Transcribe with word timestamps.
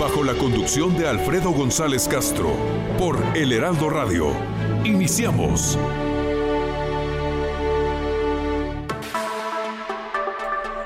bajo 0.00 0.24
la 0.24 0.32
conducción 0.32 0.96
de 0.96 1.06
Alfredo 1.06 1.50
González 1.50 2.08
Castro, 2.08 2.54
por 2.98 3.22
El 3.36 3.52
Heraldo 3.52 3.90
Radio. 3.90 4.32
Iniciamos. 4.82 5.78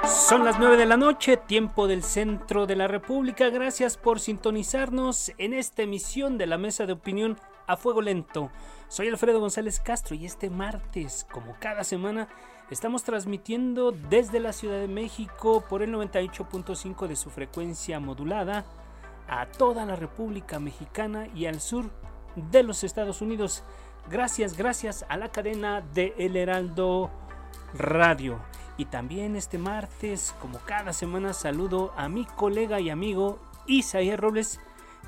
Son 0.04 0.44
las 0.44 0.58
9 0.58 0.76
de 0.76 0.86
la 0.86 0.96
noche, 0.96 1.36
tiempo 1.36 1.86
del 1.86 2.02
centro 2.02 2.66
de 2.66 2.74
la 2.74 2.88
República. 2.88 3.50
Gracias 3.50 3.96
por 3.96 4.18
sintonizarnos 4.18 5.30
en 5.38 5.52
esta 5.52 5.82
emisión 5.82 6.36
de 6.36 6.46
la 6.48 6.58
mesa 6.58 6.84
de 6.84 6.94
opinión 6.94 7.38
a 7.68 7.76
fuego 7.76 8.02
lento. 8.02 8.50
Soy 8.88 9.06
Alfredo 9.06 9.38
González 9.38 9.78
Castro 9.78 10.16
y 10.16 10.26
este 10.26 10.50
martes, 10.50 11.24
como 11.30 11.54
cada 11.60 11.84
semana, 11.84 12.26
estamos 12.68 13.04
transmitiendo 13.04 13.92
desde 13.92 14.40
la 14.40 14.52
Ciudad 14.52 14.80
de 14.80 14.88
México 14.88 15.64
por 15.68 15.82
el 15.82 15.94
98.5 15.94 17.06
de 17.06 17.14
su 17.14 17.30
frecuencia 17.30 18.00
modulada 18.00 18.64
a 19.28 19.46
toda 19.46 19.84
la 19.84 19.96
República 19.96 20.58
Mexicana 20.58 21.28
y 21.34 21.46
al 21.46 21.60
sur 21.60 21.90
de 22.36 22.62
los 22.62 22.84
Estados 22.84 23.20
Unidos. 23.22 23.64
Gracias, 24.10 24.56
gracias 24.56 25.04
a 25.08 25.16
la 25.16 25.30
cadena 25.30 25.80
de 25.80 26.14
El 26.18 26.36
Heraldo 26.36 27.10
Radio. 27.74 28.38
Y 28.76 28.86
también 28.86 29.36
este 29.36 29.56
martes, 29.56 30.34
como 30.40 30.58
cada 30.60 30.92
semana, 30.92 31.32
saludo 31.32 31.92
a 31.96 32.08
mi 32.08 32.24
colega 32.24 32.80
y 32.80 32.90
amigo 32.90 33.38
Isaías 33.66 34.18
Robles, 34.18 34.60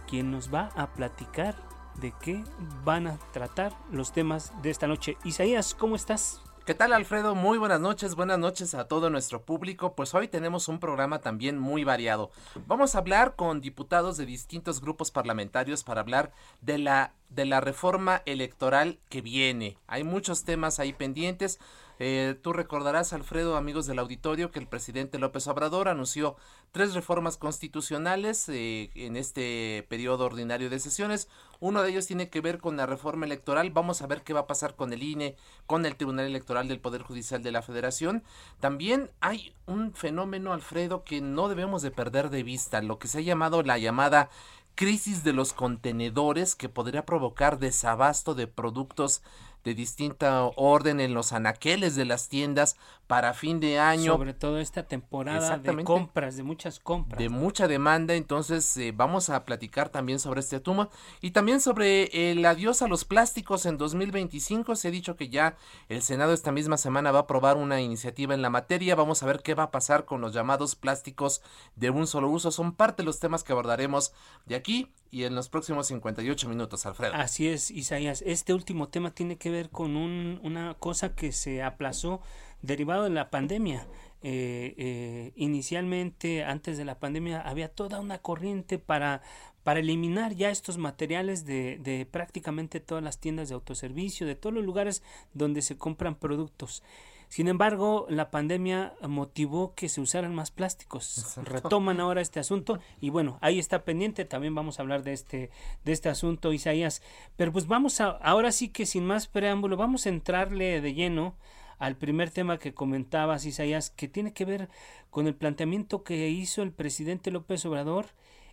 quien 0.07 0.31
nos 0.31 0.55
va 0.55 0.71
a 0.77 0.87
platicar 0.95 1.57
de 1.97 2.13
qué 2.21 2.45
van 2.85 3.07
a 3.07 3.19
tratar 3.33 3.73
los 3.91 4.13
temas 4.13 4.53
de 4.63 4.71
esta 4.71 4.87
noche. 4.87 5.17
Isaías, 5.25 5.75
¿cómo 5.75 5.97
estás? 5.97 6.41
¿Qué 6.67 6.75
tal 6.75 6.93
Alfredo? 6.93 7.37
Muy 7.37 7.59
buenas 7.59 7.81
noches, 7.81 8.17
buenas 8.17 8.41
noches 8.41 8.75
a 8.75 8.89
todo 8.89 9.09
nuestro 9.09 9.41
público. 9.41 9.95
Pues 9.95 10.15
hoy 10.15 10.27
tenemos 10.27 10.67
un 10.67 10.81
programa 10.81 11.21
también 11.21 11.61
muy 11.61 11.85
variado. 11.85 12.33
Vamos 12.67 12.97
a 12.97 12.99
hablar 12.99 13.37
con 13.37 13.61
diputados 13.61 14.17
de 14.17 14.27
distintos 14.27 14.81
grupos 14.81 15.13
parlamentarios 15.13 15.85
para 15.85 16.01
hablar 16.01 16.33
de 16.63 16.79
la 16.79 17.13
de 17.29 17.45
la 17.45 17.61
reforma 17.61 18.23
electoral 18.27 18.99
que 19.09 19.21
viene. 19.21 19.79
Hay 19.87 20.03
muchos 20.03 20.43
temas 20.43 20.81
ahí 20.81 20.93
pendientes. 20.93 21.61
Eh, 21.99 22.37
tú 22.43 22.53
recordarás, 22.53 23.13
Alfredo, 23.13 23.57
amigos 23.57 23.87
del 23.87 23.99
auditorio, 23.99 24.51
que 24.51 24.59
el 24.59 24.67
presidente 24.67 25.19
López 25.19 25.47
Obrador 25.47 25.89
anunció 25.89 26.37
tres 26.77 26.93
reformas 26.93 27.39
constitucionales 27.39 28.51
eh, 28.51 28.91
en 28.97 29.17
este 29.17 29.87
periodo 29.89 30.27
ordinario 30.27 30.69
de 30.69 30.79
sesiones. 30.79 31.27
Uno 31.59 31.81
de 31.81 31.89
ellos 31.89 32.07
tiene 32.07 32.29
que 32.29 32.43
ver 32.43 32.59
con 32.59 32.77
la 32.77 32.85
reforma 32.85 33.25
electoral. 33.25 33.71
Vamos 33.71 34.03
a 34.03 34.07
ver 34.07 34.21
qué 34.21 34.35
va 34.35 34.41
a 34.41 34.47
pasar 34.47 34.77
con 34.77 34.93
el 34.93 35.03
INE, 35.03 35.37
con 35.65 35.87
el 35.87 35.97
Tribunal 35.97 36.27
Electoral 36.27 36.69
del 36.69 36.79
Poder 36.79 37.01
Judicial 37.01 37.43
de 37.43 37.51
la 37.51 37.63
Federación. 37.63 38.23
También 38.61 39.11
hay 39.21 39.55
un 39.65 39.95
fenómeno, 39.95 40.53
Alfredo, 40.53 41.03
que 41.03 41.23
no 41.23 41.49
debemos 41.49 41.81
de 41.81 41.93
perder 41.93 42.29
de 42.29 42.43
vista, 42.43 42.83
lo 42.83 42.99
que 42.99 43.09
se 43.09 43.21
ha 43.21 43.23
llamado 43.23 43.63
la 43.63 43.79
llamada 43.79 44.29
crisis 44.75 45.25
de 45.25 45.33
los 45.33 45.55
contenedores 45.55 46.55
que 46.55 46.69
podría 46.69 47.07
provocar 47.07 47.59
desabasto 47.59 48.35
de 48.35 48.49
productos 48.49 49.23
de 49.67 49.75
distinta 49.75 50.45
orden 50.55 51.01
en 51.01 51.13
los 51.13 51.33
anaqueles 51.33 51.97
de 51.97 52.05
las 52.05 52.29
tiendas 52.29 52.77
para 53.09 53.35
fin 53.35 53.59
de 53.59 53.81
año. 53.81 54.13
Sobre 54.13 54.33
todo 54.33 54.61
esta 54.61 54.85
temporada 54.85 55.59
de 55.59 55.83
compras, 55.83 56.37
de 56.37 56.45
muchas 56.45 56.79
compras. 56.79 57.19
De 57.19 57.29
mucha 57.29 57.67
demanda, 57.67 58.15
entonces 58.15 58.77
eh, 58.77 58.93
vamos 58.95 59.29
a 59.29 59.45
platicar 59.45 59.89
también 59.89 60.21
sobre 60.21 60.39
este 60.39 60.61
tema 60.61 60.89
y 61.21 61.33
también 61.33 61.61
sobre 61.61 62.31
el 62.31 62.47
adiós 62.47 62.81
a 62.81 62.87
los 62.87 63.05
plásticos 63.05 63.67
en 63.67 63.77
2025. 63.77 64.77
Se 64.77 64.87
ha 64.87 64.91
dicho 64.93 65.17
que 65.17 65.31
ya 65.31 65.57
el 65.89 66.01
Senado 66.01 66.33
esta 66.33 66.53
misma 66.53 66.77
semana 66.77 67.11
va 67.11 67.19
a 67.19 67.23
aprobar 67.23 67.57
una 67.57 67.81
iniciativa 67.81 68.35
en 68.35 68.43
la 68.43 68.51
materia. 68.51 68.95
Vamos 68.95 69.25
a 69.25 69.27
ver 69.27 69.43
qué 69.43 69.55
va 69.55 69.65
a 69.65 69.71
pasar 69.73 70.05
con 70.05 70.21
los 70.21 70.33
llamados 70.33 70.77
plásticos 70.77 71.43
de 71.75 71.91
un 71.91 72.07
solo 72.07 72.29
uso. 72.29 72.53
Son 72.53 72.73
parte 72.73 73.03
de 73.03 73.07
los 73.07 73.19
temas 73.19 73.43
que 73.43 73.51
abordaremos 73.51 74.13
de 74.45 74.55
aquí 74.55 74.93
y 75.11 75.25
en 75.25 75.35
los 75.35 75.49
próximos 75.49 75.87
58 75.89 76.49
minutos, 76.49 76.87
Alfredo. 76.87 77.15
Así 77.15 77.49
es, 77.49 77.71
Isaías. 77.71 78.23
Este 78.27 78.55
último 78.55 78.89
tema 78.89 79.13
tiene 79.13 79.37
que 79.37 79.51
ver 79.51 79.71
con 79.71 79.97
un, 79.97 80.41
una 80.43 80.75
cosa 80.75 81.15
que 81.15 81.33
se 81.33 81.63
aplazó 81.63 82.21
derivado 82.63 83.05
de 83.05 83.11
la 83.11 83.31
pandemia. 83.31 83.87
Eh, 84.23 84.75
eh, 84.77 85.33
inicialmente, 85.37 86.45
antes 86.45 86.79
de 86.79 86.85
la 86.85 86.99
pandemia, 86.99 87.41
había 87.41 87.69
toda 87.69 88.01
una 88.01 88.19
corriente 88.19 88.79
para, 88.79 89.23
para 89.63 89.81
eliminar 89.81 90.35
ya 90.35 90.51
estos 90.51 90.79
materiales 90.79 91.45
de, 91.45 91.79
de 91.79 92.07
prácticamente 92.07 92.81
todas 92.81 93.05
las 93.05 93.19
tiendas 93.19 93.49
de 93.49 93.55
autoservicio, 93.55 94.27
de 94.27 94.35
todos 94.35 94.55
los 94.55 94.65
lugares 94.65 95.03
donde 95.35 95.63
se 95.63 95.77
compran 95.77 96.17
productos. 96.17 96.83
Sin 97.29 97.49
embargo, 97.49 98.07
la 98.09 98.31
pandemia 98.31 98.95
motivó 99.07 99.75
que 99.75 99.89
se 99.89 100.01
usaran 100.01 100.35
más 100.35 100.51
plásticos. 100.51 101.37
Retoman 101.43 102.01
ahora 102.01 102.21
este 102.21 102.41
asunto 102.41 102.79
y 103.01 103.11
bueno, 103.11 103.39
ahí 103.41 103.59
está 103.59 103.85
pendiente. 103.85 104.25
También 104.25 104.55
vamos 104.55 104.79
a 104.79 104.83
hablar 104.83 105.03
de 105.03 105.13
este 105.13 105.51
de 105.85 105.93
este 105.93 106.09
asunto, 106.09 106.53
Isaías. 106.53 107.03
Pero 107.37 107.53
pues 107.53 107.67
vamos 107.67 108.01
a 108.01 108.11
ahora 108.11 108.53
sí 108.53 108.69
que 108.69 108.87
sin 108.87 109.05
más 109.05 109.27
preámbulo 109.27 109.77
vamos 109.77 110.07
a 110.07 110.11
entrarle 110.11 110.81
de 110.81 110.95
lleno 110.95 111.35
al 111.79 111.97
primer 111.97 112.31
tema 112.31 112.59
que 112.59 112.73
comentabas, 112.73 113.45
Isaías, 113.45 113.91
que 113.91 114.09
tiene 114.09 114.33
que 114.33 114.45
ver 114.45 114.69
con 115.11 115.27
el 115.27 115.35
planteamiento 115.35 116.05
que 116.05 116.31
hizo 116.31 116.63
el 116.63 116.73
presidente 116.73 117.31
López 117.31 117.67
Obrador 117.67 118.07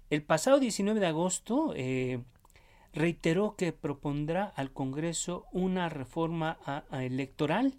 el 0.10 0.24
pasado 0.24 0.60
19 0.60 1.00
de 1.00 1.08
agosto. 1.08 1.74
Eh, 1.76 2.22
reiteró 2.94 3.56
que 3.56 3.72
propondrá 3.72 4.46
al 4.56 4.72
Congreso 4.72 5.48
una 5.52 5.90
reforma 5.90 6.60
electoral 6.92 7.74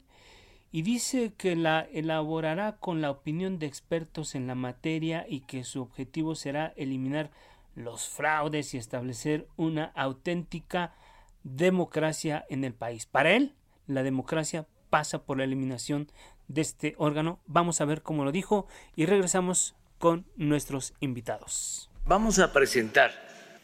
y 0.75 0.83
dice 0.83 1.33
que 1.39 1.55
la 1.55 1.87
elaborará 1.93 2.79
con 2.81 3.01
la 3.01 3.13
opinión 3.13 3.61
de 3.61 3.67
expertos 3.67 4.35
en 4.35 4.49
la 4.49 4.57
materia 4.57 5.25
y 5.29 5.43
que 5.43 5.63
su 5.63 5.81
objetivo 5.81 6.35
será 6.35 6.73
eliminar 6.77 7.31
los 7.77 8.09
fraudes 8.09 8.75
y 8.75 8.79
establecer 8.79 9.47
una 9.55 9.93
auténtica 9.95 10.93
democracia 11.45 12.45
en 12.51 12.65
el 12.65 12.75
país. 12.75 13.07
Para 13.07 13.31
él, 13.31 13.55
la 13.87 14.03
democracia 14.03 14.67
pasa 14.91 15.23
por 15.23 15.39
la 15.39 15.45
eliminación 15.45 16.11
de 16.49 16.63
este 16.63 16.97
órgano. 16.99 17.39
Vamos 17.47 17.81
a 17.81 17.85
ver 17.85 18.03
cómo 18.03 18.25
lo 18.25 18.33
dijo 18.33 18.67
y 18.97 19.07
regresamos 19.07 19.77
con 20.01 20.27
nuestros 20.35 20.95
invitados. 20.99 21.89
Vamos 22.05 22.41
a 22.41 22.53
presentar 22.53 23.13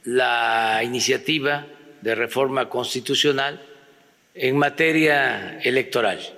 la 0.05 0.81
iniciativa 0.85 1.67
de 2.03 2.15
reforma 2.15 2.69
constitucional 2.69 3.61
en 4.33 4.57
materia 4.57 5.59
electoral 5.59 6.37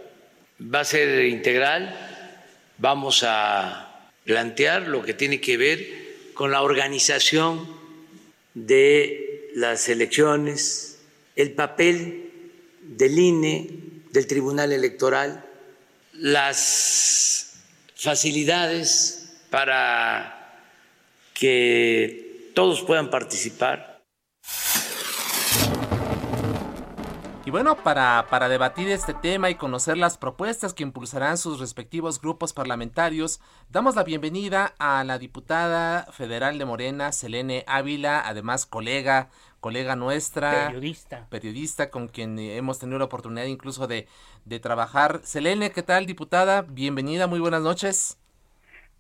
va 0.63 0.81
a 0.81 0.85
ser 0.85 1.27
integral, 1.27 1.95
vamos 2.79 3.25
a 3.27 4.11
plantear 4.25 4.89
lo 4.89 5.03
que 5.03 5.15
tiene 5.15 5.41
que 5.41 5.57
ver 5.57 6.33
con 6.35 6.51
la 6.51 6.63
organización 6.63 7.69
de 8.55 9.51
las 9.55 9.89
elecciones, 9.89 10.99
el 11.37 11.53
papel 11.53 12.31
del 12.83 13.19
INE, 13.19 13.71
del 14.11 14.27
Tribunal 14.27 14.73
Electoral, 14.73 15.45
las 16.13 17.55
facilidades 17.97 19.35
para 19.51 20.61
que 21.35 22.51
todos 22.55 22.83
puedan 22.83 23.11
participar 23.11 23.93
bueno, 27.53 27.77
para, 27.77 28.25
para 28.31 28.49
debatir 28.49 28.89
este 28.89 29.13
tema 29.13 29.51
y 29.51 29.57
conocer 29.57 29.99
las 29.99 30.17
propuestas 30.17 30.73
que 30.73 30.85
impulsarán 30.85 31.37
sus 31.37 31.61
respectivos 31.61 32.19
grupos 32.19 32.55
parlamentarios, 32.55 33.43
damos 33.69 33.95
la 33.95 34.05
bienvenida 34.05 34.73
a 34.79 35.05
la 35.05 35.19
diputada 35.19 36.11
federal 36.13 36.57
de 36.57 36.65
Morena, 36.65 37.13
Selene 37.13 37.63
Ávila, 37.67 38.23
además 38.25 38.65
colega, 38.65 39.29
colega 39.61 39.97
nuestra. 39.97 40.69
Periodista. 40.69 41.27
Periodista 41.29 41.91
con 41.91 42.09
quien 42.09 42.39
hemos 42.39 42.79
tenido 42.79 42.99
la 42.99 43.05
oportunidad 43.05 43.45
incluso 43.45 43.87
de, 43.87 44.09
de 44.47 44.59
trabajar. 44.59 45.21
Selene, 45.23 45.73
¿qué 45.73 45.83
tal, 45.83 46.07
diputada? 46.07 46.65
Bienvenida, 46.67 47.27
muy 47.27 47.39
buenas 47.39 47.61
noches. 47.61 48.19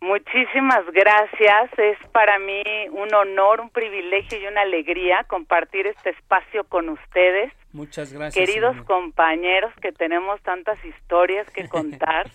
Muchísimas 0.02 0.84
gracias. 0.92 1.70
Es 1.78 1.96
para 2.08 2.38
mí 2.38 2.62
un 2.90 3.14
honor, 3.14 3.62
un 3.62 3.70
privilegio 3.70 4.38
y 4.38 4.46
una 4.46 4.60
alegría 4.60 5.24
compartir 5.24 5.86
este 5.86 6.10
espacio 6.10 6.64
con 6.64 6.90
ustedes. 6.90 7.50
Muchas 7.72 8.12
gracias. 8.12 8.46
Queridos 8.46 8.76
compañeros, 8.84 9.72
que 9.80 9.92
tenemos 9.92 10.40
tantas 10.42 10.82
historias 10.84 11.48
que 11.50 11.68
contar. 11.68 12.30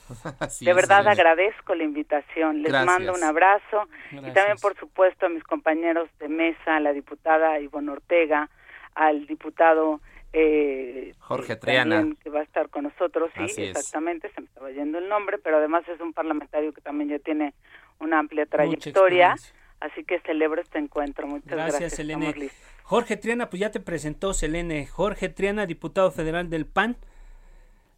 de 0.60 0.74
verdad 0.74 1.08
agradezco 1.08 1.76
la 1.76 1.84
invitación. 1.84 2.64
Les 2.64 2.72
mando 2.72 3.14
un 3.14 3.24
abrazo. 3.24 3.88
Y 4.12 4.32
también, 4.32 4.58
por 4.62 4.76
supuesto, 4.78 5.28
a 5.28 5.30
mis 5.30 5.44
compañeros 5.44 6.10
de 6.20 6.28
mesa, 6.28 6.78
a 6.78 6.80
la 6.80 6.94
diputada 6.94 7.60
Ivonne 7.60 7.92
Ortega, 7.92 8.50
al 8.96 9.28
diputado 9.28 10.02
eh, 10.34 11.14
Jorge 11.20 11.56
Triana. 11.56 12.06
Que 12.24 12.30
va 12.30 12.40
a 12.40 12.44
estar 12.44 12.70
con 12.70 12.84
nosotros, 12.84 13.32
sí, 13.36 13.64
exactamente, 13.64 14.30
se 14.34 14.42
me 14.42 14.48
estaba 14.48 14.72
yendo 14.72 14.98
el 14.98 15.08
nombre, 15.08 15.38
pero 15.38 15.58
además 15.58 15.88
es 15.88 16.00
un 16.00 16.14
parlamentario 16.14 16.74
que 16.74 16.82
también 16.82 17.10
ya 17.10 17.20
tiene 17.20 17.54
una 18.00 18.20
amplia 18.20 18.46
trayectoria. 18.46 19.36
Así 19.80 20.04
que 20.04 20.20
celebro 20.22 20.62
este 20.62 20.80
encuentro. 20.80 21.28
Muchas 21.28 21.52
gracias, 21.52 21.80
gracias 21.80 21.94
Selene. 21.96 22.50
Jorge 22.84 23.18
Triana, 23.18 23.50
pues 23.50 23.60
ya 23.60 23.72
te 23.72 23.80
presentó 23.80 24.34
Selene. 24.34 24.88
Jorge 24.88 25.30
Triana, 25.30 25.66
diputado 25.66 26.12
federal 26.12 26.50
del 26.50 26.66
PAN. 26.66 26.98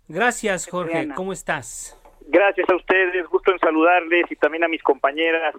Gracias, 0.08 0.68
Jorge. 0.68 1.10
¿Cómo 1.16 1.31
estás? 1.31 2.00
Gracias 2.28 2.68
a 2.70 2.76
ustedes. 2.76 3.28
Gusto 3.28 3.52
en 3.52 3.60
saludarles 3.60 4.26
y 4.30 4.36
también 4.36 4.64
a 4.64 4.68
mis 4.68 4.81
compañeras 4.81 5.56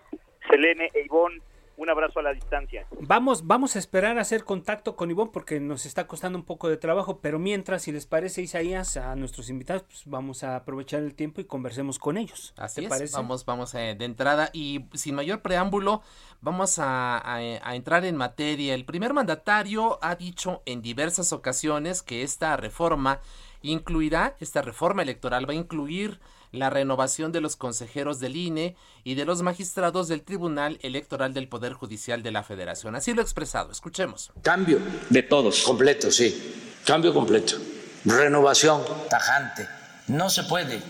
Selene 0.48 0.90
e 0.94 1.04
Ivonne 1.04 1.40
un 1.80 1.88
abrazo 1.88 2.20
a 2.20 2.22
la 2.22 2.34
distancia. 2.34 2.86
Vamos, 3.00 3.46
vamos 3.46 3.74
a 3.74 3.78
esperar 3.78 4.18
a 4.18 4.20
hacer 4.20 4.44
contacto 4.44 4.96
con 4.96 5.10
Ivonne 5.10 5.30
porque 5.32 5.60
nos 5.60 5.86
está 5.86 6.06
costando 6.06 6.38
un 6.38 6.44
poco 6.44 6.68
de 6.68 6.76
trabajo, 6.76 7.20
pero 7.20 7.38
mientras, 7.38 7.82
si 7.82 7.90
les 7.90 8.04
parece, 8.04 8.42
Isaías, 8.42 8.98
a 8.98 9.16
nuestros 9.16 9.48
invitados, 9.48 9.84
pues 9.84 10.02
vamos 10.04 10.44
a 10.44 10.56
aprovechar 10.56 11.02
el 11.02 11.14
tiempo 11.14 11.40
y 11.40 11.44
conversemos 11.44 11.98
con 11.98 12.18
ellos. 12.18 12.52
Así 12.58 12.84
es, 12.84 13.12
vamos, 13.12 13.46
vamos 13.46 13.74
eh, 13.74 13.96
de 13.98 14.04
entrada 14.04 14.50
y 14.52 14.84
sin 14.92 15.14
mayor 15.14 15.40
preámbulo, 15.40 16.02
vamos 16.42 16.78
a, 16.78 17.22
a 17.26 17.74
entrar 17.74 18.04
en 18.04 18.14
materia. 18.14 18.74
El 18.74 18.84
primer 18.84 19.14
mandatario 19.14 19.98
ha 20.02 20.16
dicho 20.16 20.62
en 20.66 20.82
diversas 20.82 21.32
ocasiones 21.32 22.02
que 22.02 22.22
esta 22.22 22.58
reforma 22.58 23.20
incluirá, 23.62 24.36
esta 24.40 24.60
reforma 24.60 25.00
electoral 25.00 25.48
va 25.48 25.52
a 25.54 25.56
incluir 25.56 26.20
la 26.52 26.70
renovación 26.70 27.32
de 27.32 27.40
los 27.40 27.56
consejeros 27.56 28.20
del 28.20 28.36
INE 28.36 28.76
y 29.04 29.14
de 29.14 29.24
los 29.24 29.42
magistrados 29.42 30.08
del 30.08 30.22
Tribunal 30.22 30.78
Electoral 30.82 31.32
del 31.32 31.48
Poder 31.48 31.72
Judicial 31.74 32.22
de 32.22 32.32
la 32.32 32.42
Federación. 32.42 32.96
Así 32.96 33.14
lo 33.14 33.20
he 33.20 33.24
expresado. 33.24 33.70
Escuchemos. 33.70 34.32
Cambio. 34.42 34.78
De 35.08 35.22
todos. 35.22 35.62
Completo, 35.62 36.10
sí. 36.10 36.80
Cambio 36.84 37.14
completo. 37.14 37.56
Renovación 38.04 38.82
tajante. 39.08 39.68
No 40.08 40.28
se 40.30 40.42
puede 40.44 40.82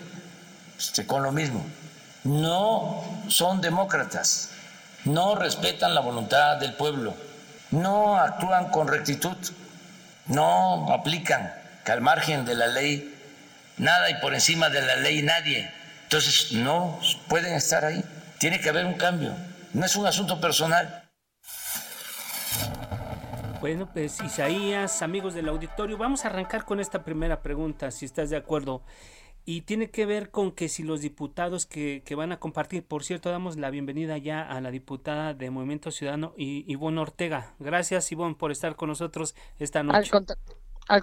este, 0.78 1.06
con 1.06 1.22
lo 1.22 1.32
mismo. 1.32 1.64
No 2.24 3.04
son 3.28 3.60
demócratas. 3.60 4.50
No 5.04 5.34
respetan 5.34 5.94
la 5.94 6.00
voluntad 6.00 6.56
del 6.56 6.74
pueblo. 6.74 7.14
No 7.70 8.16
actúan 8.16 8.70
con 8.70 8.88
rectitud. 8.88 9.36
No 10.26 10.92
aplican 10.92 11.52
que 11.84 11.92
al 11.92 12.00
margen 12.00 12.44
de 12.44 12.54
la 12.54 12.66
ley 12.68 13.19
nada 13.80 14.10
y 14.10 14.14
por 14.20 14.34
encima 14.34 14.68
de 14.68 14.82
la 14.82 14.96
ley 14.96 15.22
nadie. 15.22 15.70
Entonces 16.04 16.52
no 16.52 17.00
pueden 17.28 17.54
estar 17.54 17.84
ahí. 17.84 18.04
Tiene 18.38 18.60
que 18.60 18.68
haber 18.68 18.86
un 18.86 18.94
cambio. 18.94 19.34
No 19.72 19.86
es 19.86 19.96
un 19.96 20.06
asunto 20.06 20.40
personal. 20.40 21.10
Bueno, 23.60 23.90
pues 23.92 24.20
Isaías, 24.22 25.02
amigos 25.02 25.34
del 25.34 25.48
auditorio, 25.48 25.98
vamos 25.98 26.24
a 26.24 26.28
arrancar 26.28 26.64
con 26.64 26.80
esta 26.80 27.04
primera 27.04 27.42
pregunta, 27.42 27.90
si 27.90 28.06
estás 28.06 28.30
de 28.30 28.36
acuerdo. 28.36 28.82
Y 29.44 29.62
tiene 29.62 29.90
que 29.90 30.06
ver 30.06 30.30
con 30.30 30.52
que 30.52 30.68
si 30.68 30.82
los 30.82 31.02
diputados 31.02 31.66
que, 31.66 32.02
que 32.04 32.14
van 32.14 32.32
a 32.32 32.38
compartir, 32.40 32.86
por 32.86 33.04
cierto, 33.04 33.30
damos 33.30 33.56
la 33.56 33.70
bienvenida 33.70 34.16
ya 34.18 34.42
a 34.42 34.60
la 34.60 34.70
diputada 34.70 35.34
de 35.34 35.50
Movimiento 35.50 35.90
Ciudadano, 35.90 36.32
Ivonne 36.36 37.00
Ortega. 37.00 37.54
Gracias, 37.58 38.10
Ivonne, 38.12 38.34
por 38.34 38.50
estar 38.50 38.76
con 38.76 38.88
nosotros 38.88 39.34
esta 39.58 39.82
noche. 39.82 39.98
Al 39.98 40.26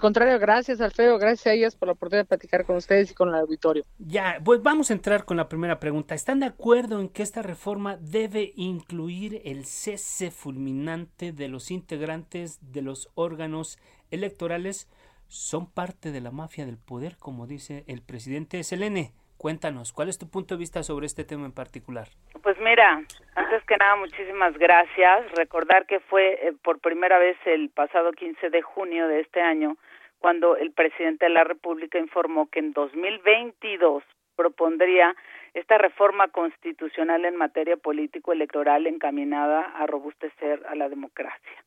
contrario, 0.00 0.38
gracias 0.38 0.82
Alfredo, 0.82 1.18
gracias 1.18 1.46
a 1.46 1.52
ellas 1.54 1.74
por 1.74 1.88
la 1.88 1.92
oportunidad 1.92 2.24
de 2.24 2.28
platicar 2.28 2.66
con 2.66 2.76
ustedes 2.76 3.10
y 3.10 3.14
con 3.14 3.30
el 3.30 3.36
auditorio. 3.36 3.86
Ya, 3.98 4.38
pues 4.44 4.62
vamos 4.62 4.90
a 4.90 4.92
entrar 4.92 5.24
con 5.24 5.38
la 5.38 5.48
primera 5.48 5.80
pregunta. 5.80 6.14
¿Están 6.14 6.40
de 6.40 6.46
acuerdo 6.46 7.00
en 7.00 7.08
que 7.08 7.22
esta 7.22 7.40
reforma 7.40 7.96
debe 7.96 8.52
incluir 8.54 9.40
el 9.46 9.64
cese 9.64 10.30
fulminante 10.30 11.32
de 11.32 11.48
los 11.48 11.70
integrantes 11.70 12.58
de 12.60 12.82
los 12.82 13.08
órganos 13.14 13.78
electorales? 14.10 14.88
Son 15.26 15.66
parte 15.66 16.12
de 16.12 16.20
la 16.20 16.32
mafia 16.32 16.66
del 16.66 16.76
poder, 16.76 17.16
como 17.16 17.46
dice 17.46 17.84
el 17.86 18.02
presidente 18.02 18.62
Selene. 18.64 19.14
Cuéntanos, 19.38 19.92
¿cuál 19.92 20.08
es 20.08 20.18
tu 20.18 20.28
punto 20.28 20.54
de 20.54 20.58
vista 20.58 20.82
sobre 20.82 21.06
este 21.06 21.22
tema 21.22 21.46
en 21.46 21.54
particular? 21.54 22.08
Pues 22.42 22.58
mira, 22.58 23.04
antes 23.36 23.64
que 23.68 23.76
nada, 23.76 23.94
muchísimas 23.94 24.58
gracias. 24.58 25.30
Recordar 25.36 25.86
que 25.86 26.00
fue 26.00 26.32
eh, 26.32 26.52
por 26.64 26.80
primera 26.80 27.20
vez 27.20 27.36
el 27.44 27.70
pasado 27.70 28.10
15 28.10 28.50
de 28.50 28.62
junio 28.62 29.06
de 29.06 29.20
este 29.20 29.40
año 29.40 29.76
cuando 30.18 30.56
el 30.56 30.72
presidente 30.72 31.26
de 31.26 31.30
la 31.30 31.44
República 31.44 32.00
informó 32.00 32.48
que 32.50 32.58
en 32.58 32.72
2022 32.72 34.02
propondría 34.34 35.14
esta 35.54 35.78
reforma 35.78 36.26
constitucional 36.26 37.24
en 37.24 37.36
materia 37.36 37.76
político-electoral 37.76 38.88
encaminada 38.88 39.60
a 39.60 39.86
robustecer 39.86 40.66
a 40.68 40.74
la 40.74 40.88
democracia. 40.88 41.64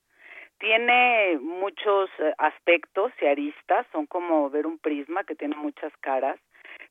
Tiene 0.60 1.40
muchos 1.40 2.10
eh, 2.20 2.34
aspectos 2.38 3.14
y 3.22 3.28
aristas, 3.28 3.88
son 3.94 4.08
como 4.08 4.50
ver 4.50 4.68
un 4.68 4.78
prisma 4.78 5.24
que 5.24 5.36
tiene 5.36 5.56
muchas 5.56 5.96
caras 6.02 6.38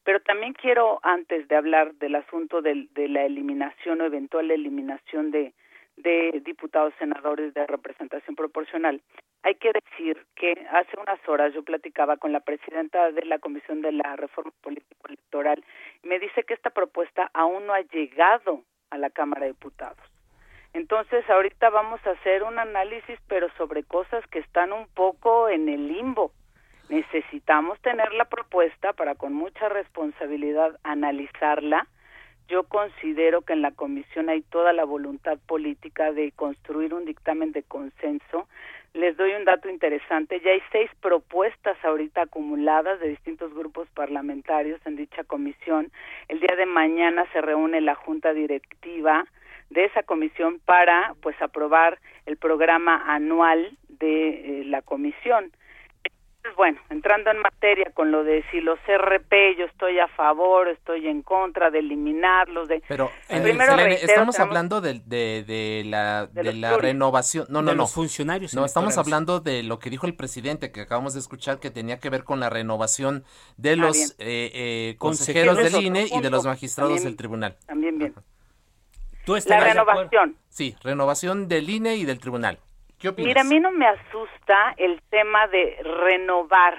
pero 0.04 0.20
también 0.20 0.54
quiero, 0.54 1.00
antes 1.02 1.46
de 1.48 1.56
hablar 1.56 1.94
del 1.94 2.16
asunto 2.16 2.62
de, 2.62 2.88
la 2.94 3.24
eliminación 3.24 4.00
o 4.00 4.04
eventual 4.04 4.50
eliminación 4.50 5.30
de, 5.30 5.52
de 5.96 6.40
diputados 6.44 6.94
senadores 6.98 7.52
de 7.54 7.66
representación 7.66 8.34
proporcional. 8.34 9.00
Hay 9.42 9.54
que 9.54 9.72
decir 9.72 10.26
que 10.36 10.52
hace 10.70 10.98
unas 11.00 11.26
horas 11.28 11.54
yo 11.54 11.62
platicaba 11.62 12.16
con 12.16 12.32
la 12.32 12.40
presidenta 12.40 13.10
de 13.10 13.24
la 13.24 13.38
Comisión 13.38 13.80
de 13.80 13.92
la 13.92 14.16
Reforma 14.16 14.52
Político 14.62 15.08
Electoral 15.08 15.64
y 16.02 16.08
me 16.08 16.18
dice 16.18 16.44
que 16.44 16.54
esta 16.54 16.70
propuesta 16.70 17.30
aún 17.32 17.66
no 17.66 17.72
ha 17.72 17.80
llegado 17.80 18.62
a 18.90 18.98
la 18.98 19.10
Cámara 19.10 19.42
de 19.42 19.52
Diputados. 19.52 19.98
Entonces, 20.72 21.28
ahorita 21.28 21.68
vamos 21.70 22.00
a 22.06 22.10
hacer 22.10 22.42
un 22.42 22.58
análisis, 22.58 23.18
pero 23.28 23.48
sobre 23.56 23.82
cosas 23.82 24.24
que 24.28 24.38
están 24.38 24.72
un 24.72 24.86
poco 24.88 25.48
en 25.48 25.68
el 25.68 25.88
limbo. 25.88 26.32
Necesitamos 26.90 27.78
tener 27.82 28.12
la 28.14 28.24
propuesta 28.24 28.92
para 28.92 29.14
con 29.14 29.32
mucha 29.32 29.68
responsabilidad 29.68 30.76
analizarla. 30.82 31.86
Yo 32.48 32.64
considero 32.64 33.42
que 33.42 33.52
en 33.52 33.62
la 33.62 33.70
comisión 33.70 34.28
hay 34.28 34.42
toda 34.42 34.72
la 34.72 34.84
voluntad 34.84 35.38
política 35.46 36.10
de 36.10 36.32
construir 36.32 36.92
un 36.92 37.04
dictamen 37.04 37.52
de 37.52 37.62
consenso. 37.62 38.48
Les 38.92 39.16
doy 39.16 39.34
un 39.34 39.44
dato 39.44 39.68
interesante. 39.70 40.40
Ya 40.40 40.50
hay 40.50 40.60
seis 40.72 40.90
propuestas 41.00 41.76
ahorita 41.84 42.22
acumuladas 42.22 42.98
de 42.98 43.10
distintos 43.10 43.54
grupos 43.54 43.86
parlamentarios 43.94 44.80
en 44.84 44.96
dicha 44.96 45.22
comisión. 45.22 45.92
El 46.26 46.40
día 46.40 46.56
de 46.56 46.66
mañana 46.66 47.24
se 47.32 47.40
reúne 47.40 47.80
la 47.80 47.94
junta 47.94 48.32
directiva 48.32 49.28
de 49.68 49.84
esa 49.84 50.02
comisión 50.02 50.58
para 50.64 51.14
pues 51.22 51.40
aprobar 51.40 52.00
el 52.26 52.36
programa 52.36 53.14
anual 53.14 53.76
de 53.88 54.62
eh, 54.62 54.64
la 54.64 54.82
comisión 54.82 55.52
bueno, 56.56 56.78
entrando 56.90 57.30
en 57.30 57.38
materia 57.40 57.90
con 57.94 58.10
lo 58.10 58.24
de 58.24 58.44
si 58.50 58.60
los 58.60 58.78
RP, 58.86 59.56
yo 59.58 59.66
estoy 59.66 59.98
a 59.98 60.08
favor, 60.08 60.68
estoy 60.68 61.06
en 61.06 61.22
contra 61.22 61.70
de 61.70 61.80
eliminarlos. 61.80 62.68
De, 62.68 62.82
Pero, 62.88 63.10
eh, 63.28 63.40
primero 63.40 63.76
estamos 63.76 64.38
hablando 64.38 64.80
de, 64.80 65.00
de, 65.00 65.82
la, 65.86 66.26
de, 66.26 66.54
la 66.54 66.76
renovación. 66.76 67.46
No, 67.48 67.62
no, 67.62 67.72
no. 67.72 67.82
Los 67.82 67.92
funcionarios. 67.92 68.54
No, 68.54 68.64
estamos 68.64 68.96
hablando 68.98 69.40
de 69.40 69.62
lo 69.62 69.78
que 69.78 69.90
dijo 69.90 70.06
el 70.06 70.14
presidente, 70.14 70.72
que 70.72 70.82
acabamos 70.82 71.14
de 71.14 71.20
escuchar, 71.20 71.60
que 71.60 71.70
tenía 71.70 71.98
que 71.98 72.10
ver 72.10 72.24
con 72.24 72.40
la 72.40 72.50
renovación 72.50 73.24
de 73.56 73.72
ah, 73.72 73.76
los 73.76 73.96
eh, 73.96 74.14
eh, 74.18 74.94
consejeros 74.98 75.56
del 75.56 75.84
INE 75.84 76.08
y 76.10 76.20
de 76.20 76.30
los 76.30 76.44
magistrados 76.44 77.04
del 77.04 77.16
tribunal. 77.16 77.56
También 77.66 77.98
bien. 77.98 78.14
¿Tú 79.24 79.36
la 79.46 79.60
renovación. 79.60 80.36
Sí, 80.48 80.74
renovación 80.82 81.48
del 81.48 81.68
INE 81.68 81.96
y 81.96 82.04
del 82.04 82.18
tribunal. 82.18 82.58
Mira, 83.16 83.40
a 83.40 83.44
mí 83.44 83.58
no 83.60 83.70
me 83.70 83.86
asusta 83.86 84.74
el 84.76 85.00
tema 85.08 85.46
de 85.48 85.76
renovar 85.82 86.76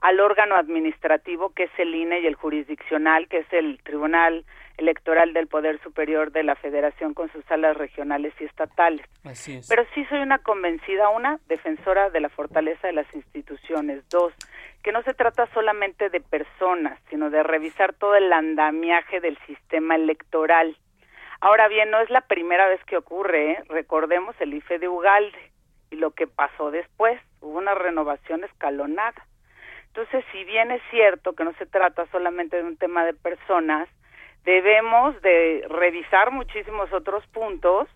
al 0.00 0.18
órgano 0.18 0.56
administrativo 0.56 1.50
que 1.50 1.64
es 1.64 1.70
el 1.78 1.94
INE 1.94 2.20
y 2.20 2.26
el 2.26 2.34
jurisdiccional 2.34 3.28
que 3.28 3.38
es 3.38 3.52
el 3.52 3.80
Tribunal 3.84 4.44
electoral 4.78 5.32
del 5.32 5.46
Poder 5.46 5.80
Superior 5.82 6.32
de 6.32 6.42
la 6.42 6.56
Federación 6.56 7.14
con 7.14 7.30
sus 7.32 7.44
salas 7.44 7.76
regionales 7.76 8.32
y 8.40 8.44
estatales. 8.44 9.06
Así 9.24 9.58
es. 9.58 9.68
Pero 9.68 9.84
sí 9.94 10.04
soy 10.06 10.20
una 10.20 10.38
convencida, 10.38 11.10
una, 11.10 11.38
defensora 11.46 12.10
de 12.10 12.20
la 12.20 12.30
fortaleza 12.30 12.88
de 12.88 12.94
las 12.94 13.14
instituciones, 13.14 14.08
dos, 14.08 14.32
que 14.82 14.90
no 14.90 15.02
se 15.02 15.12
trata 15.12 15.46
solamente 15.52 16.08
de 16.08 16.20
personas, 16.20 16.98
sino 17.10 17.28
de 17.28 17.42
revisar 17.42 17.92
todo 17.92 18.16
el 18.16 18.32
andamiaje 18.32 19.20
del 19.20 19.38
sistema 19.46 19.96
electoral. 19.96 20.76
Ahora 21.42 21.68
bien, 21.68 21.90
no 21.90 22.00
es 22.00 22.08
la 22.08 22.22
primera 22.22 22.66
vez 22.66 22.82
que 22.84 22.96
ocurre, 22.96 23.52
¿eh? 23.52 23.62
recordemos 23.68 24.34
el 24.40 24.54
IFE 24.54 24.78
de 24.78 24.88
Ugalde 24.88 25.38
y 25.90 25.96
lo 25.96 26.12
que 26.12 26.26
pasó 26.26 26.70
después, 26.70 27.20
hubo 27.40 27.58
una 27.58 27.74
renovación 27.74 28.44
escalonada. 28.44 29.26
Entonces, 29.88 30.24
si 30.32 30.44
bien 30.44 30.70
es 30.70 30.82
cierto 30.90 31.34
que 31.34 31.44
no 31.44 31.52
se 31.54 31.66
trata 31.66 32.06
solamente 32.12 32.56
de 32.56 32.64
un 32.64 32.76
tema 32.76 33.04
de 33.04 33.12
personas, 33.12 33.88
debemos 34.44 35.20
de 35.22 35.66
revisar 35.68 36.30
muchísimos 36.30 36.92
otros 36.92 37.26
puntos 37.28 37.88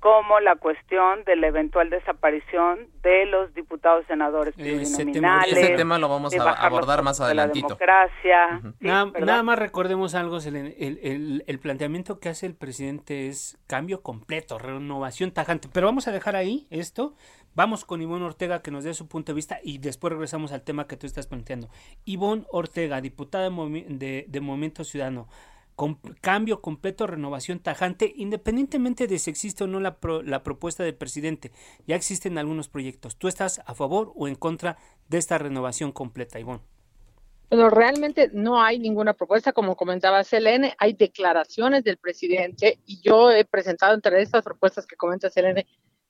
como 0.00 0.38
la 0.40 0.54
cuestión 0.56 1.24
de 1.24 1.36
la 1.36 1.48
eventual 1.48 1.90
desaparición 1.90 2.86
de 3.02 3.26
los 3.26 3.52
diputados 3.54 4.06
senadores 4.06 4.54
plurinominales. 4.54 5.56
Ese 5.56 5.76
tema 5.76 5.98
lo 5.98 6.08
vamos 6.08 6.34
a 6.38 6.52
abordar 6.52 7.02
más 7.02 7.20
adelantito. 7.20 7.68
democracia. 7.68 8.60
nada, 8.80 9.42
más 9.42 9.58
recordemos 9.58 10.14
algo, 10.14 10.38
el, 10.38 11.42
el, 11.46 11.58
planteamiento 11.58 12.20
que 12.20 12.28
hace 12.28 12.46
el 12.46 12.54
presidente 12.54 13.28
es 13.28 13.58
cambio 13.66 14.02
completo, 14.02 14.58
renovación 14.58 15.32
tajante. 15.32 15.68
Pero 15.72 15.88
vamos 15.88 16.06
a 16.06 16.12
dejar 16.12 16.36
ahí 16.36 16.66
esto. 16.70 17.14
Vamos 17.54 17.84
con 17.84 18.00
Ivonne 18.00 18.24
Ortega 18.24 18.62
que 18.62 18.70
nos 18.70 18.84
dé 18.84 18.94
su 18.94 19.08
punto 19.08 19.32
de 19.32 19.36
vista 19.36 19.58
y 19.64 19.78
después 19.78 20.12
regresamos 20.12 20.52
al 20.52 20.62
tema 20.62 20.86
que 20.86 20.96
tú 20.96 21.06
estás 21.06 21.26
planteando. 21.26 21.68
Ivonne 22.04 22.44
Ortega, 22.50 23.00
diputada 23.00 23.50
de, 23.50 24.26
de 24.28 24.40
Movimiento 24.40 24.84
Ciudadano 24.84 25.26
cambio 26.20 26.60
completo, 26.60 27.06
renovación 27.06 27.60
tajante, 27.60 28.12
independientemente 28.16 29.06
de 29.06 29.18
si 29.18 29.30
existe 29.30 29.64
o 29.64 29.66
no 29.66 29.80
la, 29.80 29.98
la 30.24 30.42
propuesta 30.42 30.82
del 30.82 30.94
presidente. 30.94 31.52
Ya 31.86 31.96
existen 31.96 32.38
algunos 32.38 32.68
proyectos. 32.68 33.16
¿Tú 33.16 33.28
estás 33.28 33.60
a 33.64 33.74
favor 33.74 34.12
o 34.16 34.28
en 34.28 34.34
contra 34.34 34.76
de 35.08 35.18
esta 35.18 35.38
renovación 35.38 35.92
completa, 35.92 36.40
Ivonne? 36.40 36.62
Bueno, 37.50 37.70
realmente 37.70 38.30
no 38.34 38.60
hay 38.62 38.78
ninguna 38.78 39.14
propuesta, 39.14 39.52
como 39.52 39.74
comentaba 39.74 40.22
Selene, 40.22 40.74
hay 40.78 40.92
declaraciones 40.92 41.82
del 41.82 41.96
presidente 41.96 42.78
y 42.84 43.00
yo 43.00 43.30
he 43.30 43.46
presentado 43.46 43.94
entre 43.94 44.20
estas 44.20 44.44
propuestas 44.44 44.86
que 44.86 44.96
comenta 44.96 45.30
Selene 45.30 45.66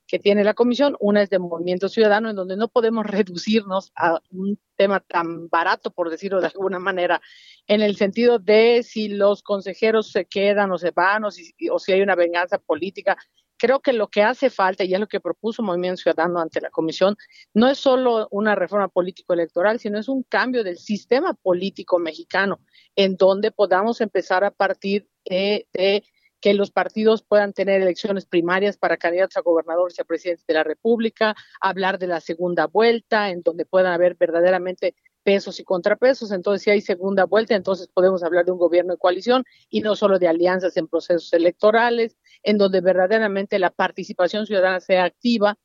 que 0.09 0.19
tiene 0.19 0.43
la 0.43 0.55
comisión, 0.55 0.97
una 1.01 1.23
es 1.23 1.29
de 1.29 1.39
movimiento 1.39 1.89
ciudadano, 1.91 2.31
en 2.31 2.37
donde 2.37 2.57
no 2.57 2.69
podemos 2.69 3.07
reducirnos 3.07 3.93
a 3.95 4.21
un 4.31 4.59
tema 4.75 5.01
tan 5.01 5.49
barato, 5.49 5.91
por 5.91 6.09
decirlo 6.09 6.41
de 6.41 6.47
alguna 6.47 6.79
manera, 6.79 7.21
en 7.67 7.83
el 7.83 7.95
sentido 7.97 8.39
de 8.39 8.83
si 8.83 9.09
los 9.09 9.43
consejeros 9.43 10.11
se 10.11 10.25
quedan 10.25 10.73
o 10.73 10.79
se 10.79 10.93
van 10.93 11.25
o 11.25 11.31
si, 11.31 11.53
hay 11.93 12.01
una 12.01 12.15
venganza 12.15 12.59
política. 12.59 13.19
Creo 13.59 13.81
que 13.81 13.93
lo 13.93 14.09
que 14.09 14.23
hace 14.23 14.49
falta, 14.49 14.83
y 14.83 14.95
es 14.95 15.01
lo 15.01 15.09
que 15.09 15.21
propuso 15.21 15.63
Movimiento 15.63 16.01
Ciudadano 16.01 16.41
ante 16.41 16.61
la 16.61 16.71
Comisión, 16.71 17.17
no 17.53 17.69
es 17.69 17.77
solo 17.77 18.29
una 18.31 18.55
reforma 18.55 18.89
político-electoral, 18.89 19.79
sino 19.79 19.99
es 19.99 20.09
un 20.09 20.23
cambio 20.23 20.65
del 20.65 20.79
sistema 20.79 21.35
político 21.35 21.99
mexicano, 21.99 22.61
en 22.97 23.17
donde 23.17 23.51
podamos 23.51 24.01
empezar 24.01 24.43
a 24.43 24.53
partir 24.53 25.07
de 25.25 26.03
que 26.41 26.55
los 26.55 26.71
partidos 26.71 27.23
puedan 27.23 27.53
tener 27.53 27.83
elecciones 27.83 28.27
primarias 28.27 28.77
para 28.77 28.97
candidatos 28.97 29.37
a 29.37 29.41
gobernadores 29.41 29.99
y 29.99 30.03
a 30.03 30.05
presidentes 30.05 30.47
de 30.47 30.55
la 30.55 30.65
República, 30.65 31.35
hablar 31.61 31.99
de 31.99 32.07
la 32.07 32.21
segunda 32.21 32.67
vuelta, 32.67 33.31
en 33.31 33.43
donde 33.43 33.65
puedan 33.65 33.93
haber 33.93 34.15
verdaderamente 34.15 34.95
pesos 35.23 35.61
y 35.61 35.65
contrapesos. 35.65 36.33
Entonces, 36.33 36.63
si 36.63 36.71
hay 36.71 36.81
segunda 36.81 37.25
vuelta, 37.25 37.55
entonces 37.55 37.89
podemos 37.89 38.23
hablar 38.23 38.45
de 38.45 38.53
un 38.53 38.59
gobierno 38.59 38.95
de 38.95 38.99
coalición 38.99 39.45
y 39.69 39.81
no 39.81 39.97
solo 39.97 40.19
de 40.19 40.29
alianzas 40.29 40.77
en 40.77 40.89
procesos 40.89 41.33
electorales, 41.33 42.17
en 42.43 42.57
donde 42.57 42.81
verdaderamente 42.81 43.59
la 43.59 43.71
participación 43.71 44.47
ciudadana 44.47 44.81
sea 44.81 45.05
activa. 45.05 45.59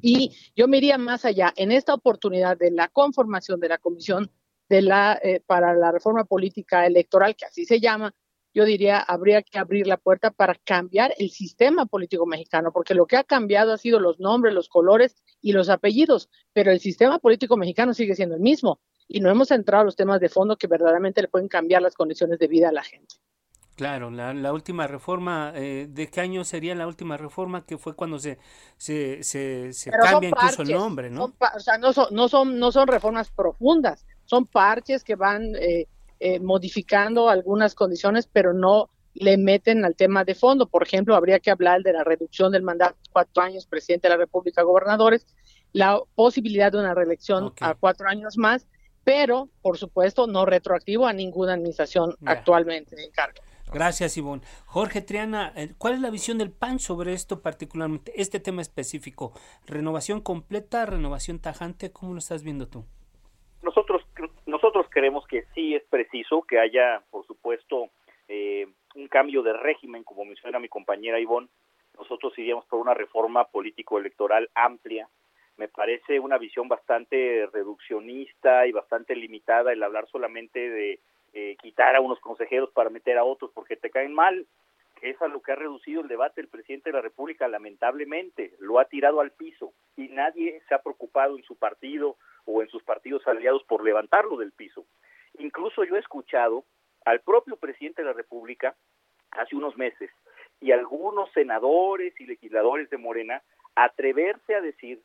Y 0.00 0.36
yo 0.56 0.68
me 0.68 0.78
iría 0.78 0.98
más 0.98 1.24
allá. 1.24 1.52
En 1.56 1.70
esta 1.70 1.94
oportunidad 1.94 2.58
de 2.58 2.70
la 2.70 2.88
conformación 2.88 3.60
de 3.60 3.68
la 3.68 3.78
Comisión 3.78 4.30
de 4.68 4.82
la, 4.82 5.18
eh, 5.22 5.40
para 5.46 5.74
la 5.74 5.92
Reforma 5.92 6.24
Política 6.24 6.86
Electoral, 6.86 7.36
que 7.36 7.44
así 7.44 7.64
se 7.64 7.78
llama, 7.78 8.14
yo 8.54 8.64
diría, 8.64 8.98
habría 8.98 9.42
que 9.42 9.58
abrir 9.58 9.86
la 9.86 9.96
puerta 9.96 10.30
para 10.30 10.54
cambiar 10.54 11.14
el 11.18 11.30
sistema 11.30 11.86
político 11.86 12.26
mexicano, 12.26 12.72
porque 12.72 12.94
lo 12.94 13.06
que 13.06 13.16
ha 13.16 13.24
cambiado 13.24 13.72
ha 13.72 13.78
sido 13.78 13.98
los 13.98 14.20
nombres, 14.20 14.54
los 14.54 14.68
colores 14.68 15.16
y 15.40 15.52
los 15.52 15.68
apellidos, 15.68 16.28
pero 16.52 16.70
el 16.70 16.80
sistema 16.80 17.18
político 17.18 17.56
mexicano 17.56 17.94
sigue 17.94 18.14
siendo 18.14 18.34
el 18.34 18.40
mismo 18.40 18.80
y 19.08 19.20
no 19.20 19.30
hemos 19.30 19.50
entrado 19.50 19.82
a 19.82 19.84
los 19.84 19.96
temas 19.96 20.20
de 20.20 20.28
fondo 20.28 20.56
que 20.56 20.66
verdaderamente 20.66 21.22
le 21.22 21.28
pueden 21.28 21.48
cambiar 21.48 21.82
las 21.82 21.94
condiciones 21.94 22.38
de 22.38 22.48
vida 22.48 22.68
a 22.68 22.72
la 22.72 22.82
gente. 22.82 23.16
Claro, 23.74 24.10
la, 24.10 24.52
última 24.52 24.86
reforma, 24.86 25.52
eh, 25.56 25.86
¿de 25.88 26.10
qué 26.10 26.20
año 26.20 26.44
sería 26.44 26.74
la 26.74 26.86
última 26.86 27.16
reforma? 27.16 27.64
Que 27.64 27.78
fue 27.78 27.96
cuando 27.96 28.18
se, 28.18 28.38
se, 28.76 29.22
se, 29.22 29.90
cambia 29.90 30.28
incluso 30.28 30.62
el 30.62 30.72
nombre, 30.72 31.08
¿no? 31.10 31.24
o 31.24 31.60
sea, 31.60 31.78
no 31.78 31.92
son, 31.94 32.08
no, 32.10 32.28
son, 32.28 32.58
no 32.58 32.70
son 32.70 32.86
reformas 32.86 33.30
profundas, 33.30 34.06
son 34.26 34.46
parches 34.46 35.02
que 35.02 35.16
van 35.16 35.56
eh, 35.56 35.88
eh, 36.24 36.38
modificando 36.38 37.28
algunas 37.28 37.74
condiciones, 37.74 38.28
pero 38.32 38.54
no 38.54 38.90
le 39.14 39.36
meten 39.36 39.84
al 39.84 39.96
tema 39.96 40.22
de 40.24 40.36
fondo. 40.36 40.68
Por 40.68 40.84
ejemplo, 40.84 41.16
habría 41.16 41.40
que 41.40 41.50
hablar 41.50 41.82
de 41.82 41.92
la 41.92 42.04
reducción 42.04 42.52
del 42.52 42.62
mandato 42.62 42.96
cuatro 43.10 43.42
años, 43.42 43.66
presidente 43.66 44.06
de 44.06 44.14
la 44.14 44.18
República, 44.18 44.62
gobernadores, 44.62 45.26
la 45.72 46.00
posibilidad 46.14 46.70
de 46.70 46.78
una 46.78 46.94
reelección 46.94 47.52
a 47.60 47.74
cuatro 47.74 48.06
años 48.06 48.38
más, 48.38 48.68
pero, 49.02 49.48
por 49.62 49.78
supuesto, 49.78 50.28
no 50.28 50.46
retroactivo 50.46 51.08
a 51.08 51.12
ninguna 51.12 51.54
administración 51.54 52.14
actualmente 52.24 53.02
en 53.02 53.10
cargo. 53.10 53.42
Gracias, 53.72 54.16
Ivonne. 54.16 54.42
Jorge 54.66 55.00
Triana, 55.00 55.52
eh, 55.56 55.74
¿cuál 55.76 55.94
es 55.94 56.00
la 56.00 56.10
visión 56.10 56.38
del 56.38 56.52
PAN 56.52 56.78
sobre 56.78 57.14
esto 57.14 57.42
particularmente, 57.42 58.12
este 58.14 58.38
tema 58.38 58.62
específico? 58.62 59.32
¿Renovación 59.66 60.20
completa, 60.20 60.86
renovación 60.86 61.40
tajante? 61.40 61.90
¿Cómo 61.90 62.12
lo 62.12 62.20
estás 62.20 62.44
viendo 62.44 62.68
tú? 62.68 62.84
Nosotros 63.62 64.01
nosotros 64.72 64.90
creemos 64.90 65.26
que 65.26 65.44
sí 65.54 65.74
es 65.74 65.82
preciso 65.84 66.40
que 66.48 66.58
haya, 66.58 67.02
por 67.10 67.26
supuesto, 67.26 67.90
eh, 68.26 68.66
un 68.94 69.06
cambio 69.08 69.42
de 69.42 69.52
régimen, 69.52 70.02
como 70.02 70.24
menciona 70.24 70.58
mi 70.58 70.70
compañera 70.70 71.20
Ivonne. 71.20 71.48
Nosotros 71.98 72.32
iríamos 72.38 72.64
por 72.64 72.80
una 72.80 72.94
reforma 72.94 73.44
político-electoral 73.48 74.48
amplia. 74.54 75.10
Me 75.58 75.68
parece 75.68 76.18
una 76.18 76.38
visión 76.38 76.68
bastante 76.68 77.46
reduccionista 77.52 78.66
y 78.66 78.72
bastante 78.72 79.14
limitada 79.14 79.74
el 79.74 79.82
hablar 79.82 80.06
solamente 80.08 80.70
de 80.70 81.00
eh, 81.34 81.56
quitar 81.60 81.94
a 81.94 82.00
unos 82.00 82.18
consejeros 82.20 82.70
para 82.70 82.88
meter 82.88 83.18
a 83.18 83.24
otros 83.24 83.50
porque 83.52 83.76
te 83.76 83.90
caen 83.90 84.14
mal, 84.14 84.46
que 84.98 85.10
es 85.10 85.20
a 85.20 85.28
lo 85.28 85.42
que 85.42 85.52
ha 85.52 85.56
reducido 85.56 86.00
el 86.00 86.08
debate 86.08 86.40
el 86.40 86.48
presidente 86.48 86.88
de 86.88 86.96
la 86.96 87.02
República, 87.02 87.46
lamentablemente, 87.46 88.54
lo 88.58 88.78
ha 88.78 88.86
tirado 88.86 89.20
al 89.20 89.32
piso 89.32 89.74
y 89.98 90.08
nadie 90.08 90.62
se 90.66 90.74
ha 90.74 90.82
preocupado 90.82 91.36
en 91.36 91.42
su 91.42 91.56
partido 91.56 92.16
o 92.44 92.62
en 92.62 92.68
sus 92.68 92.82
partidos 92.82 93.26
aliados 93.26 93.62
por 93.64 93.84
levantarlo 93.84 94.36
del 94.36 94.52
piso. 94.52 94.84
Incluso 95.38 95.84
yo 95.84 95.96
he 95.96 96.00
escuchado 96.00 96.64
al 97.04 97.20
propio 97.20 97.56
presidente 97.56 98.02
de 98.02 98.08
la 98.08 98.14
República 98.14 98.76
hace 99.30 99.56
unos 99.56 99.76
meses 99.76 100.10
y 100.60 100.72
algunos 100.72 101.30
senadores 101.32 102.18
y 102.20 102.26
legisladores 102.26 102.88
de 102.90 102.98
Morena 102.98 103.42
atreverse 103.74 104.54
a 104.54 104.60
decir 104.60 105.00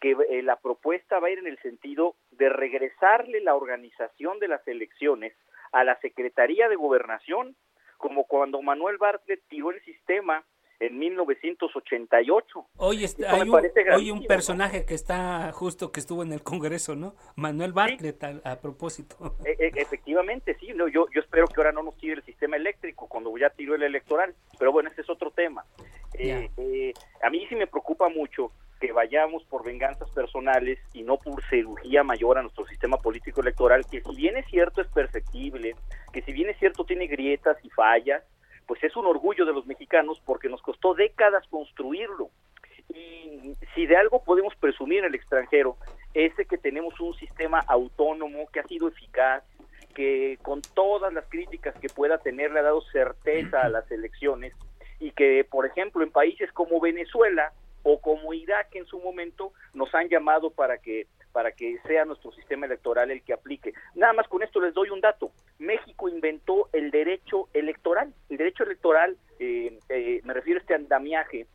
que 0.00 0.16
eh, 0.30 0.42
la 0.42 0.56
propuesta 0.56 1.20
va 1.20 1.28
a 1.28 1.30
ir 1.30 1.38
en 1.38 1.46
el 1.46 1.58
sentido 1.60 2.16
de 2.30 2.48
regresarle 2.48 3.40
la 3.40 3.54
organización 3.54 4.38
de 4.38 4.48
las 4.48 4.66
elecciones 4.66 5.34
a 5.72 5.84
la 5.84 5.98
Secretaría 6.00 6.68
de 6.68 6.76
Gobernación, 6.76 7.56
como 7.98 8.24
cuando 8.24 8.62
Manuel 8.62 8.98
Bartlett 8.98 9.42
tiró 9.48 9.70
el 9.70 9.80
sistema 9.84 10.44
en 10.82 10.98
1988. 10.98 12.66
Hoy, 12.76 13.04
está, 13.04 13.34
hay, 13.34 14.10
un, 14.10 14.24
personaje 14.24 14.84
que 14.84 14.94
está 14.94 15.52
justo 15.52 15.92
que 15.92 16.00
estuvo 16.00 16.24
en 16.24 16.32
el 16.32 16.42
Congreso, 16.42 16.96
¿no? 16.96 17.14
Manuel 17.36 17.72
Bartlett, 17.72 18.22
a, 18.44 18.60
propósito. 18.60 19.36
E, 19.44 19.50
e, 19.58 19.72
efectivamente, 19.76 20.56
sí. 20.58 20.72
No, 20.74 20.88
yo, 20.88 21.06
yo 21.14 21.20
espero 21.20 21.46
que 21.46 21.60
ahora 21.60 21.70
no 21.70 21.84
nos 21.84 21.96
tire 21.98 22.14
el 22.14 22.24
sistema 22.24 22.56
eléctrico 22.56 23.06
cuando 23.06 23.36
ya 23.38 23.50
tiró 23.50 23.76
el 23.76 23.84
electoral. 23.84 24.34
Pero 24.58 24.72
bueno, 24.72 24.90
ese 24.90 25.02
es 25.02 25.10
otro 25.10 25.30
tema. 25.30 25.64
Eh, 26.14 26.50
eh, 26.56 26.92
a 27.22 27.30
mí 27.30 27.46
sí 27.48 27.54
me 27.54 27.68
preocupa 27.68 28.08
mucho 28.08 28.50
que 28.80 28.92
vayamos 28.92 29.44
por 29.44 29.64
venganzas 29.64 30.10
personales 30.10 30.80
y 30.92 31.02
no 31.02 31.16
por 31.16 31.40
cirugía 31.48 32.02
mayor 32.02 32.38
a 32.38 32.42
nuestro 32.42 32.66
sistema 32.66 32.96
político 32.96 33.40
electoral, 33.40 33.86
que 33.88 34.00
si 34.00 34.16
bien 34.16 34.36
es 34.36 34.46
cierto 34.46 34.80
es 34.80 34.88
perfectible, 34.88 35.76
que 36.12 36.22
si 36.22 36.32
bien 36.32 36.50
es 36.50 36.58
cierto 36.58 36.84
tiene 36.84 37.06
grietas 37.06 37.56
y 37.62 37.70
fallas, 37.70 38.24
pues 38.66 38.82
es 38.84 38.96
un 38.96 39.06
orgullo 39.06 39.44
de 39.44 39.52
los 39.52 39.66
mexicanos 39.66 40.20
porque 40.24 40.48
nos 40.48 40.62
costó 40.62 40.94
décadas 40.94 41.46
construirlo. 41.48 42.30
Y 42.88 43.54
si 43.74 43.86
de 43.86 43.96
algo 43.96 44.22
podemos 44.22 44.54
presumir 44.56 45.00
en 45.00 45.06
el 45.06 45.14
extranjero, 45.14 45.76
es 46.14 46.34
que 46.34 46.58
tenemos 46.58 46.98
un 47.00 47.14
sistema 47.14 47.60
autónomo 47.66 48.48
que 48.52 48.60
ha 48.60 48.64
sido 48.64 48.88
eficaz, 48.88 49.44
que 49.94 50.38
con 50.42 50.62
todas 50.74 51.12
las 51.12 51.26
críticas 51.28 51.74
que 51.78 51.88
pueda 51.88 52.18
tener 52.18 52.50
le 52.50 52.60
ha 52.60 52.64
dado 52.64 52.80
certeza 52.92 53.62
a 53.62 53.68
las 53.68 53.90
elecciones 53.90 54.54
y 55.00 55.10
que, 55.12 55.44
por 55.48 55.66
ejemplo, 55.66 56.02
en 56.02 56.10
países 56.10 56.50
como 56.52 56.80
Venezuela 56.80 57.52
o 57.82 58.00
como 58.00 58.32
Irak 58.32 58.74
en 58.74 58.86
su 58.86 58.98
momento 59.00 59.52
nos 59.74 59.94
han 59.94 60.08
llamado 60.08 60.50
para 60.50 60.78
que 60.78 61.06
para 61.32 61.52
que 61.52 61.78
sea 61.86 62.04
nuestro 62.04 62.32
sistema 62.32 62.66
electoral 62.66 63.10
el 63.10 63.22
que 63.22 63.32
aplique. 63.32 63.72
Nada 63.94 64.12
más 64.12 64.28
con 64.28 64.42
esto 64.42 64.60
les 64.60 64.74
doy 64.74 64.90
un 64.90 65.00
dato. 65.00 65.32
México 65.58 66.08
inventó 66.08 66.68
el 66.72 66.90
derecho 66.90 67.48
electoral. 67.52 68.12
El 68.28 68.36
derecho 68.36 68.64
electoral, 68.64 69.16
eh, 69.38 69.78
eh, 69.88 70.20
me 70.24 70.34
refiero 70.34 70.58
a 70.58 70.62
este 70.62 70.74
andamiaje 70.74 71.46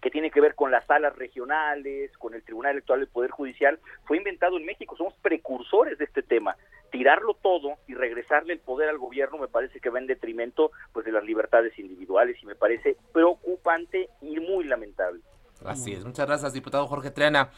que 0.00 0.10
tiene 0.10 0.30
que 0.30 0.40
ver 0.40 0.54
con 0.54 0.70
las 0.70 0.86
salas 0.86 1.16
regionales, 1.16 2.16
con 2.18 2.34
el 2.34 2.42
Tribunal 2.44 2.72
Electoral 2.72 3.00
del 3.00 3.08
Poder 3.08 3.30
Judicial, 3.30 3.80
fue 4.04 4.16
inventado 4.16 4.56
en 4.56 4.64
México. 4.64 4.96
Somos 4.96 5.14
precursores 5.22 5.98
de 5.98 6.04
este 6.04 6.22
tema. 6.22 6.56
Tirarlo 6.90 7.34
todo 7.34 7.74
y 7.86 7.94
regresarle 7.94 8.52
el 8.54 8.60
poder 8.60 8.88
al 8.88 8.98
gobierno 8.98 9.38
me 9.38 9.48
parece 9.48 9.80
que 9.80 9.90
va 9.90 9.98
en 9.98 10.06
detrimento 10.06 10.70
pues 10.92 11.04
de 11.04 11.12
las 11.12 11.24
libertades 11.24 11.76
individuales 11.78 12.36
y 12.42 12.46
me 12.46 12.54
parece 12.54 12.96
preocupante 13.12 14.08
y 14.22 14.38
muy 14.38 14.64
lamentable. 14.64 15.20
Así 15.64 15.92
es. 15.92 16.04
Muchas 16.04 16.26
gracias, 16.26 16.52
diputado 16.52 16.86
Jorge 16.86 17.10
Triana. 17.10 17.50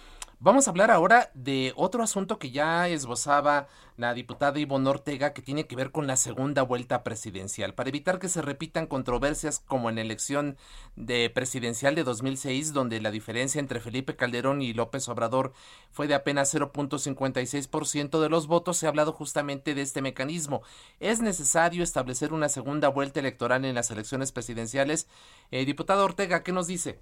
Vamos 0.43 0.67
a 0.67 0.71
hablar 0.71 0.91
ahora 0.91 1.31
de 1.35 1.75
otro 1.77 2.03
asunto 2.03 2.39
que 2.39 2.51
ya 2.51 2.89
esbozaba 2.89 3.69
la 3.99 4.15
diputada 4.15 4.59
Ivonne 4.59 4.89
Ortega 4.89 5.35
que 5.35 5.43
tiene 5.43 5.67
que 5.67 5.77
ver 5.77 5.91
con 5.91 6.07
la 6.07 6.17
segunda 6.17 6.63
vuelta 6.63 7.03
presidencial. 7.05 7.75
Para 7.75 7.91
evitar 7.91 8.19
que 8.19 8.31
se 8.31 8.41
repitan 8.41 8.87
controversias 8.87 9.59
como 9.59 9.91
en 9.91 9.97
la 9.97 10.01
elección 10.01 10.57
de 10.97 11.29
presidencial 11.29 11.95
de 11.95 12.05
2006, 12.05 12.73
donde 12.73 13.03
la 13.03 13.11
diferencia 13.11 13.59
entre 13.59 13.81
Felipe 13.81 14.17
Calderón 14.17 14.63
y 14.63 14.73
López 14.73 15.07
Obrador 15.11 15.53
fue 15.91 16.09
de 16.09 16.15
apenas 16.15 16.55
0.56% 16.55 18.19
de 18.19 18.29
los 18.31 18.47
votos, 18.47 18.79
se 18.79 18.87
ha 18.87 18.89
hablado 18.89 19.13
justamente 19.13 19.75
de 19.75 19.83
este 19.83 20.01
mecanismo. 20.01 20.63
¿Es 21.01 21.21
necesario 21.21 21.83
establecer 21.83 22.33
una 22.33 22.49
segunda 22.49 22.89
vuelta 22.89 23.21
electoral 23.21 23.67
en 23.67 23.75
las 23.75 23.91
elecciones 23.91 24.33
presidenciales? 24.33 25.07
Eh, 25.51 25.67
diputado 25.67 26.03
Ortega, 26.03 26.43
¿qué 26.43 26.53
nos 26.53 26.67
dice? 26.67 26.99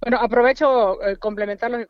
Bueno, 0.00 0.18
aprovecho 0.18 1.02
eh, 1.02 1.18
complementar 1.18 1.70
lo 1.70 1.76
que 1.76 1.86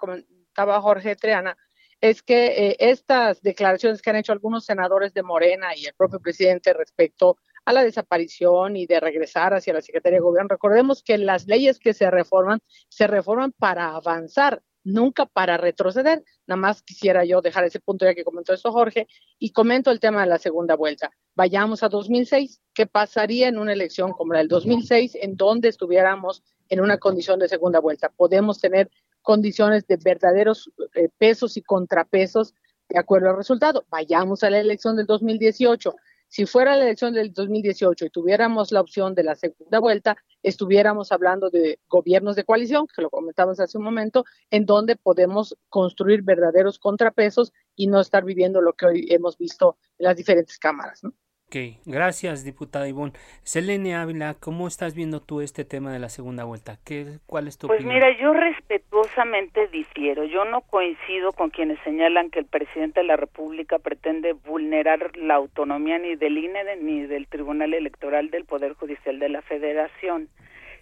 comentaba 0.56 0.80
Jorge 0.80 1.16
Triana, 1.16 1.56
es 2.00 2.22
que 2.22 2.46
eh, 2.46 2.76
estas 2.78 3.42
declaraciones 3.42 4.00
que 4.00 4.10
han 4.10 4.16
hecho 4.16 4.32
algunos 4.32 4.64
senadores 4.64 5.12
de 5.12 5.22
Morena 5.22 5.76
y 5.76 5.84
el 5.84 5.94
propio 5.94 6.18
presidente 6.18 6.72
respecto 6.72 7.36
a 7.66 7.72
la 7.74 7.82
desaparición 7.82 8.76
y 8.76 8.86
de 8.86 9.00
regresar 9.00 9.52
hacia 9.52 9.74
la 9.74 9.82
Secretaría 9.82 10.18
de 10.18 10.22
Gobierno, 10.22 10.48
recordemos 10.48 11.02
que 11.02 11.18
las 11.18 11.46
leyes 11.46 11.78
que 11.78 11.92
se 11.92 12.10
reforman 12.10 12.60
se 12.88 13.06
reforman 13.06 13.52
para 13.52 13.88
avanzar, 13.96 14.62
nunca 14.82 15.26
para 15.26 15.58
retroceder. 15.58 16.22
Nada 16.46 16.56
más 16.60 16.82
quisiera 16.82 17.24
yo 17.24 17.42
dejar 17.42 17.64
ese 17.64 17.80
punto 17.80 18.06
ya 18.06 18.14
que 18.14 18.24
comentó 18.24 18.54
eso 18.54 18.72
Jorge 18.72 19.08
y 19.38 19.50
comento 19.52 19.90
el 19.90 20.00
tema 20.00 20.22
de 20.22 20.28
la 20.28 20.38
segunda 20.38 20.74
vuelta. 20.74 21.10
Vayamos 21.34 21.82
a 21.82 21.88
2006, 21.88 22.62
¿qué 22.72 22.86
pasaría 22.86 23.48
en 23.48 23.58
una 23.58 23.74
elección 23.74 24.12
como 24.12 24.32
la 24.32 24.38
del 24.38 24.48
2006 24.48 25.18
en 25.20 25.36
donde 25.36 25.68
estuviéramos 25.68 26.42
en 26.68 26.80
una 26.80 26.98
condición 26.98 27.38
de 27.38 27.48
segunda 27.48 27.80
vuelta. 27.80 28.10
Podemos 28.10 28.60
tener 28.60 28.90
condiciones 29.26 29.88
de 29.88 29.96
verdaderos 29.96 30.70
eh, 30.94 31.08
pesos 31.18 31.56
y 31.56 31.62
contrapesos 31.62 32.54
de 32.88 32.96
acuerdo 32.96 33.30
al 33.30 33.36
resultado. 33.36 33.84
Vayamos 33.90 34.44
a 34.44 34.50
la 34.50 34.60
elección 34.60 34.94
del 34.94 35.06
2018. 35.06 35.96
Si 36.28 36.46
fuera 36.46 36.76
la 36.76 36.84
elección 36.84 37.12
del 37.12 37.32
2018 37.32 38.06
y 38.06 38.10
tuviéramos 38.10 38.70
la 38.70 38.80
opción 38.80 39.16
de 39.16 39.24
la 39.24 39.34
segunda 39.34 39.80
vuelta, 39.80 40.16
estuviéramos 40.44 41.10
hablando 41.10 41.50
de 41.50 41.80
gobiernos 41.88 42.36
de 42.36 42.44
coalición, 42.44 42.86
que 42.86 43.02
lo 43.02 43.10
comentamos 43.10 43.58
hace 43.58 43.76
un 43.76 43.82
momento, 43.82 44.24
en 44.52 44.64
donde 44.64 44.94
podemos 44.94 45.56
construir 45.68 46.22
verdaderos 46.22 46.78
contrapesos 46.78 47.52
y 47.74 47.88
no 47.88 48.00
estar 48.00 48.24
viviendo 48.24 48.60
lo 48.60 48.74
que 48.74 48.86
hoy 48.86 49.06
hemos 49.10 49.36
visto 49.38 49.76
en 49.98 50.04
las 50.04 50.16
diferentes 50.16 50.56
cámaras. 50.56 51.02
¿no? 51.02 51.12
Ok, 51.48 51.78
gracias, 51.84 52.44
diputada 52.44 52.88
Ivonne. 52.88 53.12
Selene 53.44 53.94
Ávila, 53.94 54.34
¿cómo 54.34 54.66
estás 54.66 54.96
viendo 54.96 55.20
tú 55.20 55.40
este 55.40 55.64
tema 55.64 55.92
de 55.92 56.00
la 56.00 56.08
segunda 56.08 56.42
vuelta? 56.42 56.76
¿Qué, 56.84 57.20
¿Cuál 57.24 57.46
es 57.46 57.56
tu 57.56 57.68
pues 57.68 57.78
opinión? 57.78 58.00
Pues 58.00 58.16
mira, 58.16 58.20
yo 58.20 58.32
respetuosamente 58.32 59.68
difiero. 59.68 60.24
Yo 60.24 60.44
no 60.44 60.62
coincido 60.62 61.32
con 61.32 61.50
quienes 61.50 61.78
señalan 61.84 62.30
que 62.30 62.40
el 62.40 62.46
presidente 62.46 62.98
de 62.98 63.06
la 63.06 63.16
República 63.16 63.78
pretende 63.78 64.32
vulnerar 64.32 65.16
la 65.16 65.36
autonomía 65.36 66.00
ni 66.00 66.16
del 66.16 66.36
INE 66.36 66.64
ni 66.82 67.06
del 67.06 67.28
Tribunal 67.28 67.74
Electoral 67.74 68.30
del 68.30 68.44
Poder 68.44 68.72
Judicial 68.72 69.20
de 69.20 69.28
la 69.28 69.42
Federación. 69.42 70.28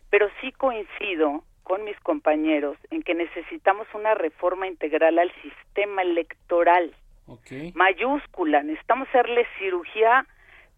Pero 0.09 0.29
sí 0.41 0.51
coincido 0.53 1.45
con 1.63 1.85
mis 1.85 2.01
compañeros 2.01 2.79
en 2.91 3.03
que 3.03 3.13
necesitamos 3.13 3.87
una 3.93 4.15
reforma 4.15 4.67
integral 4.67 5.19
al 5.19 5.31
sistema 5.43 6.01
electoral. 6.01 6.95
Okay. 7.27 7.73
Mayúscula, 7.75 8.63
necesitamos 8.63 9.09
hacerle 9.09 9.47
cirugía 9.59 10.27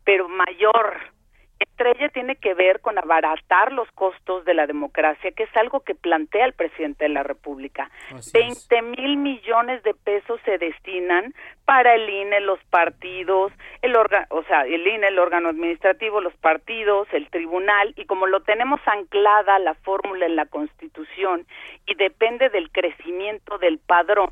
pero 0.06 0.28
mayor. 0.28 1.12
Entre 1.58 1.90
ella 1.90 2.08
tiene 2.10 2.36
que 2.36 2.52
ver 2.52 2.80
con 2.80 2.98
abaratar 2.98 3.72
los 3.72 3.90
costos 3.92 4.44
de 4.44 4.52
la 4.52 4.66
democracia, 4.66 5.32
que 5.32 5.44
es 5.44 5.56
algo 5.56 5.80
que 5.80 5.94
plantea 5.94 6.44
el 6.44 6.52
presidente 6.52 7.04
de 7.04 7.10
la 7.10 7.22
República. 7.22 7.90
Veinte 8.32 8.82
mil 8.82 9.16
millones 9.16 9.82
de 9.82 9.94
pesos 9.94 10.38
se 10.44 10.58
destinan 10.58 11.34
para 11.64 11.94
el 11.94 12.08
INE, 12.08 12.40
los 12.40 12.62
partidos, 12.64 13.52
el 13.80 13.96
órgano, 13.96 14.26
o 14.30 14.42
sea, 14.44 14.62
el 14.62 14.86
INE, 14.86 15.08
el 15.08 15.18
órgano 15.18 15.48
administrativo, 15.48 16.20
los 16.20 16.36
partidos, 16.36 17.08
el 17.12 17.28
tribunal, 17.30 17.94
y 17.96 18.04
como 18.04 18.26
lo 18.26 18.40
tenemos 18.40 18.80
anclada 18.86 19.58
la 19.58 19.74
fórmula 19.74 20.26
en 20.26 20.36
la 20.36 20.46
Constitución 20.46 21.46
y 21.86 21.94
depende 21.94 22.50
del 22.50 22.70
crecimiento 22.70 23.56
del 23.58 23.78
padrón, 23.78 24.30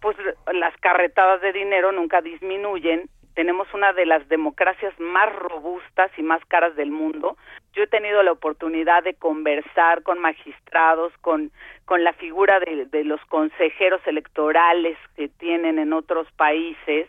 pues 0.00 0.16
las 0.52 0.76
carretadas 0.76 1.40
de 1.40 1.52
dinero 1.52 1.90
nunca 1.90 2.20
disminuyen 2.22 3.10
tenemos 3.38 3.72
una 3.72 3.92
de 3.92 4.04
las 4.04 4.28
democracias 4.28 4.92
más 4.98 5.32
robustas 5.32 6.10
y 6.16 6.24
más 6.24 6.44
caras 6.46 6.74
del 6.74 6.90
mundo. 6.90 7.36
Yo 7.72 7.84
he 7.84 7.86
tenido 7.86 8.20
la 8.24 8.32
oportunidad 8.32 9.04
de 9.04 9.14
conversar 9.14 10.02
con 10.02 10.18
magistrados, 10.18 11.12
con, 11.20 11.52
con 11.84 12.02
la 12.02 12.12
figura 12.14 12.58
de, 12.58 12.86
de 12.86 13.04
los 13.04 13.24
consejeros 13.26 14.00
electorales 14.08 14.98
que 15.14 15.28
tienen 15.28 15.78
en 15.78 15.92
otros 15.92 16.26
países 16.32 17.08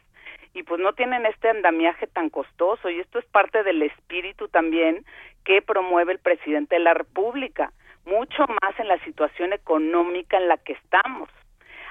y 0.53 0.61
pues 0.61 0.79
no 0.79 0.93
tienen 0.93 1.25
este 1.25 1.49
andamiaje 1.49 2.05
tan 2.05 2.29
costoso 2.29 2.91
y 2.91 2.99
esto 2.99 3.17
es 3.17 3.25
parte 3.25 3.63
del 3.63 3.81
espíritu 3.81 4.49
también 4.49 5.03
que 5.43 5.63
promueve 5.63 6.11
el 6.11 6.19
presidente 6.19 6.75
de 6.75 6.81
la 6.81 6.93
República, 6.93 7.73
mucho 8.05 8.45
más 8.61 8.79
en 8.79 8.87
la 8.87 9.03
situación 9.03 9.51
económica 9.51 10.37
en 10.37 10.47
la 10.47 10.57
que 10.57 10.73
estamos. 10.73 11.27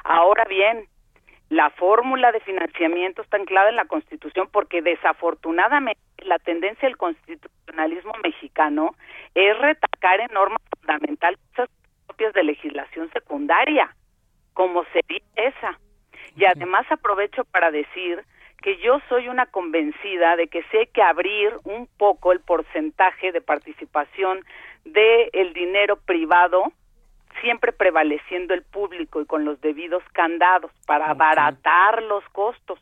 Ahora 0.04 0.44
bien, 0.44 0.86
la 1.50 1.70
fórmula 1.70 2.30
de 2.30 2.40
financiamiento 2.40 3.22
está 3.22 3.38
anclada 3.38 3.70
en 3.70 3.76
la 3.76 3.86
Constitución 3.86 4.48
porque 4.52 4.82
desafortunadamente 4.82 6.00
la 6.18 6.38
tendencia 6.38 6.86
del 6.86 6.98
constitucionalismo 6.98 8.12
mexicano 8.22 8.94
es 9.34 9.58
retacar 9.58 10.20
en 10.20 10.32
normas 10.32 10.60
fundamentales 10.78 11.40
propias 12.06 12.34
de 12.34 12.42
legislación 12.42 13.10
secundaria, 13.12 13.94
como 14.52 14.84
sería 14.92 15.22
esa. 15.36 15.78
Y 16.36 16.44
además 16.44 16.86
aprovecho 16.90 17.44
para 17.44 17.70
decir 17.70 18.24
que 18.62 18.76
yo 18.78 19.00
soy 19.08 19.28
una 19.28 19.46
convencida 19.46 20.36
de 20.36 20.48
que 20.48 20.64
hay 20.72 20.86
que 20.88 21.02
abrir 21.02 21.54
un 21.64 21.88
poco 21.96 22.32
el 22.32 22.40
porcentaje 22.40 23.32
de 23.32 23.40
participación 23.40 24.44
del 24.84 25.30
el 25.32 25.52
dinero 25.54 25.96
privado 25.96 26.72
siempre 27.40 27.72
prevaleciendo 27.72 28.54
el 28.54 28.62
público 28.62 29.20
y 29.20 29.26
con 29.26 29.44
los 29.44 29.60
debidos 29.60 30.02
candados 30.12 30.70
para 30.86 31.10
abaratar 31.10 32.02
los 32.02 32.24
costos. 32.30 32.78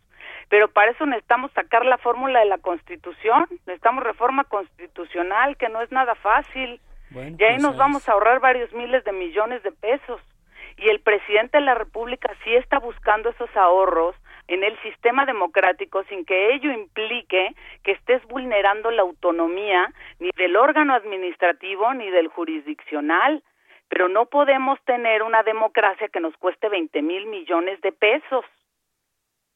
Pero 0.48 0.68
para 0.68 0.92
eso 0.92 1.06
necesitamos 1.06 1.50
sacar 1.52 1.84
la 1.84 1.98
fórmula 1.98 2.40
de 2.40 2.46
la 2.46 2.58
Constitución, 2.58 3.46
necesitamos 3.66 4.04
reforma 4.04 4.44
constitucional, 4.44 5.56
que 5.56 5.68
no 5.68 5.82
es 5.82 5.90
nada 5.90 6.14
fácil. 6.14 6.80
y 7.10 7.18
ahí 7.18 7.36
pues 7.36 7.62
nos 7.62 7.76
vamos 7.76 8.08
a 8.08 8.12
ahorrar 8.12 8.40
varios 8.40 8.72
miles 8.72 9.04
de 9.04 9.12
millones 9.12 9.62
de 9.62 9.72
pesos. 9.72 10.20
Y 10.78 10.88
el 10.88 11.00
presidente 11.00 11.58
de 11.58 11.64
la 11.64 11.74
República 11.74 12.30
sí 12.44 12.54
está 12.54 12.78
buscando 12.78 13.30
esos 13.30 13.54
ahorros 13.56 14.14
en 14.48 14.62
el 14.62 14.78
sistema 14.82 15.24
democrático 15.24 16.04
sin 16.04 16.24
que 16.24 16.54
ello 16.54 16.70
implique 16.70 17.54
que 17.82 17.92
estés 17.92 18.22
vulnerando 18.26 18.90
la 18.90 19.02
autonomía 19.02 19.92
ni 20.20 20.30
del 20.36 20.56
órgano 20.56 20.94
administrativo 20.94 21.92
ni 21.94 22.10
del 22.10 22.28
jurisdiccional 22.28 23.42
pero 23.88 24.08
no 24.08 24.26
podemos 24.26 24.78
tener 24.84 25.22
una 25.22 25.42
democracia 25.42 26.08
que 26.08 26.20
nos 26.20 26.36
cueste 26.36 26.68
20 26.68 27.02
mil 27.02 27.26
millones 27.26 27.80
de 27.80 27.92
pesos. 27.92 28.44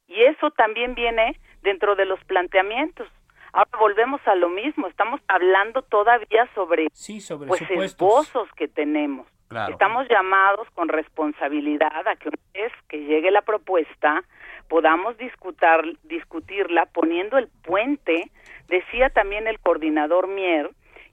Y 0.06 0.22
eso 0.24 0.50
también 0.50 0.94
viene 0.94 1.38
dentro 1.62 1.94
de 1.96 2.04
los 2.04 2.22
planteamientos. 2.24 3.08
Ahora 3.52 3.70
volvemos 3.78 4.20
a 4.26 4.34
lo 4.34 4.48
mismo, 4.48 4.86
estamos 4.86 5.20
hablando 5.26 5.82
todavía 5.82 6.48
sobre, 6.54 6.88
sí, 6.92 7.20
sobre 7.20 7.48
pues 7.48 7.62
esbozos 7.68 8.48
que 8.56 8.68
tenemos. 8.68 9.26
Estamos 9.68 10.06
llamados 10.08 10.70
con 10.74 10.88
responsabilidad 10.88 12.06
a 12.06 12.14
que 12.14 12.28
una 12.28 12.38
vez 12.54 12.72
que 12.88 12.98
llegue 12.98 13.32
la 13.32 13.42
propuesta 13.42 14.22
podamos 14.68 15.18
discutir, 15.18 15.98
discutirla 16.04 16.86
poniendo 16.86 17.36
el 17.36 17.48
puente, 17.64 18.30
decía 18.68 19.10
también 19.10 19.48
el 19.48 19.58
coordinador 19.58 20.28
Mier, 20.28 20.70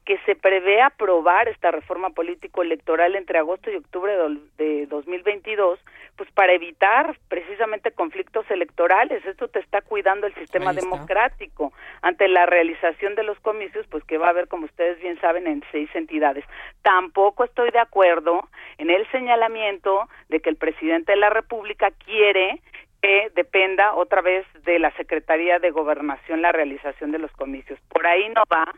que 0.07 0.17
se 0.19 0.37
prevé 0.37 0.81
aprobar 0.81 1.49
esta 1.49 1.69
reforma 1.69 2.11
político 2.11 2.61
electoral 2.63 3.17
entre 3.17 3.39
agosto 3.39 3.69
y 3.69 3.75
octubre 3.75 4.13
de 4.57 4.85
2022, 4.85 5.79
pues 6.15 6.31
para 6.31 6.53
evitar 6.53 7.17
precisamente 7.27 7.91
conflictos 7.91 8.49
electorales. 8.49 9.25
Esto 9.25 9.49
te 9.49 9.59
está 9.59 9.81
cuidando 9.81 10.25
el 10.25 10.33
sistema 10.35 10.71
democrático 10.71 11.73
ante 12.01 12.29
la 12.29 12.45
realización 12.45 13.15
de 13.15 13.23
los 13.23 13.37
comicios, 13.41 13.85
pues 13.87 14.01
que 14.05 14.17
va 14.17 14.27
a 14.27 14.29
haber, 14.29 14.47
como 14.47 14.63
ustedes 14.63 14.97
bien 15.01 15.19
saben, 15.19 15.45
en 15.45 15.61
seis 15.73 15.89
entidades. 15.93 16.45
Tampoco 16.83 17.43
estoy 17.43 17.71
de 17.71 17.79
acuerdo 17.79 18.47
en 18.77 18.89
el 18.89 19.05
señalamiento 19.11 20.07
de 20.29 20.39
que 20.39 20.49
el 20.49 20.55
presidente 20.55 21.11
de 21.11 21.17
la 21.17 21.31
República 21.31 21.91
quiere 22.05 22.61
que 23.01 23.29
dependa 23.35 23.93
otra 23.93 24.21
vez 24.21 24.45
de 24.63 24.79
la 24.79 24.91
Secretaría 24.91 25.59
de 25.59 25.71
Gobernación 25.71 26.41
la 26.41 26.53
realización 26.53 27.11
de 27.11 27.19
los 27.19 27.31
comicios. 27.33 27.77
Por 27.89 28.07
ahí 28.07 28.29
no 28.29 28.43
va, 28.49 28.73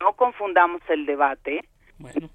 no 0.00 0.12
confundamos 0.14 0.80
el 0.88 1.06
debate 1.06 1.64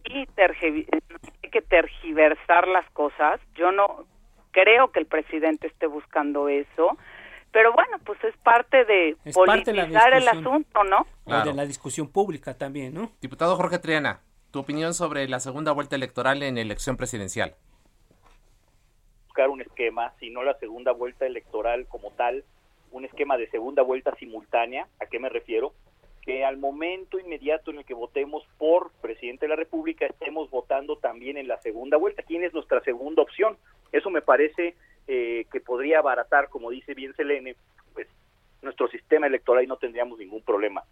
y 0.06 0.28
hay 0.38 1.50
que 1.52 1.62
tergiversar 1.62 2.68
las 2.68 2.90
cosas. 2.92 3.40
Yo 3.56 3.72
no 3.72 4.06
creo 4.52 4.92
que 4.92 5.00
el 5.00 5.06
presidente 5.06 5.68
esté 5.68 5.88
buscando 5.88 6.50
eso, 6.50 6.98
pero 7.52 7.72
bueno, 7.74 7.98
pues 8.06 8.24
es 8.24 8.36
parte 8.38 8.84
de 8.86 9.16
politizar 9.34 10.14
el 10.14 10.28
asunto, 10.28 10.84
¿no? 10.84 11.06
De 11.44 11.54
la 11.54 11.66
discusión 11.66 12.08
pública 12.08 12.58
también, 12.58 12.94
¿no? 12.94 13.12
Diputado 13.22 13.56
Jorge 13.56 13.80
Triana, 13.80 14.22
tu 14.52 14.60
opinión 14.60 14.94
sobre 14.94 15.28
la 15.28 15.40
segunda 15.40 15.72
vuelta 15.72 15.96
electoral 15.96 16.44
en 16.44 16.58
elección 16.58 16.98
presidencial. 16.98 17.56
Buscar 19.28 19.50
un 19.50 19.62
esquema, 19.62 20.14
si 20.20 20.30
no 20.30 20.44
la 20.44 20.58
segunda 20.60 20.92
vuelta 20.92 21.26
electoral 21.26 21.88
como 21.88 22.12
tal, 22.12 22.44
un 22.92 23.06
esquema 23.06 23.38
de 23.38 23.50
segunda 23.50 23.82
vuelta 23.82 24.14
simultánea, 24.16 24.88
¿a 25.02 25.08
qué 25.08 25.20
me 25.20 25.30
refiero? 25.30 25.74
Que 26.24 26.46
al 26.46 26.58
momento 26.58 27.20
inmediato 27.20 27.72
en 27.72 27.80
el 27.80 27.86
que 27.86 27.94
votemos 27.94 28.44
por 28.58 28.92
presidente 29.02 29.46
de 29.46 29.50
la 29.50 29.56
República 29.58 30.06
estemos 30.06 30.50
votando 30.50 30.98
también 30.98 31.38
en 31.38 31.50
la 31.50 31.60
segunda 31.62 31.98
vuelta. 31.98 32.24
¿Quién 32.24 32.44
es 32.44 32.54
nuestra 32.54 32.82
segunda 32.82 33.22
opción? 33.22 33.58
Eso 33.92 34.10
me 34.10 34.22
parece 34.22 34.76
eh, 35.08 35.46
que 35.52 35.60
podría 35.60 36.00
abaratar, 36.00 36.48
como 36.48 36.70
dice 36.70 36.94
bien 36.94 37.14
Selene, 37.16 37.56
pues 37.94 38.08
nuestro 38.62 38.88
sistema 38.88 39.28
electoral 39.28 39.66
y 39.66 39.68
no 39.68 39.78
tendríamos 39.78 40.18
ningún 40.18 40.44
problema. 40.44 40.84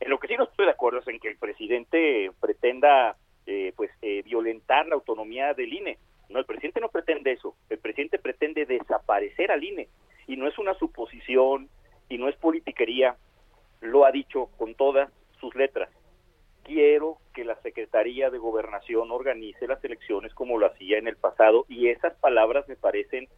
En 0.00 0.10
lo 0.10 0.18
que 0.18 0.26
sí 0.26 0.34
no 0.36 0.44
estoy 0.44 0.66
de 0.66 0.72
acuerdo 0.72 0.98
es 0.98 1.08
en 1.08 1.20
que 1.20 1.28
el 1.28 1.38
presidente 1.38 2.32
pretenda 2.40 3.16
eh, 3.46 3.72
pues 3.76 3.90
eh, 4.02 4.22
violentar 4.22 4.88
la 4.88 4.96
autonomía 4.96 5.54
del 5.54 5.72
INE. 5.72 5.98
No, 6.28 6.40
el 6.40 6.46
presidente 6.46 6.80
no 6.80 6.88
pretende 6.88 7.32
eso. 7.32 7.54
El 7.68 7.78
presidente 7.78 8.18
pretende 8.18 8.66
desaparecer 8.66 9.52
al 9.52 9.62
INE 9.62 9.88
y 10.26 10.36
no 10.36 10.48
es 10.48 10.58
una 10.58 10.74
suposición 10.74 11.68
y 12.08 12.18
no 12.18 12.28
es 12.28 12.36
politiquería 12.36 13.16
lo 13.80 14.04
ha 14.04 14.12
dicho 14.12 14.46
con 14.56 14.74
todas 14.74 15.10
sus 15.40 15.54
letras. 15.54 15.88
Quiero 16.64 17.18
que 17.34 17.44
la 17.44 17.56
Secretaría 17.62 18.30
de 18.30 18.38
Gobernación 18.38 19.10
organice 19.10 19.66
las 19.66 19.82
elecciones 19.82 20.34
como 20.34 20.58
lo 20.58 20.66
hacía 20.66 20.98
en 20.98 21.08
el 21.08 21.16
pasado 21.16 21.64
y 21.68 21.88
esas 21.88 22.14
palabras 22.14 22.68
me 22.68 22.76
parecen 22.76 23.28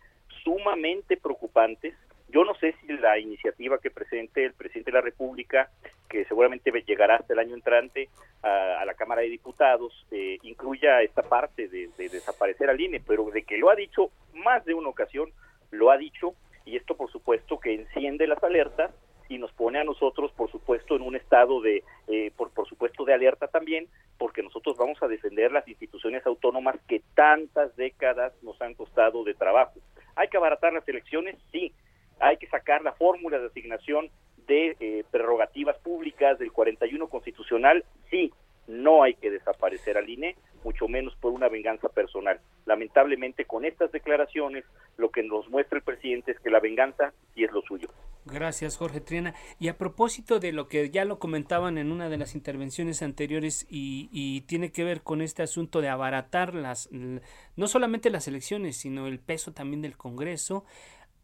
sumamente 0.42 1.16
preocupantes. 1.16 1.94
Yo 2.28 2.44
no 2.44 2.54
sé 2.54 2.74
si 2.80 2.92
la 2.94 3.18
iniciativa 3.18 3.78
que 3.78 3.90
presente 3.90 4.44
el 4.44 4.54
presidente 4.54 4.90
de 4.90 4.96
la 4.96 5.02
República, 5.02 5.70
que 6.08 6.24
seguramente 6.24 6.72
llegará 6.86 7.16
hasta 7.16 7.34
el 7.34 7.38
año 7.38 7.54
entrante 7.54 8.08
a, 8.42 8.84
la 8.84 8.94
Cámara 8.94 9.20
de 9.20 9.28
Diputados, 9.28 10.06
eh, 10.10 10.38
incluya 10.42 11.02
esta 11.02 11.22
parte 11.22 11.68
de, 11.68 11.88
de 11.96 12.08
desaparecer 12.08 12.70
al 12.70 12.80
INE, 12.80 13.00
pero 13.06 13.30
de 13.30 13.44
que 13.44 13.58
lo 13.58 13.70
ha 13.70 13.76
dicho 13.76 14.10
más 14.34 14.64
de 14.64 14.74
una 14.74 14.88
ocasión, 14.88 15.30
lo 15.70 15.90
ha 15.90 15.98
dicho, 15.98 16.34
y 16.64 16.76
esto 16.76 16.96
por 16.96 17.10
supuesto 17.10 17.60
que 17.60 17.74
enciende 17.74 18.26
las 18.26 18.42
alertas 18.42 18.90
y 19.28 19.38
nos 19.38 19.52
pone 19.52 19.78
a 19.78 19.84
nosotros, 19.84 20.32
por 20.32 20.50
supuesto, 20.50 20.96
en 20.96 21.02
un 21.02 21.16
estado 21.16 21.60
de, 21.60 21.82
eh, 22.08 22.30
por, 22.36 22.50
por 22.50 22.68
supuesto, 22.68 23.04
de 23.04 23.14
alerta 23.14 23.48
también, 23.48 23.88
porque 24.18 24.42
nosotros 24.42 24.76
vamos 24.76 25.02
a 25.02 25.08
defender 25.08 25.52
las 25.52 25.66
instituciones 25.66 26.24
autónomas 26.26 26.76
que 26.86 27.02
tantas 27.14 27.74
décadas 27.76 28.32
nos 28.42 28.60
han 28.60 28.74
costado 28.74 29.24
de 29.24 29.34
trabajo. 29.34 29.80
¿Hay 30.16 30.28
que 30.28 30.36
abaratar 30.36 30.72
las 30.72 30.86
elecciones? 30.88 31.36
Sí. 31.50 31.72
¿Hay 32.20 32.36
que 32.36 32.46
sacar 32.46 32.82
la 32.82 32.92
fórmula 32.92 33.38
de 33.38 33.46
asignación 33.46 34.10
de 34.46 34.76
eh, 34.80 35.04
prerrogativas 35.10 35.78
públicas 35.78 36.38
del 36.38 36.52
41 36.52 37.08
constitucional? 37.08 37.84
Sí. 38.10 38.32
No 38.68 39.02
hay 39.02 39.14
que 39.14 39.30
desaparecer 39.30 39.98
al 39.98 40.08
INE, 40.08 40.36
mucho 40.62 40.86
menos 40.86 41.16
por 41.16 41.32
una 41.32 41.48
venganza 41.48 41.88
personal. 41.88 42.40
Lamentablemente, 42.64 43.44
con 43.44 43.64
estas 43.64 43.90
declaraciones, 43.90 44.64
lo 44.96 45.10
que 45.10 45.24
nos 45.24 45.48
muestra 45.48 45.78
el 45.78 45.84
presidente 45.84 46.30
es 46.30 46.38
que 46.38 46.50
la 46.50 46.60
venganza 46.60 47.12
sí 47.34 47.42
es 47.42 47.50
lo 47.50 47.62
suyo. 47.62 47.88
Gracias, 48.32 48.76
Jorge 48.76 49.00
Triana. 49.00 49.34
Y 49.58 49.68
a 49.68 49.76
propósito 49.76 50.40
de 50.40 50.52
lo 50.52 50.68
que 50.68 50.90
ya 50.90 51.04
lo 51.04 51.18
comentaban 51.18 51.78
en 51.78 51.92
una 51.92 52.08
de 52.08 52.16
las 52.16 52.34
intervenciones 52.34 53.02
anteriores 53.02 53.66
y, 53.68 54.40
tiene 54.42 54.72
que 54.72 54.84
ver 54.84 55.02
con 55.02 55.22
este 55.22 55.42
asunto 55.42 55.80
de 55.80 55.88
abaratar 55.88 56.54
las, 56.54 56.88
no 56.90 57.68
solamente 57.68 58.10
las 58.10 58.26
elecciones, 58.28 58.76
sino 58.76 59.06
el 59.06 59.20
peso 59.20 59.52
también 59.52 59.82
del 59.82 59.96
Congreso, 59.96 60.64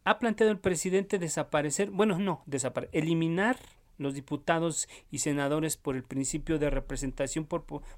ha 0.03 0.19
planteado 0.19 0.51
el 0.51 0.59
presidente 0.59 1.19
desaparecer, 1.19 1.89
bueno, 1.89 2.17
no, 2.19 2.43
desaparecer, 2.45 2.95
eliminar 2.95 3.57
los 3.99 4.15
diputados 4.15 4.89
y 5.11 5.19
senadores 5.19 5.77
por 5.77 5.95
el 5.95 6.03
principio 6.03 6.57
de 6.57 6.69
representación 6.69 7.47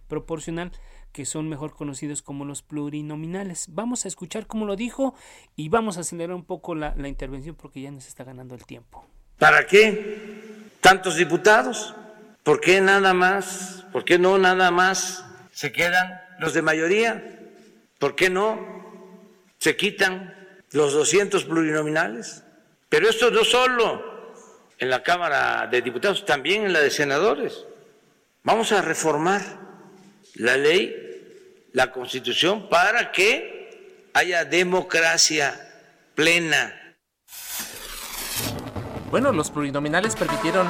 proporcional 0.07 0.71
que 1.13 1.25
son 1.25 1.47
mejor 1.47 1.73
conocidos 1.73 2.21
como 2.21 2.43
los 2.43 2.61
plurinominales. 2.61 3.67
Vamos 3.69 4.05
a 4.05 4.07
escuchar 4.07 4.47
cómo 4.47 4.65
lo 4.65 4.75
dijo 4.75 5.15
y 5.55 5.69
vamos 5.69 5.97
a 5.97 6.01
acelerar 6.01 6.35
un 6.35 6.43
poco 6.43 6.75
la, 6.75 6.93
la 6.97 7.07
intervención 7.07 7.55
porque 7.55 7.81
ya 7.81 7.91
nos 7.91 8.07
está 8.07 8.23
ganando 8.23 8.55
el 8.55 8.65
tiempo. 8.65 9.05
¿Para 9.37 9.65
qué 9.65 10.73
tantos 10.81 11.15
diputados? 11.15 11.95
¿Por 12.43 12.59
qué 12.59 12.81
nada 12.81 13.13
más? 13.13 13.85
¿Por 13.91 14.03
qué 14.03 14.17
no 14.17 14.37
nada 14.37 14.71
más 14.71 15.23
se 15.51 15.71
quedan 15.71 16.21
los 16.39 16.53
de 16.53 16.61
mayoría? 16.61 17.39
¿Por 17.99 18.15
qué 18.15 18.29
no 18.29 18.59
se 19.59 19.75
quitan 19.75 20.33
los 20.71 20.93
200 20.93 21.45
plurinominales? 21.45 22.43
Pero 22.89 23.07
esto 23.07 23.31
no 23.31 23.43
solo 23.43 24.10
en 24.81 24.89
la 24.89 25.03
Cámara 25.03 25.67
de 25.67 25.83
Diputados, 25.83 26.25
también 26.25 26.65
en 26.65 26.73
la 26.73 26.79
de 26.79 26.89
senadores. 26.89 27.67
Vamos 28.43 28.71
a 28.71 28.81
reformar 28.81 29.39
la 30.33 30.57
ley, 30.57 31.69
la 31.71 31.91
constitución, 31.91 32.67
para 32.67 33.11
que 33.11 34.09
haya 34.15 34.43
democracia 34.43 35.53
plena. 36.15 36.73
Bueno, 39.11 39.31
los 39.31 39.51
plurinominales 39.51 40.15
permitieron 40.15 40.67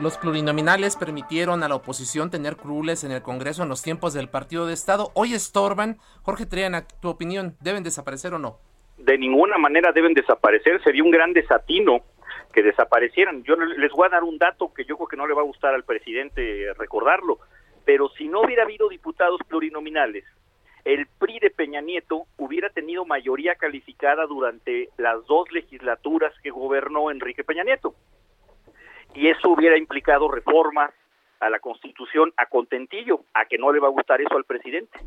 los 0.00 0.18
plurinominales 0.18 0.94
permitieron 0.94 1.62
a 1.62 1.68
la 1.68 1.74
oposición 1.74 2.30
tener 2.30 2.56
crueles 2.56 3.02
en 3.04 3.12
el 3.12 3.22
Congreso 3.22 3.62
en 3.62 3.70
los 3.70 3.82
tiempos 3.82 4.12
del 4.12 4.28
Partido 4.28 4.66
de 4.66 4.74
Estado. 4.74 5.10
Hoy 5.14 5.32
estorban. 5.32 5.96
Jorge 6.22 6.44
Triana, 6.44 6.86
tu 7.00 7.08
opinión, 7.08 7.56
¿deben 7.60 7.82
desaparecer 7.82 8.34
o 8.34 8.38
no? 8.38 8.58
De 8.98 9.16
ninguna 9.16 9.56
manera 9.56 9.92
deben 9.92 10.12
desaparecer. 10.12 10.82
Sería 10.82 11.02
un 11.02 11.10
gran 11.10 11.32
desatino 11.32 12.02
que 12.56 12.62
desaparecieran. 12.62 13.44
Yo 13.44 13.54
les 13.54 13.92
voy 13.92 14.06
a 14.06 14.08
dar 14.08 14.24
un 14.24 14.38
dato 14.38 14.72
que 14.72 14.86
yo 14.86 14.96
creo 14.96 15.08
que 15.08 15.16
no 15.18 15.26
le 15.26 15.34
va 15.34 15.42
a 15.42 15.44
gustar 15.44 15.74
al 15.74 15.84
presidente 15.84 16.72
recordarlo, 16.78 17.38
pero 17.84 18.08
si 18.16 18.28
no 18.28 18.40
hubiera 18.40 18.62
habido 18.62 18.88
diputados 18.88 19.38
plurinominales, 19.46 20.24
el 20.86 21.06
PRI 21.18 21.38
de 21.38 21.50
Peña 21.50 21.82
Nieto 21.82 22.24
hubiera 22.38 22.70
tenido 22.70 23.04
mayoría 23.04 23.56
calificada 23.56 24.24
durante 24.24 24.88
las 24.96 25.22
dos 25.26 25.52
legislaturas 25.52 26.32
que 26.42 26.48
gobernó 26.48 27.10
Enrique 27.10 27.44
Peña 27.44 27.62
Nieto. 27.62 27.94
Y 29.14 29.28
eso 29.28 29.50
hubiera 29.50 29.76
implicado 29.76 30.26
reformas 30.26 30.94
a 31.40 31.50
la 31.50 31.58
Constitución 31.58 32.32
a 32.36 32.46
contentillo, 32.46 33.20
a 33.34 33.44
que 33.44 33.58
no 33.58 33.72
le 33.72 33.80
va 33.80 33.88
a 33.88 33.90
gustar 33.90 34.20
eso 34.20 34.36
al 34.36 34.44
presidente. 34.44 34.98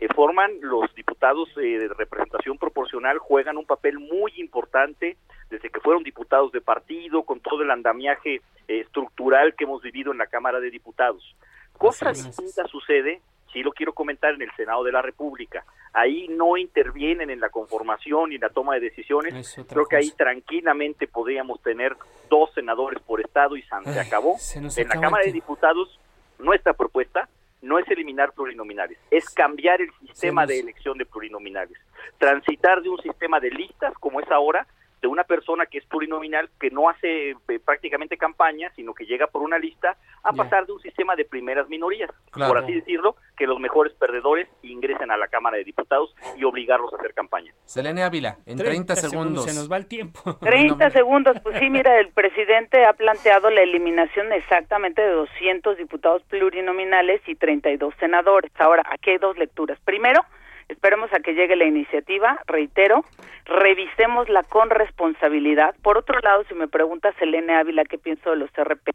Eh, 0.00 0.08
forman 0.14 0.52
los 0.60 0.94
diputados 0.94 1.48
eh, 1.56 1.78
de 1.78 1.88
representación 1.88 2.58
proporcional, 2.58 3.18
juegan 3.18 3.56
un 3.56 3.64
papel 3.64 3.98
muy 3.98 4.32
importante 4.36 5.16
desde 5.48 5.70
que 5.70 5.80
fueron 5.80 6.02
diputados 6.02 6.52
de 6.52 6.60
partido, 6.60 7.22
con 7.22 7.40
todo 7.40 7.62
el 7.62 7.70
andamiaje 7.70 8.36
eh, 8.68 8.80
estructural 8.80 9.54
que 9.54 9.64
hemos 9.64 9.82
vivido 9.82 10.12
en 10.12 10.18
la 10.18 10.26
Cámara 10.26 10.60
de 10.60 10.70
Diputados. 10.70 11.34
Cosa 11.78 12.10
distinta 12.10 12.66
sucede, 12.66 13.20
sí 13.56 13.62
lo 13.62 13.72
quiero 13.72 13.94
comentar, 13.94 14.34
en 14.34 14.42
el 14.42 14.50
Senado 14.54 14.84
de 14.84 14.92
la 14.92 15.00
República. 15.00 15.64
Ahí 15.94 16.28
no 16.28 16.58
intervienen 16.58 17.30
en 17.30 17.40
la 17.40 17.48
conformación 17.48 18.32
y 18.32 18.34
en 18.34 18.42
la 18.42 18.50
toma 18.50 18.74
de 18.74 18.80
decisiones. 18.80 19.56
Creo 19.66 19.86
que 19.86 19.96
ahí 19.96 20.10
tranquilamente 20.10 21.08
podríamos 21.08 21.62
tener 21.62 21.96
dos 22.28 22.52
senadores 22.52 23.00
por 23.00 23.18
Estado 23.22 23.56
y 23.56 23.62
se 23.62 23.98
acabó. 23.98 24.36
en 24.54 24.88
la 24.88 25.00
Cámara 25.00 25.24
de 25.24 25.32
Diputados, 25.32 25.98
nuestra 26.38 26.74
propuesta 26.74 27.30
no 27.62 27.78
es 27.78 27.88
eliminar 27.88 28.32
plurinominales, 28.32 28.98
es 29.10 29.30
cambiar 29.30 29.80
el 29.80 29.90
sistema 30.00 30.44
de 30.44 30.60
elección 30.60 30.98
de 30.98 31.06
plurinominales. 31.06 31.78
Transitar 32.18 32.82
de 32.82 32.90
un 32.90 33.00
sistema 33.00 33.40
de 33.40 33.50
listas, 33.50 33.94
como 33.98 34.20
es 34.20 34.30
ahora, 34.30 34.66
de 35.00 35.08
una 35.08 35.24
persona 35.24 35.66
que 35.66 35.78
es 35.78 35.84
plurinominal, 35.86 36.48
que 36.58 36.70
no 36.70 36.88
hace 36.88 37.30
eh, 37.30 37.58
prácticamente 37.64 38.16
campaña, 38.16 38.72
sino 38.74 38.94
que 38.94 39.04
llega 39.04 39.26
por 39.26 39.42
una 39.42 39.58
lista, 39.58 39.96
a 40.22 40.32
pasar 40.32 40.66
de 40.66 40.72
un 40.72 40.80
sistema 40.80 41.14
de 41.14 41.24
primeras 41.24 41.68
minorías, 41.68 42.10
por 42.32 42.58
así 42.58 42.72
decirlo, 42.74 43.14
que 43.36 43.46
los 43.46 43.60
mejores 43.60 43.94
perdedores 43.94 44.48
ingresen 44.62 45.10
a 45.10 45.16
la 45.16 45.28
Cámara 45.28 45.56
de 45.56 45.64
Diputados 45.64 46.14
y 46.36 46.44
obligarlos 46.44 46.92
a 46.92 46.96
hacer 46.96 47.14
campaña. 47.14 47.52
Selene 47.64 48.02
Ávila, 48.02 48.38
en 48.44 48.58
30, 48.58 48.96
segundos. 48.96 49.44
Se 49.44 49.54
nos 49.54 49.70
va 49.70 49.76
el 49.76 49.86
tiempo. 49.86 50.20
30 50.40 50.90
segundos, 50.90 51.36
pues 51.42 51.58
sí, 51.58 51.70
mira, 51.70 52.00
el 52.00 52.08
presidente 52.08 52.84
ha 52.84 52.92
planteado 52.94 53.50
la 53.50 53.62
eliminación 53.62 54.32
exactamente 54.32 55.02
de 55.02 55.10
200 55.10 55.76
diputados 55.76 56.22
plurinominales 56.24 57.20
y 57.26 57.36
32 57.36 57.94
senadores. 58.00 58.50
Ahora, 58.58 58.82
aquí 58.90 59.10
hay 59.10 59.18
dos 59.18 59.36
lecturas. 59.38 59.78
Primero, 59.84 60.22
Esperemos 60.68 61.12
a 61.12 61.20
que 61.20 61.34
llegue 61.34 61.56
la 61.56 61.64
iniciativa, 61.64 62.40
reitero, 62.46 63.04
revisémosla 63.44 64.42
con 64.44 64.70
responsabilidad. 64.70 65.74
Por 65.82 65.96
otro 65.96 66.18
lado, 66.20 66.44
si 66.48 66.54
me 66.54 66.68
pregunta 66.68 67.12
Selene 67.18 67.54
Ávila 67.56 67.84
qué 67.84 67.98
pienso 67.98 68.30
de 68.30 68.36
los 68.36 68.50
RP, 68.52 68.90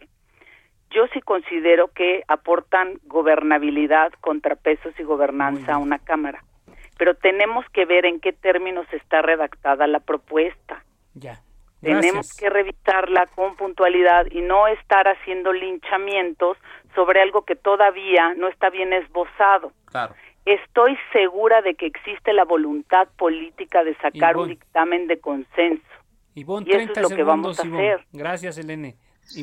yo 0.90 1.08
sí 1.14 1.22
considero 1.22 1.88
que 1.88 2.24
aportan 2.28 3.00
gobernabilidad, 3.06 4.12
contrapesos 4.20 4.94
y 5.00 5.04
gobernanza 5.04 5.76
a 5.76 5.78
una 5.78 6.00
Cámara. 6.00 6.44
Pero 6.98 7.16
tenemos 7.16 7.66
que 7.70 7.86
ver 7.86 8.06
en 8.06 8.20
qué 8.20 8.34
términos 8.34 8.86
está 8.92 9.22
redactada 9.22 9.88
la 9.88 10.02
propuesta. 10.02 10.84
Ya. 11.14 11.40
Tenemos 11.82 12.38
que 12.38 12.50
revisarla 12.50 13.26
con 13.34 13.56
puntualidad 13.56 14.28
y 14.30 14.42
no 14.42 14.68
estar 14.68 15.08
haciendo 15.08 15.52
linchamientos 15.52 16.58
sobre 16.94 17.22
algo 17.22 17.44
que 17.44 17.56
todavía 17.56 18.36
no 18.36 18.48
está 18.50 18.70
bien 18.70 18.94
esbozado. 18.94 19.72
Claro. 19.86 20.14
Estoy 20.46 20.98
segura 21.14 21.62
de 21.62 21.76
que 21.76 21.86
existe 21.86 22.34
la 22.34 22.46
voluntad 22.46 23.08
política 23.18 23.84
de 23.84 23.96
sacar 23.98 24.38
un 24.38 24.50
dictamen 24.50 25.08
de 25.08 25.20
consenso. 25.20 25.84
y 26.34 26.42
eso 26.42 26.92
es 26.94 27.02
lo 27.02 27.10
que 27.10 27.24
vamos 27.24 27.60
a 27.60 27.64
hacer. 27.64 28.06
Gracias, 28.12 28.58
Elene. 28.58 28.96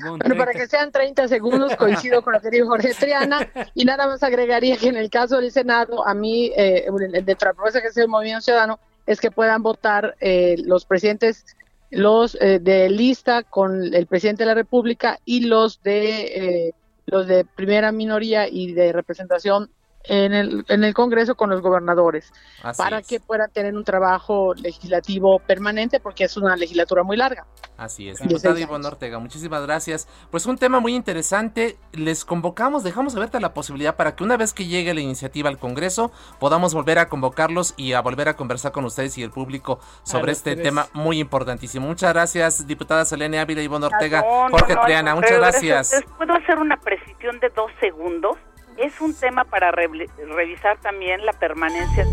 bueno, 0.03 0.37
para 0.37 0.53
que 0.53 0.67
sean 0.67 0.91
30 0.91 1.29
segundos, 1.29 1.77
coincido 1.77 2.23
con 2.23 2.33
lo 2.33 2.41
que 2.41 2.51
dijo 2.51 2.67
Jorge 2.67 2.95
Triana, 2.95 3.49
y 3.75 3.85
nada 3.85 4.07
más 4.07 4.23
agregaría 4.23 4.77
que 4.77 4.89
en 4.89 4.97
el 4.97 5.09
caso 5.09 5.41
del 5.41 5.53
Senado, 5.53 6.07
a 6.07 6.15
mí, 6.15 6.51
eh, 6.57 6.87
de 6.91 7.37
la 7.41 7.53
propuesta 7.53 7.81
que 7.81 7.89
es 7.89 7.97
el 7.97 8.09
Movimiento 8.09 8.43
Ciudadano, 8.43 8.81
es 9.07 9.21
que 9.21 9.31
puedan 9.31 9.63
votar 9.63 10.17
eh, 10.21 10.57
los 10.65 10.85
presidentes 10.85 11.57
los 11.91 12.37
eh, 12.41 12.59
de 12.59 12.91
lista 12.91 13.43
con 13.43 13.95
el 13.95 14.07
presidente 14.07 14.43
de 14.43 14.49
la 14.49 14.55
República 14.55 15.19
y 15.25 15.47
los 15.47 15.83
de 15.83 16.67
eh, 16.67 16.75
los 17.07 17.27
de 17.27 17.45
primera 17.45 17.93
minoría 17.93 18.49
y 18.49 18.73
de 18.75 18.93
representación 18.93 19.71
en 20.09 20.33
el, 20.33 20.65
en 20.69 20.85
el 20.85 20.95
Congreso 20.95 21.35
con 21.37 21.51
los 21.51 21.61
gobernadores 21.61 22.33
para 22.77 23.03
que 23.03 23.21
puedan 23.21 23.51
tener 23.51 23.75
un 23.75 23.85
trabajo 23.85 24.55
legislativo 24.55 25.39
permanente 25.39 26.01
porque 26.01 26.25
es 26.25 26.37
una 26.37 26.57
legislatura 26.57 27.03
muy 27.03 27.17
larga. 27.17 27.47
Así 27.77 28.09
es, 28.09 28.19
diputado 28.19 28.59
Ivonne 28.59 28.87
Ortega, 28.87 29.19
muchísimas 29.19 29.63
gracias. 29.63 30.09
Pues 30.31 30.47
un 30.47 30.59
tema 30.59 30.81
muy 30.81 30.95
interesante, 30.95 31.77
les 31.93 32.25
convocamos, 32.25 32.83
dejamos 32.83 33.15
abierta 33.15 33.39
la 33.39 33.55
posibilidad 33.55 33.97
para 33.97 34.17
que 34.17 34.25
una 34.25 34.37
vez 34.37 34.53
que 34.53 34.67
llegue 34.67 34.95
la 34.95 35.01
iniciativa 35.01 35.49
al 35.49 35.59
Congreso 35.59 36.11
podamos 36.41 36.75
volver 36.75 36.99
a 36.99 37.09
convocarlos 37.09 37.75
y 37.77 37.93
a 37.93 38.01
volver 38.01 38.29
a 38.29 38.35
conversar 38.35 38.73
con 38.73 38.85
ustedes 38.85 39.17
y 39.19 39.23
el 39.23 39.31
público 39.31 39.79
sobre 40.03 40.33
este 40.33 40.57
tema 40.57 40.87
muy 40.95 41.21
importantísimo. 41.21 41.87
Muchas 41.87 42.13
gracias, 42.13 42.67
diputada 42.67 43.05
Selene 43.05 43.39
Ávila, 43.39 43.63
Ivonne 43.63 43.87
Ortega, 43.87 44.25
Jorge 44.51 44.75
Triana, 44.85 45.15
muchas 45.15 45.39
gracias. 45.39 46.05
¿Puedo 46.17 46.33
hacer 46.33 46.59
una 46.59 46.77
precisión 46.79 47.39
de 47.41 47.51
dos 47.51 47.71
segundos? 47.81 48.37
Es 48.79 49.01
un 49.01 49.15
tema 49.15 49.45
para 49.45 49.71
revisar 49.71 50.79
también 50.79 51.25
la 51.25 51.33
permanencia. 51.33 52.07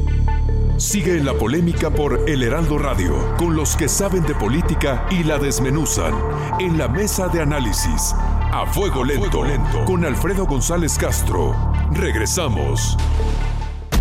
Sigue 0.78 1.12
en 1.17 1.25
la 1.25 1.34
polémica 1.34 1.89
por 1.89 2.30
El 2.30 2.43
Heraldo 2.43 2.78
Radio, 2.78 3.15
con 3.38 3.56
los 3.56 3.78
que 3.78 3.88
saben 3.88 4.23
de 4.23 4.36
política 4.36 5.06
y 5.10 5.23
la 5.23 5.38
desmenuzan, 5.38 6.13
en 6.60 6.78
la 6.78 6.89
mesa 6.89 7.30
de 7.30 7.41
análisis, 7.41 8.13
a 8.51 8.65
fuego 8.65 9.06
lento, 9.06 9.43
lento. 9.43 9.86
con 9.86 10.04
Alfredo 10.04 10.45
González 10.45 10.97
Castro. 10.97 11.56
Regresamos. 11.93 12.97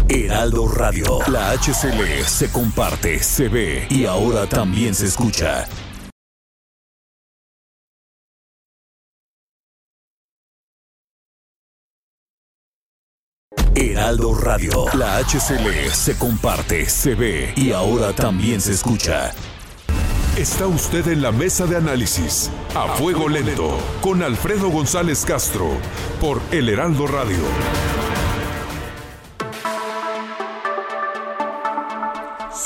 Heraldo 0.09 0.69
Radio, 0.69 1.21
la 1.29 1.53
HCL 1.53 2.25
se 2.27 2.51
comparte, 2.51 3.21
se 3.21 3.49
ve 3.49 3.87
y 3.89 4.05
ahora 4.05 4.47
también 4.47 4.95
se 4.95 5.07
escucha. 5.07 5.67
Heraldo 13.93 14.35
Radio. 14.35 14.87
La 14.95 15.19
HCL 15.19 15.91
se 15.93 16.17
comparte, 16.17 16.89
se 16.89 17.15
ve 17.15 17.53
y 17.55 17.73
ahora 17.73 18.15
también 18.15 18.61
se 18.61 18.73
escucha. 18.73 19.33
Está 20.39 20.67
usted 20.67 21.07
en 21.09 21.21
la 21.21 21.33
mesa 21.33 21.67
de 21.67 21.77
análisis 21.77 22.51
a 22.75 22.89
fuego 22.95 23.29
lento 23.29 23.79
con 24.01 24.23
Alfredo 24.23 24.71
González 24.71 25.25
Castro 25.27 25.69
por 26.19 26.41
El 26.51 26.71
Heraldo 26.71 27.07
Radio. 27.07 27.45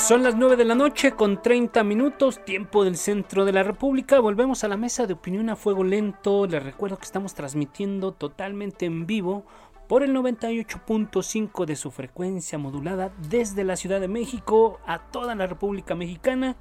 Son 0.08 0.22
las 0.22 0.36
9 0.36 0.56
de 0.56 0.64
la 0.64 0.74
noche 0.74 1.12
con 1.12 1.42
30 1.42 1.84
minutos, 1.84 2.42
tiempo 2.42 2.82
del 2.84 2.96
centro 2.96 3.44
de 3.44 3.52
la 3.52 3.62
República. 3.62 4.20
Volvemos 4.20 4.64
a 4.64 4.68
la 4.68 4.78
mesa 4.78 5.06
de 5.06 5.12
opinión 5.12 5.50
a 5.50 5.56
fuego 5.56 5.84
lento. 5.84 6.46
Les 6.46 6.62
recuerdo 6.62 6.96
que 6.96 7.04
estamos 7.04 7.34
transmitiendo 7.34 8.12
totalmente 8.12 8.86
en 8.86 9.06
vivo 9.06 9.44
por 9.88 10.02
el 10.02 10.14
98.5 10.14 11.64
de 11.64 11.74
su 11.74 11.90
frecuencia 11.90 12.58
modulada 12.58 13.10
desde 13.28 13.64
la 13.64 13.74
Ciudad 13.74 14.00
de 14.00 14.08
México 14.08 14.78
a 14.86 15.10
toda 15.10 15.34
la 15.34 15.46
República 15.46 15.94
Mexicana 15.94 16.56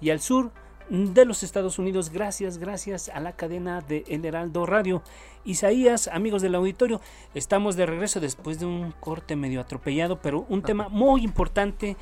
y 0.00 0.10
al 0.10 0.20
sur 0.20 0.52
de 0.88 1.24
los 1.24 1.42
Estados 1.42 1.78
Unidos. 1.80 2.10
Gracias, 2.10 2.58
gracias 2.58 3.08
a 3.08 3.20
la 3.20 3.34
cadena 3.34 3.80
de 3.80 4.04
El 4.08 4.24
Heraldo 4.24 4.66
Radio. 4.66 5.02
Isaías, 5.44 6.08
amigos 6.08 6.42
del 6.42 6.54
auditorio, 6.54 7.00
estamos 7.34 7.74
de 7.74 7.86
regreso 7.86 8.20
después 8.20 8.60
de 8.60 8.66
un 8.66 8.92
corte 8.92 9.34
medio 9.34 9.60
atropellado, 9.60 10.20
pero 10.20 10.46
un 10.48 10.62
tema 10.62 10.88
muy 10.88 11.24
importante 11.24 11.96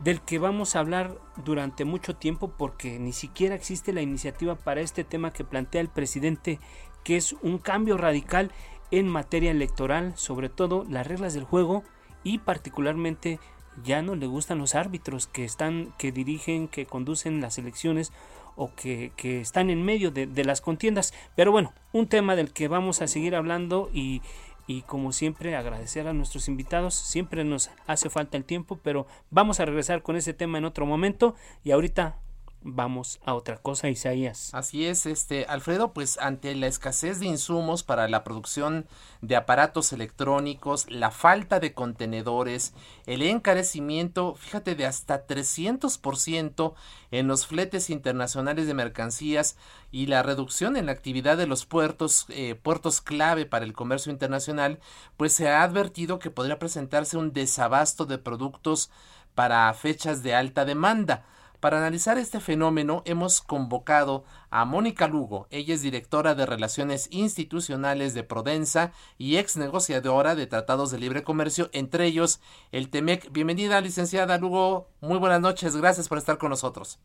del 0.00 0.22
que 0.22 0.38
vamos 0.38 0.74
a 0.74 0.80
hablar 0.80 1.18
durante 1.44 1.84
mucho 1.84 2.16
tiempo 2.16 2.48
porque 2.56 2.98
ni 2.98 3.12
siquiera 3.12 3.54
existe 3.54 3.92
la 3.92 4.02
iniciativa 4.02 4.54
para 4.54 4.80
este 4.80 5.04
tema 5.04 5.32
que 5.32 5.44
plantea 5.44 5.82
el 5.82 5.88
presidente, 5.88 6.60
que 7.02 7.16
es 7.16 7.34
un 7.42 7.58
cambio 7.58 7.96
radical 7.96 8.50
en 8.98 9.08
materia 9.08 9.50
electoral, 9.50 10.12
sobre 10.16 10.48
todo 10.48 10.84
las 10.88 11.06
reglas 11.06 11.34
del 11.34 11.44
juego 11.44 11.82
y 12.22 12.38
particularmente 12.38 13.38
ya 13.82 14.02
no 14.02 14.14
le 14.14 14.26
gustan 14.26 14.58
los 14.58 14.74
árbitros 14.74 15.26
que 15.26 15.44
están, 15.44 15.92
que 15.98 16.12
dirigen, 16.12 16.68
que 16.68 16.86
conducen 16.86 17.40
las 17.40 17.58
elecciones 17.58 18.12
o 18.56 18.72
que, 18.74 19.12
están 19.20 19.68
en 19.68 19.82
medio 19.84 20.10
de, 20.10 20.26
de, 20.26 20.44
las 20.44 20.60
contiendas. 20.60 21.12
Pero 21.34 21.50
bueno, 21.50 21.72
un 21.92 22.06
tema 22.06 22.36
del 22.36 22.52
que 22.52 22.68
vamos 22.68 23.02
a 23.02 23.08
seguir 23.08 23.34
hablando 23.34 23.90
y, 23.92 24.22
y 24.66 24.82
como 24.82 25.12
siempre 25.12 25.56
agradecer 25.56 26.08
a 26.08 26.12
nuestros 26.12 26.48
invitados. 26.48 26.94
Siempre 26.94 27.44
nos 27.44 27.70
hace 27.86 28.10
falta 28.10 28.36
el 28.36 28.44
tiempo, 28.44 28.78
pero 28.82 29.06
vamos 29.30 29.60
a 29.60 29.64
regresar 29.64 30.02
con 30.02 30.16
ese 30.16 30.34
tema 30.34 30.58
en 30.58 30.64
otro 30.64 30.86
momento 30.86 31.34
y 31.62 31.72
ahorita 31.72 32.18
vamos 32.64 33.20
a 33.24 33.34
otra 33.34 33.58
cosa, 33.58 33.90
Isaías. 33.90 34.50
Así 34.52 34.86
es, 34.86 35.06
este 35.06 35.44
Alfredo, 35.44 35.92
pues 35.92 36.18
ante 36.18 36.54
la 36.54 36.66
escasez 36.66 37.20
de 37.20 37.26
insumos 37.26 37.82
para 37.82 38.08
la 38.08 38.24
producción 38.24 38.86
de 39.20 39.36
aparatos 39.36 39.92
electrónicos, 39.92 40.90
la 40.90 41.10
falta 41.10 41.60
de 41.60 41.74
contenedores, 41.74 42.72
el 43.06 43.22
encarecimiento, 43.22 44.34
fíjate, 44.34 44.74
de 44.74 44.86
hasta 44.86 45.26
300% 45.26 46.74
en 47.10 47.28
los 47.28 47.46
fletes 47.46 47.90
internacionales 47.90 48.66
de 48.66 48.74
mercancías 48.74 49.56
y 49.92 50.06
la 50.06 50.22
reducción 50.22 50.76
en 50.76 50.86
la 50.86 50.92
actividad 50.92 51.36
de 51.36 51.46
los 51.46 51.66
puertos, 51.66 52.26
eh, 52.30 52.54
puertos 52.54 53.00
clave 53.00 53.44
para 53.46 53.66
el 53.66 53.74
comercio 53.74 54.10
internacional, 54.10 54.80
pues 55.16 55.34
se 55.34 55.48
ha 55.48 55.62
advertido 55.62 56.18
que 56.18 56.30
podría 56.30 56.58
presentarse 56.58 57.18
un 57.18 57.32
desabasto 57.32 58.06
de 58.06 58.18
productos 58.18 58.90
para 59.34 59.72
fechas 59.74 60.22
de 60.22 60.34
alta 60.34 60.64
demanda. 60.64 61.24
Para 61.64 61.78
analizar 61.78 62.18
este 62.18 62.40
fenómeno 62.40 63.00
hemos 63.06 63.40
convocado 63.40 64.24
a 64.50 64.66
Mónica 64.66 65.08
Lugo. 65.08 65.46
Ella 65.48 65.72
es 65.72 65.80
directora 65.80 66.34
de 66.34 66.44
Relaciones 66.44 67.08
Institucionales 67.10 68.12
de 68.12 68.22
Prodensa 68.22 68.92
y 69.16 69.38
ex 69.38 69.56
negociadora 69.56 70.34
de 70.34 70.46
tratados 70.46 70.90
de 70.90 70.98
libre 70.98 71.22
comercio, 71.22 71.70
entre 71.72 72.04
ellos 72.04 72.42
el 72.70 72.90
TEMEC. 72.90 73.32
Bienvenida, 73.32 73.80
licenciada 73.80 74.36
Lugo. 74.36 74.90
Muy 75.00 75.16
buenas 75.16 75.40
noches. 75.40 75.74
Gracias 75.74 76.06
por 76.06 76.18
estar 76.18 76.36
con 76.36 76.50
nosotros. 76.50 77.00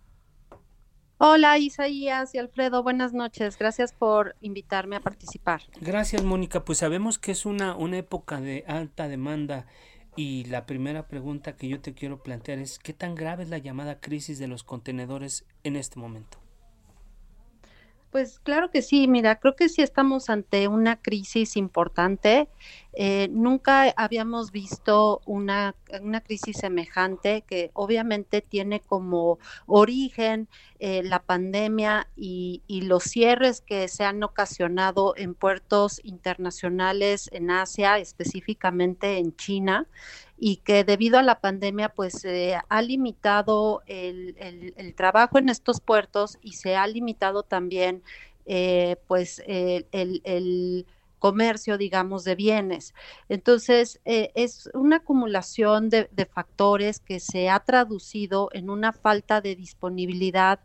Hola 1.22 1.58
Isaías 1.58 2.36
y 2.36 2.38
Alfredo, 2.38 2.84
buenas 2.84 3.14
noches. 3.14 3.58
Gracias 3.58 3.94
por 3.94 4.36
invitarme 4.42 4.98
a 4.98 5.00
participar. 5.02 5.62
Gracias 5.80 6.24
Mónica, 6.24 6.66
pues 6.66 6.80
sabemos 6.80 7.18
que 7.18 7.32
es 7.32 7.46
una, 7.46 7.76
una 7.76 7.98
época 7.98 8.42
de 8.42 8.66
alta 8.68 9.08
demanda 9.08 9.68
y 10.16 10.46
la 10.46 10.66
primera 10.66 11.08
pregunta 11.08 11.56
que 11.56 11.68
yo 11.68 11.80
te 11.80 11.94
quiero 11.94 12.22
plantear 12.22 12.60
es, 12.60 12.80
¿qué 12.80 12.94
tan 12.94 13.16
grave 13.16 13.44
es 13.44 13.50
la 13.50 13.58
llamada 13.58 14.00
crisis 14.00 14.40
de 14.40 14.48
los 14.48 14.64
contenedores 14.64 15.46
en 15.64 15.76
este 15.76 16.00
momento? 16.00 16.40
Pues 18.12 18.40
claro 18.40 18.72
que 18.72 18.82
sí, 18.82 19.08
mira, 19.08 19.40
creo 19.40 19.56
que 19.56 19.70
sí 19.70 19.84
estamos 19.84 20.30
ante 20.30 20.68
una 20.68 21.00
crisis 21.00 21.56
importante. 21.56 22.50
Eh, 22.94 23.30
nunca 23.32 23.94
habíamos 23.96 24.52
visto 24.52 25.22
una, 25.26 25.76
una, 26.02 26.22
crisis 26.22 26.58
semejante 26.58 27.44
que 27.48 27.70
obviamente 27.74 28.42
tiene 28.42 28.80
como 28.80 29.38
origen 29.68 30.48
eh, 30.80 31.04
la 31.04 31.20
pandemia 31.20 32.08
y, 32.16 32.64
y, 32.66 32.82
los 32.82 33.04
cierres 33.04 33.62
que 33.62 33.88
se 33.90 34.06
han 34.06 34.24
ocasionado 34.24 35.14
en 35.18 35.36
puertos 35.36 36.02
internacionales 36.04 37.30
en 37.32 37.52
Asia, 37.52 38.00
específicamente 38.00 39.20
en 39.20 39.36
China 39.36 39.88
y 40.40 40.58
que 40.58 40.84
debido 40.84 41.20
a 41.20 41.24
la 41.24 41.42
pandemia 41.42 41.90
pues 41.90 42.26
ha 42.70 42.82
limitado 42.82 43.84
el, 43.86 44.36
el, 44.78 44.96
trabajo 44.96 45.38
en 45.38 45.50
estos 45.50 45.80
puertos 45.82 46.38
y 46.42 46.54
se 46.54 46.76
ha 46.76 46.88
limitado 46.88 47.44
también 47.44 48.02
eh, 48.46 48.96
pues 49.08 49.44
el, 49.46 49.86
el, 49.92 50.86
comercio, 51.20 51.78
digamos, 51.78 52.24
de 52.24 52.36
bienes. 52.36 52.94
Entonces, 53.30 54.02
eh, 54.06 54.32
es 54.36 54.70
una 54.74 54.98
acumulación 54.98 55.90
de, 55.90 56.10
de 56.12 56.26
factores 56.26 57.00
que 57.00 57.20
se 57.20 57.50
ha 57.50 57.60
traducido 57.60 58.50
en 58.54 58.70
una 58.70 58.94
falta 58.94 59.42
de 59.42 59.56
disponibilidad 59.56 60.62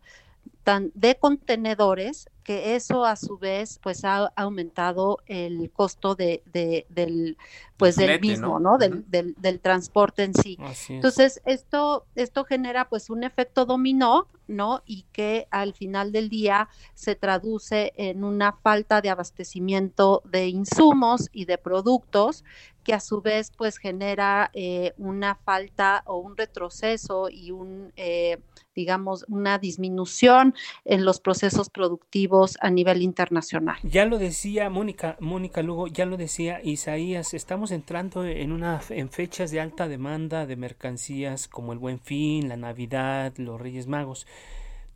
de 0.93 1.15
contenedores 1.15 2.27
que 2.43 2.75
eso 2.75 3.05
a 3.05 3.15
su 3.15 3.37
vez 3.37 3.79
pues 3.81 4.05
ha 4.05 4.31
aumentado 4.35 5.19
el 5.25 5.71
costo 5.71 6.15
de, 6.15 6.43
del 6.89 7.37
pues 7.77 7.95
del 7.95 8.19
mismo 8.21 8.59
¿no, 8.59 8.77
Del, 8.77 9.03
del, 9.07 9.59
transporte 9.59 10.23
en 10.23 10.33
sí. 10.33 10.57
Entonces 10.89 11.41
esto 11.45 12.05
esto 12.15 12.45
genera 12.45 12.87
pues 12.87 13.09
un 13.09 13.23
efecto 13.23 13.65
dominó 13.65 14.27
no 14.47 14.83
y 14.85 15.05
que 15.11 15.47
al 15.49 15.73
final 15.73 16.11
del 16.11 16.29
día 16.29 16.69
se 16.93 17.15
traduce 17.15 17.93
en 17.97 18.23
una 18.23 18.53
falta 18.53 19.01
de 19.01 19.09
abastecimiento 19.09 20.21
de 20.25 20.47
insumos 20.47 21.29
y 21.31 21.45
de 21.45 21.57
productos 21.57 22.43
que 22.83 22.93
a 22.93 22.99
su 22.99 23.21
vez 23.21 23.51
pues 23.57 23.77
genera 23.77 24.51
eh, 24.53 24.93
una 24.97 25.35
falta 25.35 26.03
o 26.05 26.17
un 26.17 26.37
retroceso 26.37 27.29
y 27.29 27.51
un 27.51 27.91
eh, 27.97 28.37
digamos 28.75 29.25
una 29.27 29.57
disminución 29.57 30.53
en 30.83 31.05
los 31.05 31.19
procesos 31.19 31.69
productivos 31.69 32.57
a 32.61 32.69
nivel 32.69 33.01
internacional. 33.01 33.77
Ya 33.83 34.05
lo 34.05 34.17
decía 34.17 34.69
Mónica, 34.69 35.17
Mónica 35.19 35.61
Lugo, 35.61 35.87
ya 35.87 36.05
lo 36.05 36.17
decía 36.17 36.61
Isaías, 36.63 37.33
estamos 37.33 37.71
entrando 37.71 38.25
en 38.25 38.51
una 38.51 38.81
en 38.89 39.09
fechas 39.09 39.51
de 39.51 39.61
alta 39.61 39.87
demanda 39.87 40.45
de 40.45 40.55
mercancías 40.55 41.47
como 41.47 41.73
el 41.73 41.79
Buen 41.79 41.99
Fin, 41.99 42.49
la 42.49 42.57
Navidad, 42.57 43.33
los 43.37 43.59
Reyes 43.59 43.87
Magos. 43.87 44.27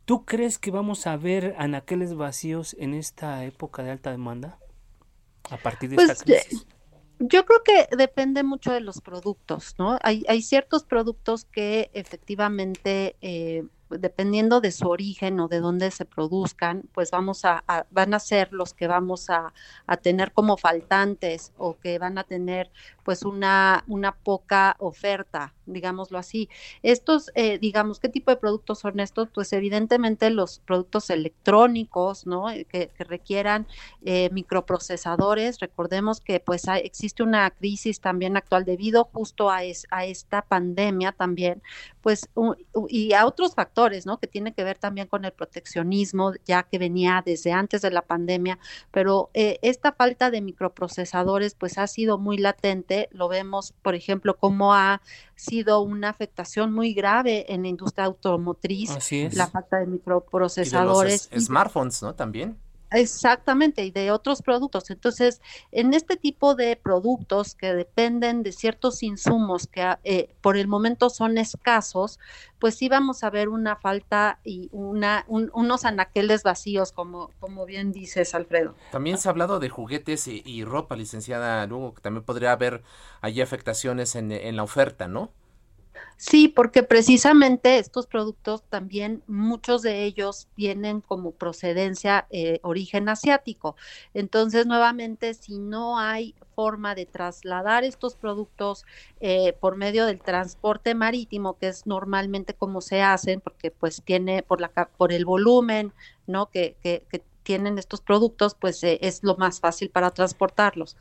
¿Tú 0.04 0.24
crees 0.24 0.58
que 0.58 0.70
vamos 0.70 1.06
a 1.06 1.16
ver 1.16 1.54
anaqueles 1.58 2.14
vacíos 2.14 2.74
en 2.78 2.94
esta 2.94 3.44
época 3.44 3.82
de 3.82 3.92
alta 3.92 4.10
demanda? 4.10 4.58
A 5.50 5.56
partir 5.56 5.90
de 5.90 5.96
esta 5.96 6.24
pues, 6.24 6.44
crisis. 6.44 6.66
Yo 7.20 7.44
creo 7.44 7.62
que 7.62 7.94
depende 7.96 8.42
mucho 8.42 8.72
de 8.72 8.80
los 8.80 9.00
productos, 9.02 9.74
¿no? 9.78 9.98
Hay, 10.02 10.24
hay 10.26 10.40
ciertos 10.40 10.84
productos 10.84 11.44
que 11.44 11.90
efectivamente 11.92 13.16
eh, 13.20 13.64
dependiendo 13.98 14.60
de 14.60 14.72
su 14.72 14.88
origen 14.88 15.40
o 15.40 15.48
de 15.48 15.60
dónde 15.60 15.90
se 15.90 16.04
produzcan, 16.04 16.84
pues 16.92 17.10
vamos 17.10 17.44
a, 17.44 17.64
van 17.90 18.14
a 18.14 18.18
ser 18.18 18.52
los 18.52 18.74
que 18.74 18.86
vamos 18.86 19.30
a, 19.30 19.52
tener 20.02 20.32
como 20.32 20.56
faltantes 20.56 21.52
o 21.58 21.78
que 21.78 21.98
van 21.98 22.18
a 22.18 22.24
tener 22.24 22.70
pues 23.02 23.24
una, 23.24 23.84
una 23.88 24.12
poca 24.12 24.76
oferta, 24.78 25.54
digámoslo 25.72 26.18
así. 26.18 26.48
Estos, 26.82 27.30
eh, 27.34 27.58
digamos, 27.58 28.00
¿qué 28.00 28.08
tipo 28.08 28.30
de 28.30 28.36
productos 28.36 28.80
son 28.80 29.00
estos? 29.00 29.28
Pues 29.32 29.52
evidentemente 29.52 30.30
los 30.30 30.60
productos 30.60 31.10
electrónicos, 31.10 32.26
¿no? 32.26 32.50
Eh, 32.50 32.64
que, 32.64 32.90
requieran 33.00 33.66
eh, 34.04 34.28
microprocesadores. 34.30 35.58
Recordemos 35.58 36.20
que 36.20 36.38
pues 36.40 36.64
existe 36.68 37.22
una 37.22 37.50
crisis 37.50 38.00
también 38.00 38.36
actual 38.36 38.64
debido 38.64 39.04
justo 39.04 39.50
a, 39.50 39.60
a 39.90 40.04
esta 40.04 40.42
pandemia 40.42 41.12
también, 41.12 41.62
pues, 42.02 42.28
y 42.88 43.12
a 43.12 43.26
otros 43.26 43.54
factores, 43.54 44.06
¿no? 44.06 44.18
Que 44.18 44.26
tiene 44.26 44.52
que 44.54 44.64
ver 44.64 44.78
también 44.78 45.06
con 45.06 45.24
el 45.24 45.32
proteccionismo, 45.32 46.32
ya 46.44 46.62
que 46.62 46.78
venía 46.78 47.22
desde 47.24 47.52
antes 47.52 47.82
de 47.82 47.90
la 47.90 48.02
pandemia, 48.02 48.58
pero 48.90 49.30
eh, 49.34 49.58
esta 49.62 49.92
falta 49.92 50.30
de 50.30 50.40
microprocesadores, 50.40 51.54
pues, 51.54 51.78
ha 51.78 51.86
sido 51.86 52.18
muy 52.18 52.38
latente. 52.38 53.08
Lo 53.12 53.28
vemos, 53.28 53.74
por 53.82 53.94
ejemplo, 53.94 54.36
cómo 54.36 54.74
ha 54.74 55.02
sido 55.34 55.59
una 55.68 56.08
afectación 56.08 56.72
muy 56.72 56.94
grave 56.94 57.46
en 57.52 57.62
la 57.62 57.68
industria 57.68 58.06
automotriz, 58.06 58.90
la 59.32 59.46
falta 59.46 59.78
de 59.78 59.86
microprocesadores. 59.86 61.28
Y 61.32 61.40
smartphones, 61.40 62.02
¿no? 62.02 62.14
También. 62.14 62.56
Exactamente, 62.92 63.84
y 63.84 63.92
de 63.92 64.10
otros 64.10 64.42
productos. 64.42 64.90
Entonces, 64.90 65.40
en 65.70 65.94
este 65.94 66.16
tipo 66.16 66.56
de 66.56 66.74
productos 66.74 67.54
que 67.54 67.72
dependen 67.72 68.42
de 68.42 68.50
ciertos 68.50 69.02
insumos 69.04 69.68
que 69.68 69.96
eh, 70.02 70.34
por 70.40 70.56
el 70.56 70.66
momento 70.66 71.08
son 71.08 71.38
escasos, 71.38 72.18
pues 72.58 72.74
sí 72.74 72.88
vamos 72.88 73.22
a 73.22 73.30
ver 73.30 73.48
una 73.48 73.76
falta 73.76 74.40
y 74.42 74.68
una, 74.72 75.24
unos 75.28 75.84
anaqueles 75.84 76.42
vacíos, 76.42 76.90
como, 76.90 77.30
como 77.38 77.64
bien 77.64 77.92
dices, 77.92 78.34
Alfredo. 78.34 78.74
También 78.90 79.18
se 79.18 79.28
ha 79.28 79.30
hablado 79.30 79.60
de 79.60 79.68
juguetes 79.68 80.26
y, 80.26 80.64
ropa, 80.64 80.96
licenciada 80.96 81.64
Lugo, 81.66 81.94
que 81.94 82.02
también 82.02 82.24
podría 82.24 82.52
haber 82.52 82.82
allí 83.20 83.40
afectaciones 83.40 84.16
en, 84.16 84.32
en 84.32 84.56
la 84.56 84.64
oferta, 84.64 85.06
¿no? 85.06 85.30
Sí, 86.16 86.48
porque 86.48 86.82
precisamente 86.82 87.78
estos 87.78 88.06
productos 88.06 88.62
también, 88.68 89.22
muchos 89.26 89.80
de 89.80 90.04
ellos 90.04 90.48
tienen 90.54 91.00
como 91.00 91.32
procedencia 91.32 92.26
eh, 92.30 92.60
origen 92.62 93.08
asiático. 93.08 93.74
Entonces, 94.12 94.66
nuevamente, 94.66 95.32
si 95.32 95.58
no 95.58 95.98
hay 95.98 96.36
forma 96.54 96.94
de 96.94 97.06
trasladar 97.06 97.84
estos 97.84 98.16
productos 98.16 98.84
eh, 99.20 99.54
por 99.60 99.76
medio 99.76 100.04
del 100.04 100.22
transporte 100.22 100.94
marítimo, 100.94 101.56
que 101.56 101.68
es 101.68 101.86
normalmente 101.86 102.52
como 102.54 102.82
se 102.82 103.00
hacen, 103.00 103.40
porque 103.40 103.70
pues 103.70 104.02
tiene 104.04 104.42
por 104.42 104.60
la 104.60 104.70
por 104.98 105.12
el 105.14 105.24
volumen, 105.24 105.94
¿no? 106.26 106.50
Que, 106.50 106.76
que, 106.82 107.06
que 107.10 107.24
tienen 107.42 107.78
estos 107.78 108.02
productos, 108.02 108.54
pues 108.54 108.82
eh, 108.84 108.98
es 109.02 109.22
lo 109.22 109.36
más 109.36 109.60
fácil 109.60 109.90
para 109.90 110.10
transportarlos. 110.10 110.96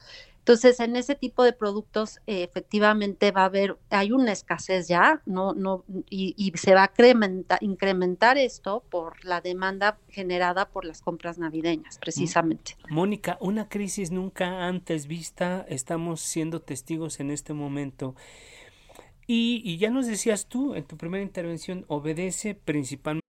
Entonces, 0.49 0.79
en 0.79 0.95
ese 0.95 1.13
tipo 1.13 1.43
de 1.43 1.53
productos, 1.53 2.21
eh, 2.25 2.41
efectivamente 2.41 3.29
va 3.29 3.41
a 3.41 3.45
haber, 3.45 3.77
hay 3.91 4.12
una 4.12 4.31
escasez 4.31 4.88
ya, 4.88 5.21
no, 5.27 5.53
no, 5.53 5.83
y, 6.09 6.51
se 6.55 6.73
va 6.73 6.85
a 6.85 6.89
incrementar, 6.91 7.62
incrementar 7.62 8.39
esto 8.39 8.83
por 8.89 9.23
la 9.23 9.41
demanda 9.41 9.99
generada 10.07 10.67
por 10.67 10.85
las 10.85 11.03
compras 11.03 11.38
navideñas, 11.38 11.99
precisamente. 11.99 12.75
Mónica, 12.89 13.38
una 13.41 13.69
crisis 13.69 14.09
nunca 14.09 14.65
antes 14.65 15.05
vista, 15.05 15.67
estamos 15.69 16.19
siendo 16.21 16.63
testigos 16.63 17.19
en 17.19 17.29
este 17.29 17.53
momento. 17.53 18.15
Y, 19.27 19.62
y 19.63 19.77
ya 19.77 19.91
nos 19.91 20.07
decías 20.07 20.47
tú 20.47 20.73
en 20.73 20.83
tu 20.83 20.97
primera 20.97 21.23
intervención, 21.23 21.85
obedece 21.89 22.55
principalmente 22.55 23.28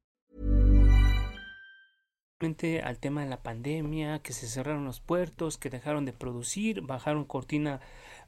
Al 2.83 2.97
tema 2.97 3.23
de 3.23 3.29
la 3.29 3.43
pandemia, 3.43 4.19
que 4.19 4.33
se 4.33 4.47
cerraron 4.47 4.85
los 4.85 4.99
puertos, 4.99 5.57
que 5.57 5.69
dejaron 5.69 6.05
de 6.05 6.13
producir, 6.13 6.81
bajaron 6.81 7.25
cortina 7.25 7.81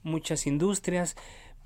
muchas 0.04 0.45
industrias, 0.45 1.15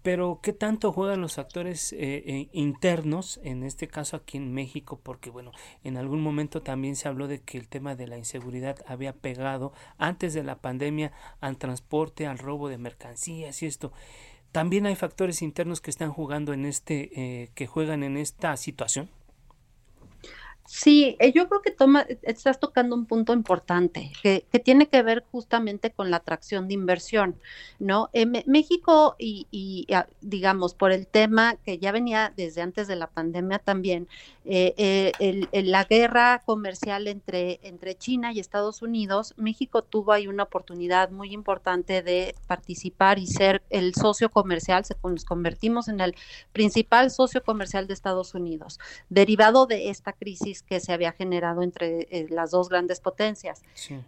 pero 0.02 0.40
¿qué 0.42 0.54
tanto 0.54 0.94
juegan 0.94 1.20
los 1.20 1.38
actores 1.38 1.92
eh, 1.92 2.24
eh, 2.26 2.50
internos, 2.54 3.42
en 3.44 3.64
este 3.64 3.90
caso 3.90 4.16
aquí 4.16 4.38
en 4.38 4.54
México? 4.54 4.98
Porque 5.04 5.30
bueno, 5.30 5.52
en 5.84 5.98
algún 5.98 6.22
momento 6.22 6.62
también 6.62 6.96
se 6.96 7.10
habló 7.10 7.28
de 7.28 7.42
que 7.42 7.58
el 7.58 7.68
tema 7.68 7.96
de 7.96 8.08
la 8.08 8.18
inseguridad 8.18 8.78
había 8.88 9.12
pegado 9.12 9.74
antes 9.98 10.34
de 10.34 10.44
la 10.44 10.60
pandemia 10.60 11.12
al 11.42 11.58
transporte, 11.58 12.26
al 12.26 12.38
robo 12.38 12.70
de 12.70 12.78
mercancías 12.78 13.62
y 13.62 13.66
esto. 13.66 13.92
También 14.54 14.86
hay 14.86 14.96
factores 14.96 15.42
internos 15.42 15.82
que 15.82 15.92
están 15.92 16.14
jugando 16.14 16.54
en 16.54 16.66
este, 16.66 17.12
eh, 17.20 17.50
que 17.54 17.68
juegan 17.68 18.04
en 18.04 18.16
esta 18.16 18.56
situación. 18.56 19.10
Sí, 20.70 21.16
eh, 21.20 21.32
yo 21.32 21.48
creo 21.48 21.62
que 21.62 21.72
toma, 21.72 22.06
estás 22.24 22.60
tocando 22.60 22.94
un 22.94 23.06
punto 23.06 23.32
importante 23.32 24.12
que, 24.22 24.46
tiene 24.66 24.90
que 24.90 25.02
ver 25.02 25.24
justamente 25.32 25.92
con 25.92 26.12
la 26.12 26.18
atracción 26.18 26.68
de 26.68 26.74
inversión, 26.74 27.40
¿no? 27.80 28.10
México 28.46 29.16
y, 29.18 29.88
ah, 29.94 30.08
digamos, 30.20 30.74
por 30.74 30.92
el 30.92 31.08
tema 31.08 31.56
que 31.64 31.78
ya 31.78 31.94
venía 31.94 32.34
desde 32.36 32.62
antes 32.62 32.90
de 32.90 32.98
la 32.98 33.08
pandemia 33.08 33.60
también, 33.60 34.10
eh, 34.44 35.14
eh, 35.20 35.64
la 35.64 35.86
guerra 35.86 36.42
comercial 36.46 37.08
entre, 37.08 37.62
entre 37.64 37.96
China 37.96 38.34
y 38.34 38.40
Estados 38.42 38.82
Unidos, 38.82 39.36
México 39.38 39.84
tuvo 39.84 40.12
ahí 40.12 40.28
una 40.28 40.44
oportunidad 40.44 41.12
muy 41.12 41.34
importante 41.34 42.02
de 42.02 42.36
participar 42.46 43.20
y 43.20 43.28
ser 43.28 43.64
el 43.70 43.96
socio 43.96 44.30
comercial, 44.30 44.84
se, 44.84 44.96
nos 45.02 45.24
convertimos 45.24 45.88
en 45.88 46.02
el 46.02 46.16
principal 46.52 47.10
socio 47.10 47.42
comercial 47.42 47.88
de 47.88 47.94
Estados 47.94 48.34
Unidos, 48.34 48.80
derivado 49.10 49.66
de 49.66 49.90
esta 49.90 50.12
crisis 50.12 50.57
que 50.64 50.80
se 50.80 50.94
había 50.94 51.12
generado 51.12 51.62
entre 51.62 52.08
eh, 52.12 52.28
las 52.30 52.52
dos 52.52 52.70
grandes 52.70 53.00
potencias. 53.00 53.62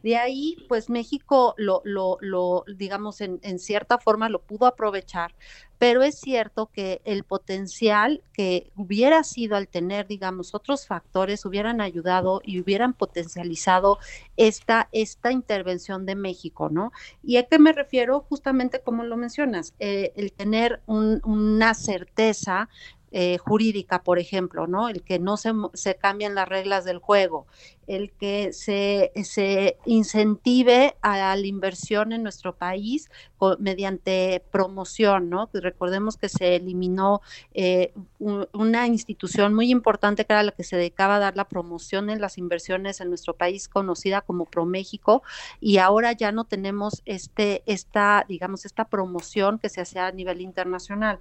De 0.03 0.17
ahí, 0.17 0.57
pues 0.67 0.89
México 0.89 1.53
lo, 1.57 1.81
lo, 1.83 2.17
lo 2.21 2.63
digamos, 2.75 3.21
en, 3.21 3.39
en 3.43 3.59
cierta 3.59 3.97
forma 3.97 4.29
lo 4.29 4.41
pudo 4.41 4.65
aprovechar 4.65 5.33
pero 5.79 6.03
es 6.03 6.19
cierto 6.19 6.67
que 6.67 7.01
el 7.05 7.23
potencial 7.23 8.21
que 8.33 8.69
hubiera 8.75 9.23
sido 9.23 9.55
al 9.55 9.69
tener, 9.69 10.07
digamos, 10.07 10.53
otros 10.53 10.85
factores 10.85 11.45
hubieran 11.45 11.79
ayudado 11.79 12.41
y 12.43 12.59
hubieran 12.59 12.93
potencializado 12.93 13.97
esta, 14.35 14.89
esta 14.91 15.31
intervención 15.31 16.05
de 16.05 16.15
México, 16.15 16.69
¿no? 16.69 16.91
¿Y 17.23 17.37
a 17.37 17.47
qué 17.47 17.59
me 17.59 17.71
refiero? 17.71 18.25
Justamente 18.27 18.81
como 18.81 19.05
lo 19.05 19.15
mencionas, 19.15 19.73
eh, 19.79 20.11
el 20.17 20.33
tener 20.33 20.81
una 20.85 21.73
certeza 21.73 22.67
eh, 23.11 23.37
jurídica, 23.39 24.03
por 24.03 24.19
ejemplo, 24.19 24.67
¿no? 24.67 24.89
El 24.89 25.01
que 25.01 25.17
no 25.17 25.35
se, 25.37 25.95
cambian 25.95 26.35
las 26.35 26.47
reglas 26.47 26.85
del 26.85 26.99
juego, 26.99 27.47
el 27.87 28.11
que 28.11 28.53
se, 28.53 29.11
se 29.23 29.77
incentive 29.85 30.95
a 31.01 31.35
la 31.35 31.47
inversión 31.47 32.13
en 32.13 32.21
nuestro 32.21 32.55
país 32.55 33.09
mediante 33.57 34.43
promoción, 34.51 35.29
¿no? 35.29 35.49
Recordemos 35.53 36.17
que 36.17 36.29
se 36.29 36.55
eliminó 36.55 37.21
eh, 37.53 37.93
una 38.19 38.85
institución 38.85 39.55
muy 39.55 39.71
importante 39.71 40.25
que 40.25 40.33
era 40.33 40.43
la 40.43 40.51
que 40.51 40.63
se 40.63 40.77
dedicaba 40.77 41.15
a 41.15 41.19
dar 41.19 41.35
la 41.35 41.47
promoción 41.47 42.09
en 42.09 42.21
las 42.21 42.37
inversiones 42.37 43.01
en 43.01 43.09
nuestro 43.09 43.33
país, 43.35 43.67
conocida 43.67 44.21
como 44.21 44.45
ProMéxico, 44.45 45.23
y 45.59 45.77
ahora 45.77 46.11
ya 46.11 46.31
no 46.31 46.43
tenemos 46.43 47.01
este, 47.05 47.63
esta, 47.65 48.25
digamos, 48.27 48.65
esta 48.65 48.85
promoción 48.85 49.57
que 49.57 49.69
se 49.69 49.81
hacía 49.81 50.07
a 50.07 50.11
nivel 50.11 50.41
internacional. 50.41 51.19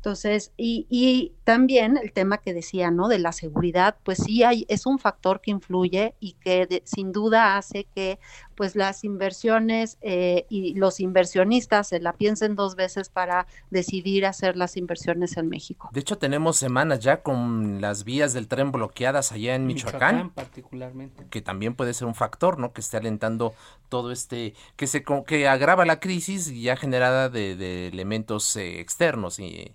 Entonces, 0.00 0.52
y, 0.56 0.86
y, 0.88 1.34
también 1.44 1.98
el 2.02 2.12
tema 2.12 2.38
que 2.38 2.54
decía, 2.54 2.90
¿no? 2.90 3.06
De 3.08 3.18
la 3.18 3.32
seguridad, 3.32 3.98
pues 4.02 4.16
sí 4.16 4.42
hay, 4.42 4.64
es 4.68 4.86
un 4.86 4.98
factor 4.98 5.42
que 5.42 5.50
influye 5.50 6.14
y 6.20 6.32
que 6.34 6.82
sin 6.86 7.12
duda 7.12 7.58
hace 7.58 7.86
que 7.94 8.18
pues 8.54 8.76
las 8.76 9.04
inversiones 9.04 9.98
eh, 10.00 10.46
y 10.48 10.72
los 10.74 11.00
inversionistas 11.00 11.88
se 11.88 12.00
la 12.00 12.14
piensen 12.14 12.56
dos 12.56 12.76
veces 12.76 13.10
para 13.10 13.46
decidir 13.70 14.24
hacer 14.24 14.56
las 14.56 14.78
inversiones 14.78 15.36
en 15.36 15.50
México. 15.50 15.90
De 15.92 16.00
hecho, 16.00 16.16
tenemos 16.16 16.56
semanas 16.56 17.00
ya 17.00 17.22
con 17.22 17.82
las 17.82 18.04
vías 18.04 18.32
del 18.32 18.48
tren 18.48 18.72
bloqueadas 18.72 19.32
allá 19.32 19.54
en 19.54 19.66
Michoacán, 19.66 20.16
Michoacán 20.16 20.30
particularmente. 20.30 21.26
que 21.28 21.42
también 21.42 21.74
puede 21.74 21.92
ser 21.92 22.06
un 22.06 22.14
factor, 22.14 22.58
¿no? 22.58 22.72
Que 22.72 22.80
esté 22.80 22.96
alentando 22.96 23.52
todo 23.90 24.12
este, 24.12 24.54
que 24.76 24.86
se 24.86 25.04
que 25.26 25.46
agrava 25.46 25.84
la 25.84 26.00
crisis 26.00 26.46
ya 26.58 26.76
generada 26.76 27.28
de, 27.28 27.54
de 27.54 27.88
elementos 27.88 28.56
eh, 28.56 28.80
externos 28.80 29.38
y 29.38 29.74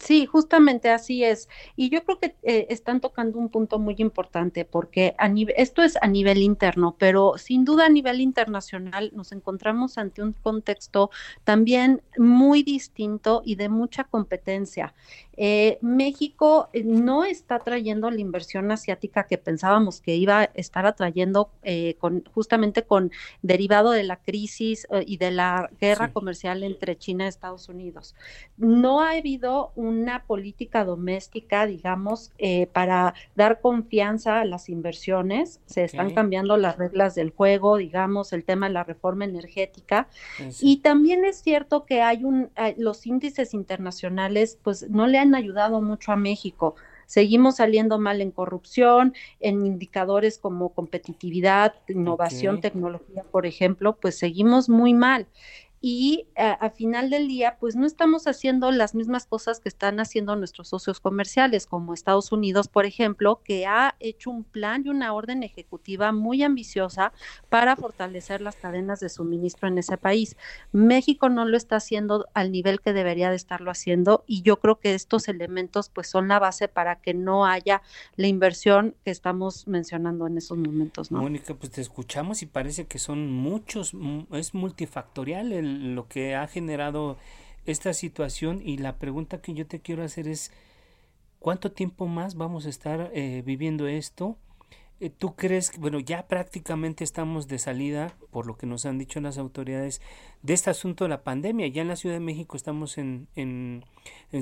Sí, 0.00 0.24
justamente 0.24 0.88
así 0.88 1.24
es. 1.24 1.48
Y 1.76 1.90
yo 1.90 2.02
creo 2.04 2.18
que 2.18 2.34
eh, 2.42 2.66
están 2.70 3.00
tocando 3.00 3.38
un 3.38 3.50
punto 3.50 3.78
muy 3.78 3.94
importante 3.98 4.64
porque 4.64 5.14
a 5.18 5.30
esto 5.56 5.82
es 5.82 5.98
a 6.00 6.06
nivel 6.08 6.38
interno, 6.38 6.96
pero 6.98 7.34
sin 7.36 7.66
duda 7.66 7.84
a 7.86 7.88
nivel 7.90 8.20
internacional 8.22 9.10
nos 9.14 9.30
encontramos 9.32 9.98
ante 9.98 10.22
un 10.22 10.32
contexto 10.32 11.10
también 11.44 12.02
muy 12.16 12.62
distinto 12.62 13.42
y 13.44 13.56
de 13.56 13.68
mucha 13.68 14.04
competencia. 14.04 14.94
Eh, 15.42 15.78
México 15.80 16.68
eh, 16.74 16.84
no 16.84 17.24
está 17.24 17.60
trayendo 17.60 18.10
la 18.10 18.20
inversión 18.20 18.70
asiática 18.70 19.26
que 19.26 19.38
pensábamos 19.38 20.02
que 20.02 20.14
iba 20.14 20.40
a 20.40 20.44
estar 20.52 20.84
atrayendo 20.84 21.50
eh, 21.62 21.96
con, 21.98 22.24
justamente 22.34 22.82
con 22.82 23.10
derivado 23.40 23.92
de 23.92 24.02
la 24.02 24.16
crisis 24.16 24.86
y 25.06 25.16
de 25.16 25.30
la 25.30 25.70
guerra 25.80 26.12
comercial 26.12 26.62
entre 26.62 26.98
China 26.98 27.24
y 27.24 27.28
Estados 27.28 27.70
Unidos. 27.70 28.14
No 28.58 29.00
ha 29.00 29.12
habido 29.12 29.72
una 29.76 30.24
política 30.24 30.84
doméstica, 30.84 31.64
digamos, 31.64 32.32
para 32.72 33.14
dar 33.34 33.60
confianza 33.62 34.40
a 34.40 34.44
las 34.44 34.68
inversiones. 34.68 35.60
Se 35.64 35.84
están 35.84 36.12
cambiando 36.12 36.58
las 36.58 36.76
reglas 36.76 37.14
del 37.14 37.30
juego, 37.30 37.78
digamos, 37.78 38.34
el 38.34 38.44
tema 38.44 38.66
de 38.66 38.74
la 38.74 38.84
reforma 38.84 39.24
energética. 39.24 40.08
Y 40.60 40.78
también 40.78 41.24
es 41.24 41.40
cierto 41.40 41.86
que 41.86 42.02
hay 42.02 42.24
un, 42.24 42.50
los 42.76 43.06
índices 43.06 43.54
internacionales, 43.54 44.58
pues 44.62 44.90
no 44.90 45.06
le 45.06 45.18
han 45.18 45.29
ayudado 45.34 45.80
mucho 45.80 46.12
a 46.12 46.16
México. 46.16 46.74
Seguimos 47.06 47.56
saliendo 47.56 47.98
mal 47.98 48.20
en 48.20 48.30
corrupción, 48.30 49.14
en 49.40 49.66
indicadores 49.66 50.38
como 50.38 50.68
competitividad, 50.72 51.74
innovación, 51.88 52.60
tecnología, 52.60 53.24
por 53.30 53.46
ejemplo, 53.46 53.96
pues 53.96 54.16
seguimos 54.16 54.68
muy 54.68 54.94
mal 54.94 55.26
y 55.82 56.26
a, 56.36 56.68
final 56.70 57.08
del 57.08 57.26
día, 57.26 57.56
pues 57.58 57.74
no 57.74 57.86
estamos 57.86 58.26
haciendo 58.26 58.70
las 58.70 58.94
mismas 58.94 59.24
cosas 59.24 59.60
que 59.60 59.70
están 59.70 59.98
haciendo 59.98 60.36
nuestros 60.36 60.68
socios 60.68 61.00
comerciales, 61.00 61.66
como 61.66 61.94
Estados 61.94 62.32
Unidos, 62.32 62.68
por 62.68 62.84
ejemplo, 62.84 63.40
que 63.42 63.66
ha 63.66 63.96
hecho 63.98 64.30
un 64.30 64.44
plan 64.44 64.82
y 64.84 64.90
una 64.90 65.14
orden 65.14 65.42
ejecutiva 65.42 66.12
muy 66.12 66.42
ambiciosa 66.42 67.14
para 67.48 67.76
fortalecer 67.76 68.42
las 68.42 68.56
cadenas 68.56 69.00
de 69.00 69.08
suministro 69.08 69.68
en 69.68 69.78
ese 69.78 69.96
país. 69.96 70.36
México 70.72 71.30
no 71.30 71.46
lo 71.46 71.56
está 71.56 71.76
haciendo 71.76 72.26
al 72.34 72.52
nivel 72.52 72.82
que 72.82 72.92
debería 72.92 73.30
de 73.30 73.36
estarlo 73.36 73.70
haciendo 73.70 74.24
y 74.26 74.42
yo 74.42 74.60
creo 74.60 74.80
que 74.80 74.94
estos 74.94 75.28
elementos 75.28 75.88
pues 75.88 76.10
son 76.10 76.28
la 76.28 76.38
base 76.38 76.68
para 76.68 76.96
que 76.96 77.14
no 77.14 77.46
haya 77.46 77.80
la 78.16 78.26
inversión 78.26 78.94
que 79.02 79.10
estamos 79.10 79.66
mencionando 79.66 80.26
en 80.26 80.36
esos 80.36 80.58
momentos. 80.58 81.10
Mónica, 81.10 81.54
pues 81.54 81.72
te 81.72 81.80
escuchamos 81.80 82.42
y 82.42 82.46
parece 82.46 82.86
que 82.86 82.98
son 82.98 83.30
muchos, 83.30 83.94
es 84.32 84.52
multifactorial 84.52 85.52
el 85.52 85.69
lo 85.70 86.08
que 86.08 86.34
ha 86.34 86.46
generado 86.46 87.16
esta 87.66 87.92
situación 87.94 88.60
y 88.64 88.78
la 88.78 88.96
pregunta 88.96 89.40
que 89.40 89.54
yo 89.54 89.66
te 89.66 89.80
quiero 89.80 90.02
hacer 90.02 90.28
es 90.28 90.52
¿cuánto 91.38 91.72
tiempo 91.72 92.06
más 92.06 92.34
vamos 92.34 92.66
a 92.66 92.70
estar 92.70 93.10
eh, 93.14 93.42
viviendo 93.44 93.86
esto? 93.86 94.36
Eh, 95.02 95.08
¿Tú 95.08 95.34
crees 95.34 95.72
bueno, 95.78 95.98
ya 95.98 96.28
prácticamente 96.28 97.04
estamos 97.04 97.48
de 97.48 97.58
salida, 97.58 98.14
por 98.30 98.46
lo 98.46 98.58
que 98.58 98.66
nos 98.66 98.84
han 98.84 98.98
dicho 98.98 99.18
las 99.20 99.38
autoridades, 99.38 100.02
de 100.42 100.52
este 100.52 100.68
asunto 100.68 101.04
de 101.04 101.08
la 101.08 101.22
pandemia? 101.22 101.66
Ya 101.68 101.80
en 101.80 101.88
la 101.88 101.96
Ciudad 101.96 102.16
de 102.16 102.20
México 102.20 102.54
estamos 102.54 102.98
en, 102.98 103.26
en, 103.34 103.82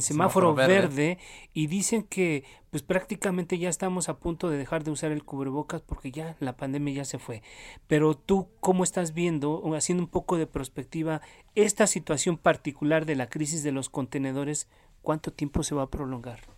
semáforo, 0.01 0.57
verde. 0.57 1.19
y 1.55 1.69
dicen 1.69 2.03
que 2.03 2.43
pues 2.71 2.83
prácticamente 2.83 3.57
ya 3.59 3.69
estamos 3.69 4.09
a 4.09 4.19
punto 4.19 4.51
de 4.51 4.59
dejar 4.59 4.83
de 4.83 4.91
usar 4.91 5.13
el 5.13 5.25
cubrebocas 5.25 5.81
porque 5.81 6.11
ya 6.11 6.37
la 6.41 6.57
pandemia 6.57 6.93
ya 6.93 7.05
se 7.05 7.21
fue. 7.21 7.43
Pero 7.87 8.17
tú, 8.17 8.49
¿cómo 8.59 8.83
estás 8.83 9.15
viendo, 9.15 9.53
o 9.53 9.77
haciendo 9.77 10.03
un 10.03 10.11
poco 10.11 10.39
de 10.39 10.49
perspectiva, 10.49 11.21
esta 11.55 11.87
situación 11.87 12.37
particular 12.37 13.07
de 13.07 13.15
la 13.15 13.29
crisis 13.29 13.63
de 13.63 13.71
los 13.71 13.89
contenedores? 13.89 14.67
¿Cuánto 15.03 15.33
tiempo 15.33 15.63
se 15.63 15.77
va 15.77 15.85
a 15.85 15.91
prolongar? 15.91 16.58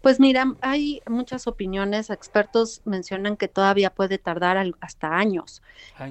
Pues 0.00 0.20
mira, 0.20 0.54
hay 0.60 1.02
muchas 1.06 1.46
opiniones, 1.46 2.10
expertos 2.10 2.82
mencionan 2.84 3.36
que 3.36 3.48
todavía 3.48 3.90
puede 3.90 4.18
tardar 4.18 4.56
hasta 4.80 5.16
años. 5.16 5.62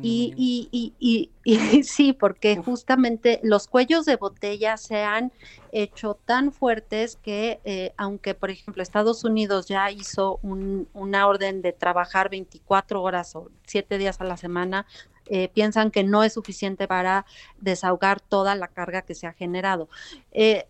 y, 0.01 0.33
y, 0.37 0.93
y, 0.99 1.31
y, 1.43 1.83
sí, 1.83 2.13
porque 2.13 2.57
justamente 2.57 3.39
los 3.43 3.67
cuellos 3.67 4.05
de 4.05 4.17
botella 4.17 4.77
se 4.77 5.03
han 5.03 5.31
hecho 5.71 6.19
tan 6.25 6.51
fuertes 6.51 7.17
que 7.17 7.61
eh, 7.63 7.93
aunque, 7.97 8.33
por 8.33 8.49
ejemplo, 8.49 8.83
Estados 8.83 9.23
Unidos 9.23 9.67
ya 9.67 9.89
hizo 9.91 10.39
una 10.43 11.27
orden 11.27 11.61
de 11.61 11.71
trabajar 11.71 12.29
24 12.29 13.01
horas 13.01 13.35
o 13.35 13.49
7 13.65 13.97
días 13.97 14.19
a 14.19 14.25
la 14.25 14.37
semana, 14.37 14.85
eh, 15.29 15.49
piensan 15.49 15.91
que 15.91 16.03
no 16.03 16.23
es 16.23 16.33
suficiente 16.33 16.87
para 16.87 17.25
desahogar 17.59 18.21
toda 18.21 18.55
la 18.55 18.67
carga 18.69 19.01
que 19.01 19.15
se 19.15 19.27
ha 19.27 19.33
generado. 19.33 19.89
Eh, 20.31 20.67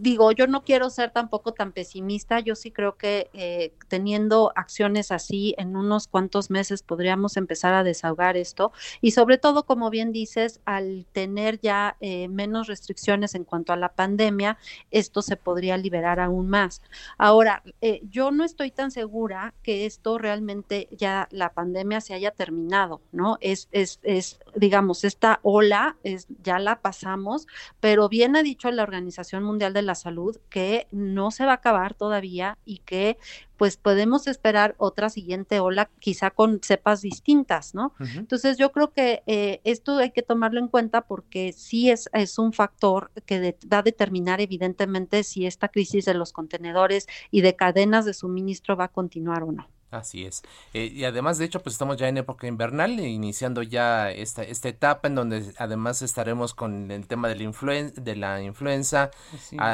digo, 0.00 0.32
yo 0.32 0.46
no 0.46 0.64
quiero 0.64 0.88
ser 0.90 1.10
tampoco 1.10 1.52
tan 1.52 1.72
pesimista, 1.72 2.40
yo 2.40 2.54
sí 2.54 2.70
creo 2.70 2.96
que 2.96 3.28
eh, 3.34 3.72
teniendo 3.88 4.52
acciones 4.56 5.12
así, 5.12 5.54
en 5.58 5.76
unos 5.76 6.08
cuantos 6.08 6.50
meses 6.50 6.82
podríamos 6.82 7.36
empezar 7.36 7.74
a 7.74 7.84
desahogar 7.84 8.36
esto 8.36 8.72
y 9.00 9.10
sobre 9.10 9.36
todo, 9.38 9.64
como 9.66 9.90
bien 9.90 10.12
dices, 10.12 10.60
al 10.64 11.06
tener 11.12 11.60
ya 11.60 11.96
eh, 12.00 12.28
menos 12.28 12.66
restricciones 12.66 13.34
en 13.34 13.44
cuanto 13.44 13.72
a 13.72 13.76
la 13.76 13.90
pandemia, 13.90 14.56
esto 14.90 15.22
se 15.22 15.36
podría 15.36 15.76
liberar 15.76 16.18
aún 16.18 16.48
más. 16.48 16.82
Ahora, 17.18 17.62
eh, 17.80 18.00
yo 18.08 18.30
no 18.30 18.44
estoy 18.44 18.70
tan 18.70 18.90
segura 18.90 19.54
que 19.62 19.86
esto 19.86 20.18
realmente 20.18 20.88
ya 20.92 21.28
la 21.30 21.52
pandemia 21.52 22.00
se 22.00 22.14
haya 22.14 22.30
terminado, 22.30 23.02
¿no? 23.12 23.36
Es, 23.40 23.68
es, 23.72 24.00
es 24.02 24.38
digamos, 24.56 25.04
esta 25.04 25.40
ola 25.42 25.96
es, 26.02 26.26
ya 26.42 26.58
la 26.58 26.80
pasamos, 26.80 27.46
pero 27.80 28.08
bien 28.08 28.36
ha 28.36 28.42
dicho 28.42 28.70
la 28.70 28.82
Organización 28.82 29.42
Mundial 29.44 29.72
de 29.72 29.82
la 29.82 29.89
la 29.90 29.94
salud 29.96 30.36
que 30.48 30.86
no 30.92 31.32
se 31.32 31.44
va 31.44 31.52
a 31.52 31.54
acabar 31.56 31.94
todavía 31.94 32.58
y 32.64 32.78
que 32.78 33.18
pues 33.56 33.76
podemos 33.76 34.26
esperar 34.26 34.74
otra 34.78 35.10
siguiente 35.10 35.58
ola, 35.58 35.90
quizá 35.98 36.30
con 36.30 36.60
cepas 36.62 37.02
distintas, 37.02 37.74
¿no? 37.74 37.92
Entonces 38.16 38.56
yo 38.56 38.70
creo 38.72 38.92
que 38.92 39.22
eh, 39.26 39.60
esto 39.64 39.98
hay 39.98 40.12
que 40.12 40.22
tomarlo 40.22 40.60
en 40.60 40.68
cuenta 40.68 41.02
porque 41.02 41.52
sí 41.52 41.90
es, 41.90 42.08
es 42.12 42.38
un 42.38 42.52
factor 42.52 43.10
que 43.26 43.58
va 43.70 43.78
a 43.78 43.82
determinar 43.82 44.40
evidentemente 44.40 45.24
si 45.24 45.44
esta 45.44 45.68
crisis 45.68 46.04
de 46.04 46.14
los 46.14 46.32
contenedores 46.32 47.06
y 47.30 47.40
de 47.40 47.56
cadenas 47.56 48.04
de 48.04 48.14
suministro 48.14 48.76
va 48.76 48.84
a 48.84 48.88
continuar 48.88 49.42
o 49.42 49.52
no. 49.52 49.68
Así 49.90 50.24
es. 50.24 50.42
Eh, 50.72 50.90
y 50.92 51.04
además, 51.04 51.38
de 51.38 51.44
hecho, 51.44 51.62
pues 51.62 51.74
estamos 51.74 51.96
ya 51.96 52.08
en 52.08 52.16
época 52.16 52.46
invernal, 52.46 53.00
iniciando 53.00 53.62
ya 53.62 54.10
esta, 54.12 54.42
esta 54.44 54.68
etapa 54.68 55.08
en 55.08 55.16
donde 55.16 55.52
además 55.58 56.02
estaremos 56.02 56.54
con 56.54 56.90
el 56.90 57.08
tema 57.08 57.28
de 57.28 57.36
la, 57.36 57.42
influen 57.42 57.92
de 57.96 58.14
la 58.14 58.40
influenza, 58.40 59.10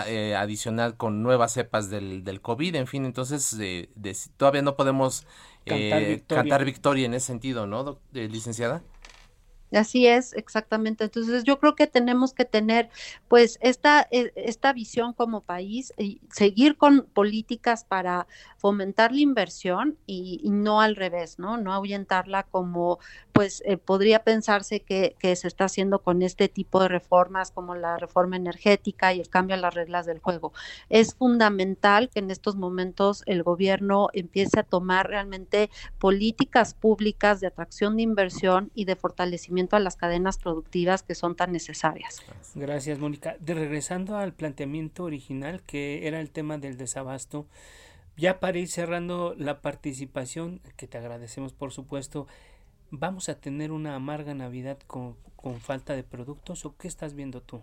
eh, 0.06 0.34
adicional 0.34 0.96
con 0.96 1.22
nuevas 1.22 1.52
cepas 1.52 1.90
del, 1.90 2.24
del 2.24 2.40
COVID, 2.40 2.76
en 2.76 2.86
fin, 2.86 3.04
entonces 3.04 3.56
todavía 4.38 4.62
no 4.62 4.74
podemos 4.74 5.26
cantar 5.66 6.02
eh, 6.02 6.08
victoria. 6.08 6.42
cantar, 6.42 6.64
victoria. 6.64 7.06
en 7.06 7.14
ese 7.14 7.26
sentido, 7.26 7.66
¿no, 7.66 7.98
licenciada? 8.12 8.82
Así 9.72 10.06
es, 10.06 10.32
exactamente. 10.34 11.04
Entonces 11.04 11.42
yo 11.42 11.58
creo 11.58 11.74
que 11.74 11.88
tenemos 11.88 12.32
que 12.32 12.44
tener 12.44 12.88
pues 13.26 13.58
esta, 13.60 14.06
e, 14.12 14.32
esta 14.36 14.72
visión 14.72 15.12
como 15.12 15.40
país 15.40 15.92
y 15.98 16.20
seguir 16.32 16.76
con 16.76 17.06
políticas 17.12 17.84
para 17.84 18.28
fomentar 18.58 19.12
la 19.12 19.20
inversión 19.20 19.98
y, 20.06 20.40
no 20.50 20.80
al 20.80 20.94
revés, 20.94 21.38
¿no? 21.38 21.56
No 21.56 21.72
ahuyentarla 21.72 22.44
como 22.44 22.98
pues 23.32 23.62
eh, 23.66 23.76
podría 23.76 24.22
pensarse 24.24 24.80
que, 24.80 25.16
que, 25.18 25.36
se 25.36 25.48
está 25.48 25.64
haciendo 25.64 25.98
con 26.00 26.22
este 26.22 26.48
tipo 26.48 26.80
de 26.80 26.88
reformas 26.88 27.50
como 27.50 27.74
la 27.74 27.98
reforma 27.98 28.36
energética 28.36 29.12
y 29.12 29.20
el 29.20 29.28
cambio 29.28 29.56
a 29.56 29.58
las 29.58 29.74
reglas 29.74 30.06
del 30.06 30.20
juego. 30.20 30.52
Es 30.88 31.14
fundamental 31.14 32.08
que 32.08 32.20
en 32.20 32.30
estos 32.30 32.56
momentos 32.56 33.22
el 33.26 33.42
gobierno 33.42 34.08
empiece 34.12 34.60
a 34.60 34.62
tomar 34.62 35.08
realmente 35.08 35.70
políticas 35.98 36.72
públicas 36.72 37.40
de 37.40 37.48
atracción 37.48 37.96
de 37.96 38.02
inversión 38.02 38.70
y 38.74 38.86
de 38.86 38.96
fortalecimiento 38.96 39.55
a 39.76 39.80
las 39.80 39.96
cadenas 39.96 40.38
productivas 40.38 41.02
que 41.02 41.14
son 41.14 41.34
tan 41.36 41.52
necesarias. 41.52 42.22
Gracias, 42.54 42.98
Mónica. 42.98 43.36
De 43.40 43.54
regresando 43.54 44.16
al 44.16 44.32
planteamiento 44.32 45.04
original, 45.04 45.62
que 45.62 46.06
era 46.06 46.20
el 46.20 46.30
tema 46.30 46.58
del 46.58 46.76
desabasto, 46.76 47.46
ya 48.16 48.40
para 48.40 48.58
ir 48.58 48.68
cerrando 48.68 49.34
la 49.36 49.60
participación, 49.60 50.60
que 50.76 50.86
te 50.86 50.98
agradecemos 50.98 51.52
por 51.52 51.72
supuesto, 51.72 52.26
¿vamos 52.90 53.28
a 53.28 53.38
tener 53.38 53.72
una 53.72 53.94
amarga 53.94 54.34
Navidad 54.34 54.78
con, 54.86 55.16
con 55.36 55.60
falta 55.60 55.94
de 55.94 56.02
productos 56.02 56.64
o 56.64 56.76
qué 56.76 56.88
estás 56.88 57.14
viendo 57.14 57.40
tú? 57.42 57.62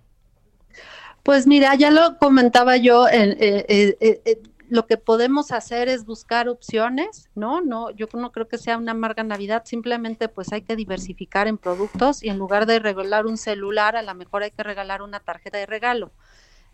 Pues 1.23 1.47
mira, 1.47 1.73
ya 1.75 1.89
lo 1.89 2.17
comentaba 2.17 2.77
yo, 2.77 3.07
en, 3.07 3.31
eh, 3.31 3.65
eh, 3.69 3.97
eh, 4.25 4.41
lo 4.69 4.87
que 4.87 4.97
podemos 4.97 5.51
hacer 5.51 5.89
es 5.89 6.05
buscar 6.05 6.49
opciones, 6.49 7.29
¿no? 7.35 7.61
No, 7.61 7.91
yo 7.91 8.07
no 8.13 8.31
creo 8.31 8.47
que 8.47 8.57
sea 8.57 8.77
una 8.77 8.91
amarga 8.91 9.23
Navidad, 9.23 9.63
simplemente 9.65 10.29
pues 10.29 10.51
hay 10.53 10.61
que 10.61 10.75
diversificar 10.75 11.47
en 11.47 11.57
productos 11.57 12.23
y 12.23 12.29
en 12.29 12.37
lugar 12.37 12.65
de 12.65 12.79
regalar 12.79 13.25
un 13.25 13.37
celular, 13.37 13.95
a 13.95 14.01
lo 14.01 14.15
mejor 14.15 14.43
hay 14.43 14.51
que 14.51 14.63
regalar 14.63 15.01
una 15.01 15.19
tarjeta 15.19 15.57
de 15.57 15.65
regalo. 15.65 16.11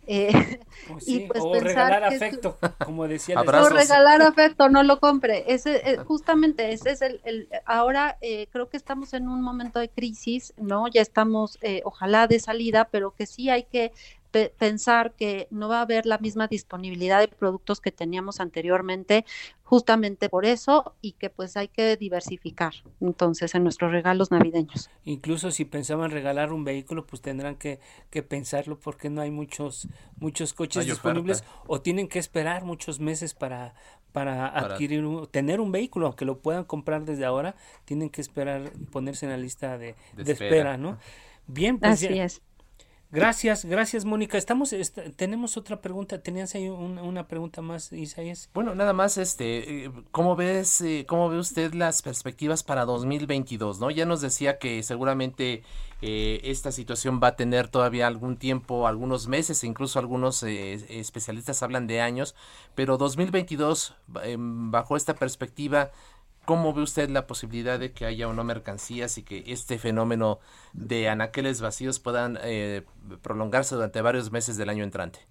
Eh, 0.08 0.32
pues 0.88 1.08
y 1.08 1.20
pues 1.28 1.44
o 1.44 1.54
regalar 1.54 2.04
afecto, 2.04 2.58
como 2.84 3.08
decía 3.08 3.40
el 3.40 3.48
O 3.48 3.70
regalar 3.70 4.22
afecto, 4.22 4.68
no 4.70 4.82
lo 4.82 5.00
compre. 5.00 5.44
Ese, 5.48 5.92
eh, 5.92 5.98
justamente 5.98 6.72
ese 6.72 6.92
es 6.92 7.02
el, 7.02 7.22
el 7.26 7.48
ahora 7.66 8.18
eh, 8.22 8.48
creo 8.52 8.70
que 8.70 8.78
estamos 8.78 9.14
en 9.14 9.28
un 9.28 9.42
momento 9.42 9.78
de 9.78 9.90
crisis, 9.90 10.54
¿no? 10.58 10.88
Ya 10.88 11.02
estamos, 11.02 11.60
ojalá 11.84 12.28
de 12.28 12.40
salida, 12.40 12.86
pero 12.86 13.12
que 13.12 13.26
sí 13.26 13.50
hay 13.50 13.64
que 13.64 13.92
pensar 14.32 15.14
que 15.14 15.48
no 15.50 15.70
va 15.70 15.80
a 15.80 15.82
haber 15.82 16.06
la 16.06 16.18
misma 16.18 16.48
disponibilidad 16.48 17.20
de 17.20 17.28
productos 17.28 17.82
que 17.82 17.92
teníamos 17.92 18.40
anteriormente, 18.40 19.26
justamente 19.64 20.30
por 20.30 20.46
eso, 20.46 20.96
y 21.02 21.14
que 21.14 21.30
pues 21.30 21.58
hay 21.58 21.68
que 21.68 21.96
diversificar 21.98 22.74
entonces 23.02 23.56
en 23.56 23.64
nuestros 23.64 23.92
regalos 23.92 24.32
navideños. 24.32 24.90
Incluso 25.04 25.52
si 25.52 25.66
pensaban 25.66 26.12
regalar 26.12 26.54
un 26.54 26.64
vehículo, 26.64 27.06
pues 27.06 27.22
tendrán 27.22 27.56
que, 27.56 27.80
que 28.10 28.24
pensarlo 28.24 28.80
porque 28.80 29.10
no 29.10 29.22
hay 29.22 29.32
muchos, 29.32 29.88
muchos 30.18 30.54
coches 30.54 30.86
disponibles 30.86 31.44
o 31.68 31.82
tienen 31.82 32.08
que 32.08 32.20
esperar 32.20 32.66
muchos 32.66 33.00
meses 33.00 33.34
para, 33.34 33.74
para, 34.12 34.48
adquirir, 34.48 35.06
tener 35.32 35.60
un 35.60 35.72
vehículo, 35.72 36.08
aunque 36.08 36.26
lo 36.26 36.40
puedan 36.40 36.64
comprar 36.64 37.06
desde 37.06 37.26
ahora, 37.26 37.56
tienen 37.86 38.10
que 38.10 38.22
esperar 38.22 38.72
ponerse 38.92 39.26
en 39.26 39.32
la 39.32 39.38
lista 39.38 39.78
de, 39.78 39.96
espera. 40.18 40.78
¿no? 40.78 40.98
Bien, 41.48 41.80
pues 41.80 41.94
Así 41.94 42.08
es. 42.08 42.42
Gracias, 43.12 43.66
gracias 43.66 44.06
Mónica. 44.06 44.38
Estamos, 44.38 44.76
tenemos 45.16 45.58
otra 45.58 45.82
pregunta. 45.82 46.22
¿Tenías 46.22 46.54
ahí 46.54 46.70
una 46.70 47.28
pregunta 47.28 47.60
más, 47.64 47.92
Isaías? 47.92 48.52
Bueno, 48.54 48.76
nada 48.76 48.94
más, 48.94 49.18
este, 49.18 49.86
eh, 49.86 49.92
¿cómo 50.12 50.36
ves, 50.36 50.80
eh, 50.82 51.06
cómo 51.08 51.28
ve 51.28 51.40
usted 51.40 51.74
las 51.74 52.04
perspectivas 52.04 52.62
para 52.62 52.86
2022, 52.86 53.80
no? 53.80 53.90
Ya 53.90 54.06
nos 54.06 54.22
decía 54.22 54.60
que 54.60 54.84
seguramente 54.84 55.64
eh, 56.04 56.42
esta 56.44 56.72
situación 56.72 57.20
va 57.22 57.30
a 57.30 57.36
tener 57.36 57.68
todavía 57.68 58.06
algún 58.06 58.38
tiempo, 58.38 58.88
algunos 58.88 59.28
meses, 59.28 59.64
incluso 59.64 59.98
algunos 59.98 60.44
especialistas 60.44 61.64
hablan 61.64 61.88
de 61.88 62.02
años, 62.02 62.36
pero 62.76 62.98
2022, 63.00 63.96
em, 64.22 64.70
bajo 64.70 64.96
esta 64.96 65.16
perspectiva, 65.16 65.90
¿Cómo 66.50 66.74
ve 66.74 66.82
usted 66.82 67.12
la 67.12 67.28
posibilidad 67.28 67.78
de 67.78 67.92
que 67.92 68.08
haya 68.08 68.28
o 68.28 68.34
no 68.34 68.44
mercancías 68.44 69.20
y 69.20 69.24
que 69.24 69.44
este 69.46 69.78
fenómeno 69.78 70.40
de 70.74 71.08
anaqueles 71.08 71.62
vacíos 71.62 72.00
puedan 72.00 72.40
eh, 72.42 72.88
prolongarse 73.22 73.76
durante 73.76 74.02
varios 74.02 74.32
meses 74.32 74.58
del 74.58 74.70
año 74.70 74.84
entrante? 74.84 75.28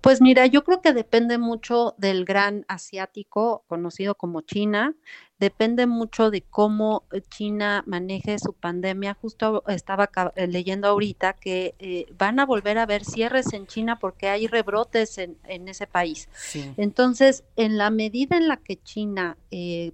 Pues 0.00 0.20
mira, 0.20 0.46
yo 0.46 0.64
creo 0.64 0.80
que 0.82 0.92
depende 0.92 1.38
mucho 1.38 1.94
del 1.98 2.24
gran 2.24 2.64
asiático 2.66 3.64
conocido 3.68 4.16
como 4.16 4.40
China, 4.40 4.96
depende 5.42 5.88
mucho 5.88 6.30
de 6.30 6.42
cómo 6.42 7.02
eh, 7.10 7.20
China 7.28 7.82
maneje 7.88 8.38
su 8.38 8.52
pandemia. 8.52 9.18
Justo 9.20 9.64
estaba 9.66 10.08
eh, 10.36 10.46
leyendo 10.46 10.86
ahorita 10.86 11.32
que 11.32 11.74
eh, 11.80 12.06
van 12.16 12.38
a 12.38 12.46
volver 12.46 12.78
a 12.78 12.86
ver 12.86 13.04
cierres 13.04 13.52
en 13.52 13.66
China 13.66 13.98
porque 13.98 14.28
hay 14.28 14.46
rebrotes 14.46 15.18
en, 15.18 15.36
ese 15.68 15.88
país. 15.88 16.28
Entonces, 16.76 17.42
en 17.56 17.76
la 17.76 17.90
medida 17.90 18.36
en 18.36 18.46
la 18.46 18.56
que 18.56 18.76
China 18.76 19.36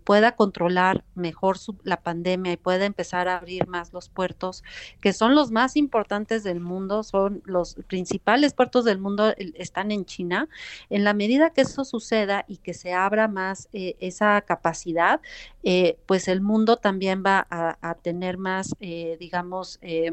pueda 0.04 0.32
controlar 0.32 1.04
mejor 1.14 1.56
la 1.82 2.00
pandemia 2.00 2.52
y 2.52 2.56
pueda 2.56 2.84
empezar 2.84 3.28
a 3.28 3.38
abrir 3.38 3.66
más 3.66 3.92
los 3.92 4.08
puertos, 4.08 4.62
que 5.00 5.12
son 5.12 5.34
los 5.34 5.50
más 5.50 5.76
importantes 5.76 6.44
del 6.44 6.60
mundo, 6.60 7.02
son 7.02 7.42
los 7.44 7.74
principales 7.86 8.54
puertos 8.54 8.84
del 8.84 8.98
mundo, 8.98 9.34
están 9.54 9.90
en 9.90 10.04
China, 10.04 10.48
en 10.90 11.04
la 11.04 11.12
medida 11.12 11.50
que 11.50 11.62
eso 11.62 11.84
suceda 11.84 12.44
y 12.48 12.58
que 12.58 12.74
se 12.74 12.92
abra 12.92 13.28
más 13.28 13.68
esa 13.72 14.40
capacidad, 14.42 15.20
eh, 15.62 15.98
pues 16.06 16.28
el 16.28 16.40
mundo 16.40 16.76
también 16.76 17.22
va 17.24 17.46
a, 17.50 17.94
tener 17.96 18.38
más, 18.38 18.74
eh, 18.80 19.16
digamos, 19.18 19.78
eh, 19.82 20.12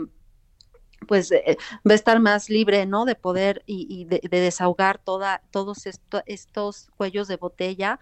pues 1.08 1.32
va 1.32 1.92
a 1.92 1.96
estar 1.96 2.20
más 2.20 2.50
libre, 2.50 2.86
¿no? 2.86 3.06
De 3.06 3.16
poder 3.16 3.64
y, 3.66 4.06
de, 4.06 4.22
desahogar 4.30 4.98
toda, 4.98 5.44
todos 5.52 5.86
estos 6.26 6.90
cuellos 6.98 7.28
de 7.28 7.38
botella 7.38 8.00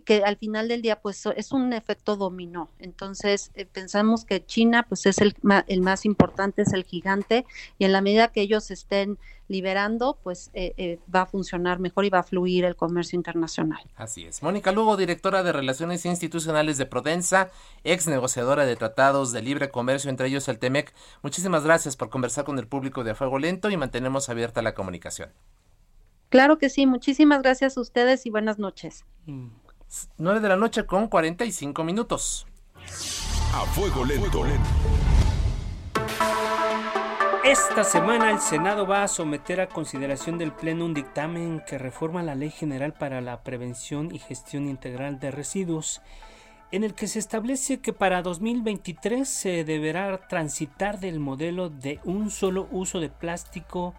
que 0.00 0.24
al 0.24 0.36
final 0.36 0.68
del 0.68 0.82
día 0.82 1.00
pues 1.00 1.24
es 1.36 1.52
un 1.52 1.72
efecto 1.72 2.16
dominó. 2.16 2.70
Entonces 2.78 3.50
pensamos 3.72 4.24
que 4.24 4.44
China 4.44 4.84
pues 4.88 5.06
es 5.06 5.18
el, 5.18 5.34
el 5.66 5.80
más 5.80 6.04
importante, 6.04 6.62
es 6.62 6.72
el 6.72 6.84
gigante 6.84 7.46
y 7.78 7.84
en 7.84 7.92
la 7.92 8.00
medida 8.00 8.28
que 8.28 8.40
ellos 8.40 8.70
estén 8.70 9.18
liberando, 9.50 10.16
pues 10.22 10.50
eh, 10.54 10.74
eh, 10.76 11.00
va 11.12 11.22
a 11.22 11.26
funcionar 11.26 11.80
mejor 11.80 12.04
y 12.04 12.08
va 12.08 12.20
a 12.20 12.22
fluir 12.22 12.64
el 12.64 12.76
comercio 12.76 13.16
internacional. 13.16 13.80
Así 13.96 14.24
es. 14.24 14.44
Mónica 14.44 14.70
Lugo, 14.70 14.96
directora 14.96 15.42
de 15.42 15.52
Relaciones 15.52 16.06
Institucionales 16.06 16.78
de 16.78 16.86
Prodensa, 16.86 17.50
ex 17.82 18.06
negociadora 18.06 18.64
de 18.64 18.76
tratados 18.76 19.32
de 19.32 19.42
libre 19.42 19.70
comercio, 19.70 20.08
entre 20.08 20.28
ellos 20.28 20.48
el 20.48 20.60
TEMEC. 20.60 20.94
Muchísimas 21.22 21.64
gracias 21.64 21.96
por 21.96 22.10
conversar 22.10 22.44
con 22.44 22.60
el 22.60 22.68
público 22.68 23.02
de 23.02 23.10
A 23.10 23.14
Fuego 23.16 23.40
Lento 23.40 23.70
y 23.70 23.76
mantenemos 23.76 24.28
abierta 24.28 24.62
la 24.62 24.74
comunicación. 24.74 25.30
Claro 26.28 26.58
que 26.58 26.70
sí, 26.70 26.86
muchísimas 26.86 27.42
gracias 27.42 27.76
a 27.76 27.80
ustedes 27.80 28.26
y 28.26 28.30
buenas 28.30 28.60
noches. 28.60 29.04
9 30.18 30.40
de 30.40 30.48
la 30.48 30.56
noche 30.56 30.86
con 30.86 31.08
45 31.08 31.82
minutos. 31.82 32.46
A 33.52 33.64
Fuego 33.66 34.04
Lento. 34.04 34.44
Esta 37.44 37.82
semana 37.82 38.30
el 38.30 38.38
Senado 38.38 38.86
va 38.86 39.02
a 39.02 39.08
someter 39.08 39.60
a 39.60 39.68
consideración 39.68 40.38
del 40.38 40.52
Pleno 40.52 40.84
un 40.84 40.94
dictamen 40.94 41.62
que 41.66 41.78
reforma 41.78 42.22
la 42.22 42.36
Ley 42.36 42.50
General 42.50 42.92
para 42.92 43.20
la 43.20 43.42
Prevención 43.42 44.14
y 44.14 44.18
Gestión 44.18 44.68
Integral 44.68 45.18
de 45.18 45.32
Residuos, 45.32 46.02
en 46.70 46.84
el 46.84 46.94
que 46.94 47.08
se 47.08 47.18
establece 47.18 47.80
que 47.80 47.92
para 47.92 48.22
2023 48.22 49.28
se 49.28 49.64
deberá 49.64 50.28
transitar 50.28 51.00
del 51.00 51.18
modelo 51.18 51.68
de 51.68 51.98
un 52.04 52.30
solo 52.30 52.68
uso 52.70 53.00
de 53.00 53.08
plástico 53.08 53.94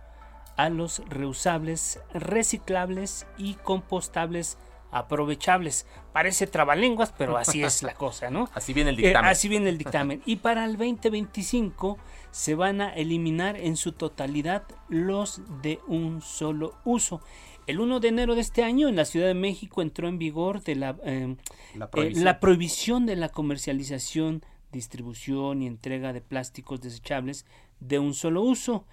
a 0.56 0.70
los 0.70 1.02
reusables, 1.10 2.00
reciclables 2.14 3.26
y 3.38 3.56
compostables 3.56 4.58
aprovechables. 4.92 5.86
Parece 6.14 6.48
trabalenguas, 6.48 7.14
pero 7.18 7.38
así 7.38 7.64
es 7.64 7.82
la 7.84 7.94
cosa, 7.94 8.30
¿no? 8.30 8.50
Así 8.54 8.74
viene 8.74 8.92
el 8.92 8.98
dictamen. 8.98 9.30
así 9.30 9.48
viene 9.48 9.70
el 9.70 9.78
dictamen. 9.78 10.22
Y 10.26 10.38
para 10.38 10.66
el 10.66 10.78
2025 10.78 11.98
se 12.32 12.56
van 12.56 12.82
a 12.82 12.94
eliminar 12.94 13.56
en 13.58 13.78
su 13.78 13.94
totalidad 13.94 14.64
los 14.90 15.42
de 15.62 15.80
un 15.88 16.22
solo 16.22 16.76
uso. 16.84 17.22
El 17.68 17.80
1 17.80 18.00
de 18.00 18.08
enero 18.10 18.36
de 18.36 18.42
este 18.42 18.64
año 18.64 18.90
en 18.90 18.96
la 18.96 19.06
Ciudad 19.06 19.28
de 19.28 19.34
México 19.34 19.82
entró 19.82 20.08
en 20.08 20.18
vigor 20.18 20.62
de 20.64 20.76
la, 20.76 20.98
eh, 21.06 21.36
la, 21.76 21.90
prohibición. 21.90 22.26
la, 22.26 22.40
prohibición. 22.40 23.06
de 23.06 23.16
la 23.16 23.30
comercialización, 23.30 24.44
distribución 24.72 25.62
y 25.62 25.68
entrega 25.68 26.12
de 26.12 26.22
plásticos 26.22 26.82
desechables 26.82 27.46
de 27.80 28.00
un 28.00 28.14
solo 28.14 28.42
uso. 28.42 28.86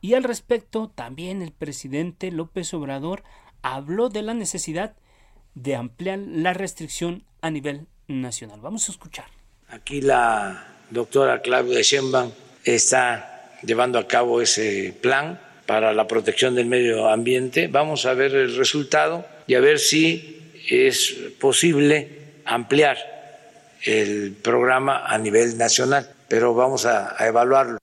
Y 0.00 0.14
al 0.14 0.24
respecto, 0.24 0.88
también 0.94 1.42
el 1.42 1.52
presidente 1.52 2.30
López 2.30 2.72
Obrador 2.74 3.22
habló 3.62 4.08
de 4.08 4.22
la 4.22 4.34
necesidad 4.34 4.96
de 5.56 5.74
ampliar 5.74 6.20
la 6.20 6.52
restricción 6.52 7.24
a 7.40 7.50
nivel 7.50 7.86
nacional. 8.06 8.60
Vamos 8.60 8.88
a 8.88 8.92
escuchar. 8.92 9.24
Aquí 9.68 10.00
la 10.00 10.64
doctora 10.90 11.40
Claudia 11.42 11.82
Sheinbaum 11.82 12.30
está 12.62 13.50
llevando 13.62 13.98
a 13.98 14.06
cabo 14.06 14.40
ese 14.40 14.96
plan 15.00 15.40
para 15.66 15.92
la 15.92 16.06
protección 16.06 16.54
del 16.54 16.66
medio 16.66 17.08
ambiente. 17.08 17.66
Vamos 17.66 18.06
a 18.06 18.14
ver 18.14 18.34
el 18.34 18.56
resultado 18.56 19.26
y 19.48 19.54
a 19.54 19.60
ver 19.60 19.80
si 19.80 20.52
es 20.68 21.16
posible 21.40 22.42
ampliar 22.44 22.98
el 23.82 24.36
programa 24.42 25.06
a 25.06 25.18
nivel 25.18 25.58
nacional, 25.58 26.08
pero 26.28 26.54
vamos 26.54 26.86
a, 26.86 27.20
a 27.20 27.26
evaluarlo. 27.26 27.78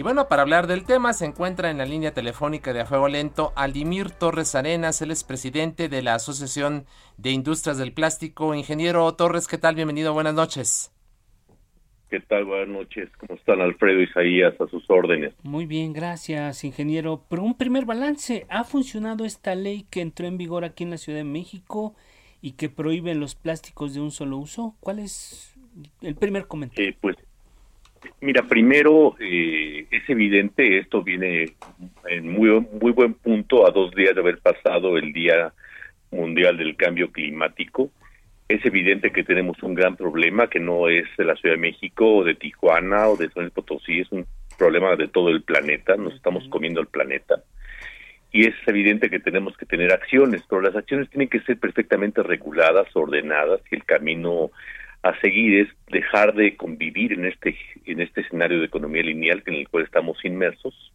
Y 0.00 0.02
bueno, 0.02 0.28
para 0.28 0.40
hablar 0.40 0.66
del 0.66 0.86
tema 0.86 1.12
se 1.12 1.26
encuentra 1.26 1.70
en 1.70 1.76
la 1.76 1.84
línea 1.84 2.14
telefónica 2.14 2.72
de 2.72 2.80
A 2.80 2.86
Fuego 2.86 3.06
Lento 3.06 3.52
Aldimir 3.54 4.10
Torres 4.10 4.54
Arenas, 4.54 5.02
él 5.02 5.10
es 5.10 5.24
presidente 5.24 5.90
de 5.90 6.00
la 6.00 6.14
Asociación 6.14 6.86
de 7.18 7.32
Industrias 7.32 7.76
del 7.76 7.92
Plástico. 7.92 8.54
Ingeniero 8.54 9.12
Torres, 9.12 9.46
¿qué 9.46 9.58
tal? 9.58 9.74
Bienvenido, 9.74 10.14
buenas 10.14 10.32
noches. 10.32 10.90
¿Qué 12.08 12.18
tal? 12.20 12.46
Buenas 12.46 12.68
noches. 12.68 13.10
¿Cómo 13.18 13.34
están 13.34 13.60
Alfredo 13.60 14.00
Isaías 14.00 14.58
a 14.58 14.66
sus 14.68 14.88
órdenes? 14.88 15.34
Muy 15.42 15.66
bien, 15.66 15.92
gracias, 15.92 16.64
ingeniero. 16.64 17.26
Pero 17.28 17.42
un 17.42 17.58
primer 17.58 17.84
balance, 17.84 18.46
¿ha 18.48 18.64
funcionado 18.64 19.26
esta 19.26 19.54
ley 19.54 19.84
que 19.90 20.00
entró 20.00 20.26
en 20.26 20.38
vigor 20.38 20.64
aquí 20.64 20.82
en 20.82 20.92
la 20.92 20.96
Ciudad 20.96 21.18
de 21.18 21.24
México 21.24 21.94
y 22.40 22.52
que 22.52 22.70
prohíbe 22.70 23.14
los 23.14 23.34
plásticos 23.34 23.92
de 23.92 24.00
un 24.00 24.12
solo 24.12 24.38
uso? 24.38 24.76
¿Cuál 24.80 25.00
es 25.00 25.54
el 26.00 26.14
primer 26.14 26.46
comentario? 26.46 26.88
Eh, 26.88 26.96
pues 26.98 27.18
Mira, 28.20 28.42
primero 28.42 29.16
eh, 29.18 29.86
es 29.90 30.08
evidente, 30.08 30.78
esto 30.78 31.02
viene 31.02 31.52
en 32.08 32.28
muy, 32.28 32.48
muy 32.80 32.92
buen 32.92 33.14
punto 33.14 33.66
a 33.66 33.70
dos 33.70 33.94
días 33.94 34.14
de 34.14 34.20
haber 34.20 34.38
pasado 34.38 34.96
el 34.96 35.12
Día 35.12 35.52
Mundial 36.10 36.56
del 36.56 36.76
Cambio 36.76 37.10
Climático. 37.12 37.90
Es 38.48 38.64
evidente 38.64 39.12
que 39.12 39.22
tenemos 39.22 39.62
un 39.62 39.74
gran 39.74 39.96
problema 39.96 40.48
que 40.48 40.60
no 40.60 40.88
es 40.88 41.04
de 41.16 41.24
la 41.24 41.36
Ciudad 41.36 41.54
de 41.54 41.60
México 41.60 42.16
o 42.16 42.24
de 42.24 42.34
Tijuana 42.34 43.08
o 43.08 43.16
de 43.16 43.30
San 43.30 43.44
Luis 43.44 43.54
Potosí, 43.54 44.00
es 44.00 44.12
un 44.12 44.26
problema 44.58 44.96
de 44.96 45.08
todo 45.08 45.30
el 45.30 45.42
planeta, 45.42 45.96
nos 45.96 46.14
estamos 46.14 46.46
comiendo 46.48 46.80
el 46.80 46.88
planeta. 46.88 47.42
Y 48.32 48.46
es 48.46 48.54
evidente 48.66 49.10
que 49.10 49.18
tenemos 49.18 49.56
que 49.56 49.66
tener 49.66 49.92
acciones, 49.92 50.42
pero 50.48 50.62
las 50.62 50.76
acciones 50.76 51.08
tienen 51.10 51.28
que 51.28 51.40
ser 51.40 51.58
perfectamente 51.58 52.22
reguladas, 52.22 52.88
ordenadas, 52.94 53.60
y 53.70 53.76
el 53.76 53.84
camino 53.84 54.50
a 55.02 55.18
seguir 55.20 55.60
es 55.60 55.68
dejar 55.88 56.34
de 56.34 56.56
convivir 56.56 57.12
en 57.12 57.24
este 57.24 57.56
en 57.86 58.00
este 58.00 58.20
escenario 58.20 58.60
de 58.60 58.66
economía 58.66 59.02
lineal 59.02 59.42
en 59.46 59.54
el 59.54 59.68
cual 59.68 59.84
estamos 59.84 60.22
inmersos 60.24 60.92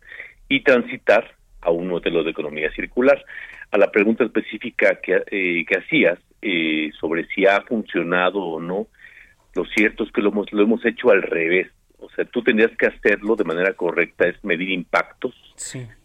y 0.47 0.61
transitar 0.61 1.35
a 1.61 1.71
un 1.71 1.87
modelo 1.87 2.23
de 2.23 2.31
economía 2.31 2.71
circular. 2.71 3.23
A 3.71 3.77
la 3.77 3.91
pregunta 3.91 4.23
específica 4.23 4.99
que, 5.01 5.23
eh, 5.31 5.65
que 5.65 5.77
hacías 5.77 6.19
eh, 6.41 6.91
sobre 6.99 7.25
si 7.27 7.47
ha 7.47 7.61
funcionado 7.61 8.39
o 8.39 8.61
no, 8.61 8.87
lo 9.55 9.65
cierto 9.65 10.03
es 10.03 10.11
que 10.11 10.21
lo 10.21 10.29
hemos, 10.29 10.51
lo 10.53 10.61
hemos 10.61 10.85
hecho 10.85 11.09
al 11.09 11.23
revés. 11.23 11.69
O 11.97 12.09
sea, 12.09 12.25
tú 12.25 12.43
tendrías 12.43 12.75
que 12.77 12.85
hacerlo 12.85 13.35
de 13.35 13.45
manera 13.45 13.73
correcta, 13.73 14.27
es 14.27 14.43
medir 14.43 14.69
impactos. 14.69 15.33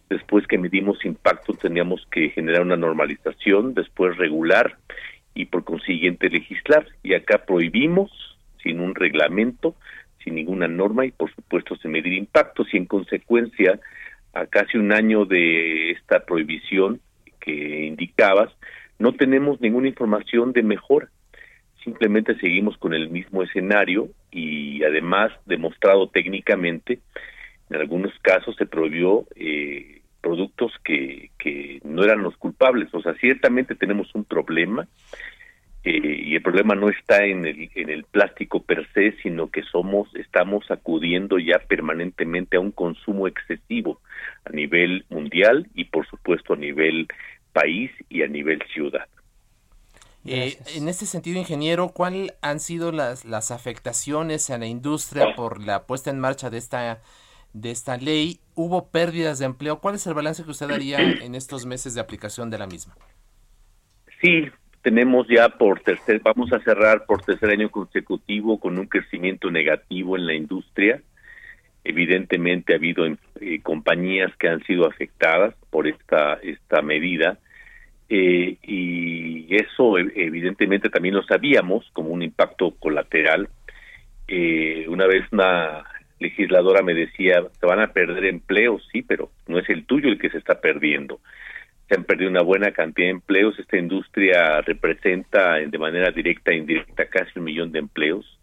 Después 0.09 0.47
que 0.47 0.57
medimos 0.57 1.05
impactos, 1.05 1.59
teníamos 1.59 2.05
que 2.11 2.29
generar 2.31 2.61
una 2.63 2.75
normalización, 2.75 3.73
después 3.73 4.17
regular 4.17 4.77
y 5.33 5.45
por 5.45 5.63
consiguiente 5.63 6.29
legislar. 6.29 6.87
Y 7.03 7.13
acá 7.13 7.45
prohibimos, 7.45 8.11
sin 8.63 8.79
un 8.79 8.95
reglamento, 8.95 9.75
sin 10.23 10.35
ninguna 10.35 10.67
norma 10.67 11.05
y 11.05 11.11
por 11.11 11.33
supuesto 11.33 11.75
sin 11.77 11.91
medir 11.91 12.13
impactos 12.13 12.67
y 12.73 12.77
en 12.77 12.85
consecuencia 12.85 13.79
a 14.33 14.45
casi 14.45 14.77
un 14.77 14.91
año 14.91 15.25
de 15.25 15.91
esta 15.91 16.25
prohibición 16.25 17.01
que 17.39 17.85
indicabas, 17.85 18.51
no 18.99 19.13
tenemos 19.13 19.59
ninguna 19.59 19.87
información 19.87 20.53
de 20.53 20.63
mejora. 20.63 21.09
Simplemente 21.83 22.37
seguimos 22.39 22.77
con 22.77 22.93
el 22.93 23.09
mismo 23.09 23.41
escenario 23.41 24.09
y 24.31 24.83
además 24.83 25.31
demostrado 25.45 26.07
técnicamente, 26.07 26.99
en 27.69 27.77
algunos 27.77 28.13
casos 28.21 28.55
se 28.57 28.67
prohibió 28.67 29.25
eh, 29.35 30.00
productos 30.21 30.71
que, 30.83 31.31
que 31.37 31.79
no 31.83 32.03
eran 32.03 32.23
los 32.23 32.37
culpables. 32.37 32.93
O 32.93 33.01
sea, 33.01 33.13
ciertamente 33.15 33.75
tenemos 33.75 34.13
un 34.13 34.23
problema 34.23 34.87
eh, 35.83 36.21
y 36.25 36.35
el 36.35 36.43
problema 36.43 36.75
no 36.75 36.89
está 36.89 37.25
en 37.25 37.45
el, 37.45 37.71
en 37.73 37.89
el 37.89 38.03
plástico 38.03 38.61
per 38.61 38.87
se, 38.93 39.13
sino 39.23 39.49
que 39.49 39.63
somos, 39.63 40.13
estamos 40.15 40.69
acudiendo 40.69 41.39
ya 41.39 41.57
permanentemente 41.57 42.57
a 42.57 42.59
un 42.59 42.71
consumo 42.71 43.27
excesivo 43.27 43.99
a 44.45 44.51
nivel 44.51 45.05
mundial 45.09 45.67
y 45.73 45.85
por 45.85 46.07
supuesto 46.07 46.53
a 46.53 46.57
nivel 46.57 47.07
país 47.51 47.89
y 48.09 48.21
a 48.21 48.27
nivel 48.27 48.61
ciudad. 48.71 49.07
Eh, 50.23 50.55
en 50.75 50.87
este 50.87 51.07
sentido, 51.07 51.39
ingeniero, 51.39 51.89
¿cuáles 51.89 52.31
han 52.43 52.59
sido 52.59 52.91
las, 52.91 53.25
las 53.25 53.49
afectaciones 53.49 54.51
a 54.51 54.59
la 54.59 54.67
industria 54.67 55.33
por 55.35 55.65
la 55.65 55.87
puesta 55.87 56.11
en 56.11 56.19
marcha 56.19 56.51
de 56.51 56.59
esta 56.59 57.01
de 57.53 57.71
esta 57.71 57.97
ley. 57.97 58.39
Hubo 58.55 58.89
pérdidas 58.89 59.39
de 59.39 59.45
empleo. 59.45 59.79
¿Cuál 59.79 59.95
es 59.95 60.07
el 60.07 60.13
balance 60.13 60.43
que 60.43 60.51
usted 60.51 60.67
daría 60.67 60.99
en 60.99 61.35
estos 61.35 61.65
meses 61.65 61.93
de 61.93 62.01
aplicación 62.01 62.49
de 62.49 62.57
la 62.57 62.67
misma? 62.67 62.95
Sí, 64.21 64.49
tenemos 64.81 65.27
ya 65.27 65.49
por 65.49 65.79
tercer, 65.81 66.21
vamos 66.23 66.51
a 66.53 66.59
cerrar 66.59 67.05
por 67.05 67.21
tercer 67.21 67.49
año 67.49 67.69
consecutivo 67.69 68.59
con 68.59 68.79
un 68.79 68.87
crecimiento 68.87 69.51
negativo 69.51 70.17
en 70.17 70.25
la 70.25 70.33
industria. 70.33 71.01
Evidentemente 71.83 72.73
ha 72.73 72.77
habido 72.77 73.05
eh, 73.05 73.61
compañías 73.61 74.35
que 74.37 74.47
han 74.47 74.63
sido 74.63 74.87
afectadas 74.87 75.55
por 75.69 75.87
esta 75.87 76.33
esta 76.43 76.81
medida 76.81 77.39
eh, 78.09 78.57
y 78.61 79.55
eso 79.55 79.97
evidentemente 79.97 80.89
también 80.89 81.15
lo 81.15 81.23
sabíamos 81.23 81.89
como 81.93 82.09
un 82.09 82.21
impacto 82.21 82.71
colateral. 82.79 83.49
Eh, 84.27 84.85
una 84.87 85.07
vez 85.07 85.25
una 85.31 85.83
legisladora 86.21 86.81
me 86.83 86.93
decía, 86.93 87.43
se 87.59 87.65
van 87.65 87.79
a 87.79 87.91
perder 87.91 88.25
empleos, 88.25 88.87
sí, 88.91 89.01
pero 89.01 89.31
no 89.47 89.59
es 89.59 89.69
el 89.69 89.85
tuyo 89.85 90.07
el 90.07 90.19
que 90.19 90.29
se 90.29 90.37
está 90.37 90.61
perdiendo. 90.61 91.19
Se 91.89 91.95
han 91.95 92.05
perdido 92.05 92.29
una 92.29 92.43
buena 92.43 92.71
cantidad 92.71 93.07
de 93.07 93.11
empleos, 93.11 93.59
esta 93.59 93.77
industria 93.77 94.61
representa 94.61 95.55
de 95.55 95.77
manera 95.77 96.11
directa 96.11 96.51
e 96.51 96.57
indirecta 96.57 97.05
casi 97.05 97.37
un 97.37 97.45
millón 97.45 97.71
de 97.71 97.79
empleos 97.79 98.39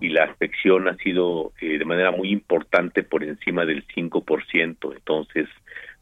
y 0.00 0.10
la 0.10 0.24
afección 0.24 0.88
ha 0.88 0.96
sido 0.96 1.52
eh, 1.60 1.76
de 1.76 1.84
manera 1.84 2.12
muy 2.12 2.30
importante 2.30 3.02
por 3.02 3.24
encima 3.24 3.64
del 3.64 3.86
5%, 3.88 4.94
entonces 4.94 5.48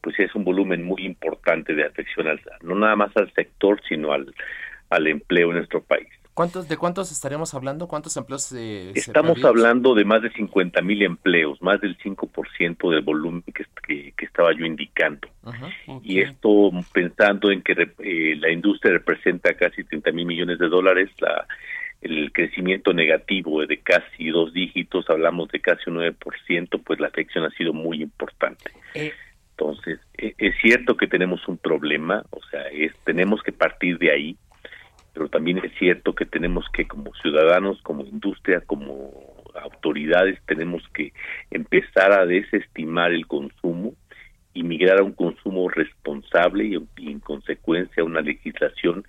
pues 0.02 0.20
es 0.20 0.34
un 0.34 0.44
volumen 0.44 0.84
muy 0.84 1.04
importante 1.04 1.74
de 1.74 1.84
afección 1.84 2.28
al, 2.28 2.40
no 2.62 2.76
nada 2.76 2.94
más 2.94 3.16
al 3.16 3.32
sector, 3.32 3.80
sino 3.88 4.12
al, 4.12 4.32
al 4.90 5.06
empleo 5.06 5.48
en 5.48 5.56
nuestro 5.56 5.82
país. 5.82 6.08
¿Cuántos, 6.36 6.68
¿De 6.68 6.76
cuántos 6.76 7.10
estaremos 7.12 7.54
hablando? 7.54 7.88
¿Cuántos 7.88 8.14
empleos 8.18 8.42
se, 8.42 8.90
Estamos 8.90 9.42
hablando 9.42 9.94
de 9.94 10.04
más 10.04 10.20
de 10.20 10.30
50 10.32 10.82
mil 10.82 11.00
empleos, 11.02 11.62
más 11.62 11.80
del 11.80 11.96
5% 11.96 12.90
del 12.90 13.00
volumen 13.00 13.42
que, 13.54 14.12
que, 14.14 14.24
estaba 14.26 14.52
yo 14.52 14.66
indicando. 14.66 15.28
Y 16.02 16.20
esto 16.20 16.72
pensando 16.92 17.50
en 17.50 17.62
que 17.62 17.72
eh, 18.00 18.36
la 18.38 18.50
industria 18.50 18.92
representa 18.92 19.54
casi 19.54 19.82
30 19.82 20.12
mil 20.12 20.26
millones 20.26 20.58
de 20.58 20.68
dólares, 20.68 21.08
la, 21.20 21.46
el 22.02 22.30
crecimiento 22.32 22.92
negativo 22.92 23.64
de 23.64 23.78
casi 23.78 24.28
dos 24.28 24.52
dígitos, 24.52 25.08
hablamos 25.08 25.48
de 25.48 25.60
casi 25.60 25.88
un 25.88 26.00
9%, 26.00 26.82
pues 26.84 27.00
la 27.00 27.06
afección 27.06 27.44
ha 27.46 27.50
sido 27.52 27.72
muy 27.72 28.02
importante. 28.02 28.72
Eh. 28.92 29.10
Entonces, 29.52 30.00
e, 30.18 30.34
es 30.36 30.54
cierto 30.60 30.98
que 30.98 31.06
tenemos 31.06 31.48
un 31.48 31.56
problema, 31.56 32.26
o 32.28 32.42
sea, 32.50 32.68
es, 32.68 32.92
tenemos 33.04 33.42
que 33.42 33.52
partir 33.52 33.96
de 33.96 34.10
ahí 34.12 34.36
pero 35.16 35.30
también 35.30 35.56
es 35.64 35.72
cierto 35.78 36.14
que 36.14 36.26
tenemos 36.26 36.66
que 36.74 36.86
como 36.86 37.10
ciudadanos, 37.22 37.80
como 37.80 38.04
industria, 38.04 38.60
como 38.60 39.42
autoridades, 39.54 40.38
tenemos 40.46 40.82
que 40.92 41.14
empezar 41.50 42.12
a 42.12 42.26
desestimar 42.26 43.12
el 43.12 43.26
consumo 43.26 43.94
y 44.52 44.62
migrar 44.62 45.00
a 45.00 45.02
un 45.02 45.14
consumo 45.14 45.70
responsable 45.70 46.66
y, 46.66 47.10
en 47.10 47.20
consecuencia 47.20 48.02
a 48.02 48.06
una 48.06 48.20
legislación 48.20 49.06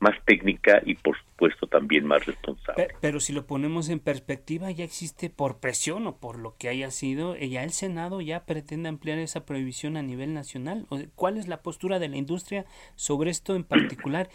más 0.00 0.14
técnica 0.26 0.82
y 0.84 0.96
por 0.96 1.16
supuesto, 1.16 1.66
también 1.66 2.04
más 2.04 2.26
responsable. 2.26 2.88
Pero, 3.00 3.18
si 3.18 3.32
lo 3.32 3.46
ponemos 3.46 3.88
en 3.88 4.00
perspectiva, 4.00 4.70
ya 4.70 4.84
existe 4.84 5.30
por 5.30 5.60
presión 5.60 6.06
o 6.06 6.18
por 6.18 6.38
lo 6.38 6.56
que 6.58 6.68
haya 6.68 6.90
sido, 6.90 7.36
eh, 7.36 7.48
ya 7.48 7.64
el 7.64 7.70
Senado 7.70 8.20
ya 8.20 8.44
pretende 8.44 8.90
ampliar 8.90 9.18
esa 9.18 9.46
prohibición 9.46 9.96
a 9.96 10.02
nivel 10.02 10.34
nacional. 10.34 10.86
¿Cuál 11.14 11.38
es 11.38 11.48
la 11.48 11.62
postura 11.62 11.98
de 11.98 12.08
la 12.08 12.18
industria 12.18 12.66
sobre 12.96 13.30
esto 13.30 13.56
en 13.56 13.64
particular? 13.64 14.28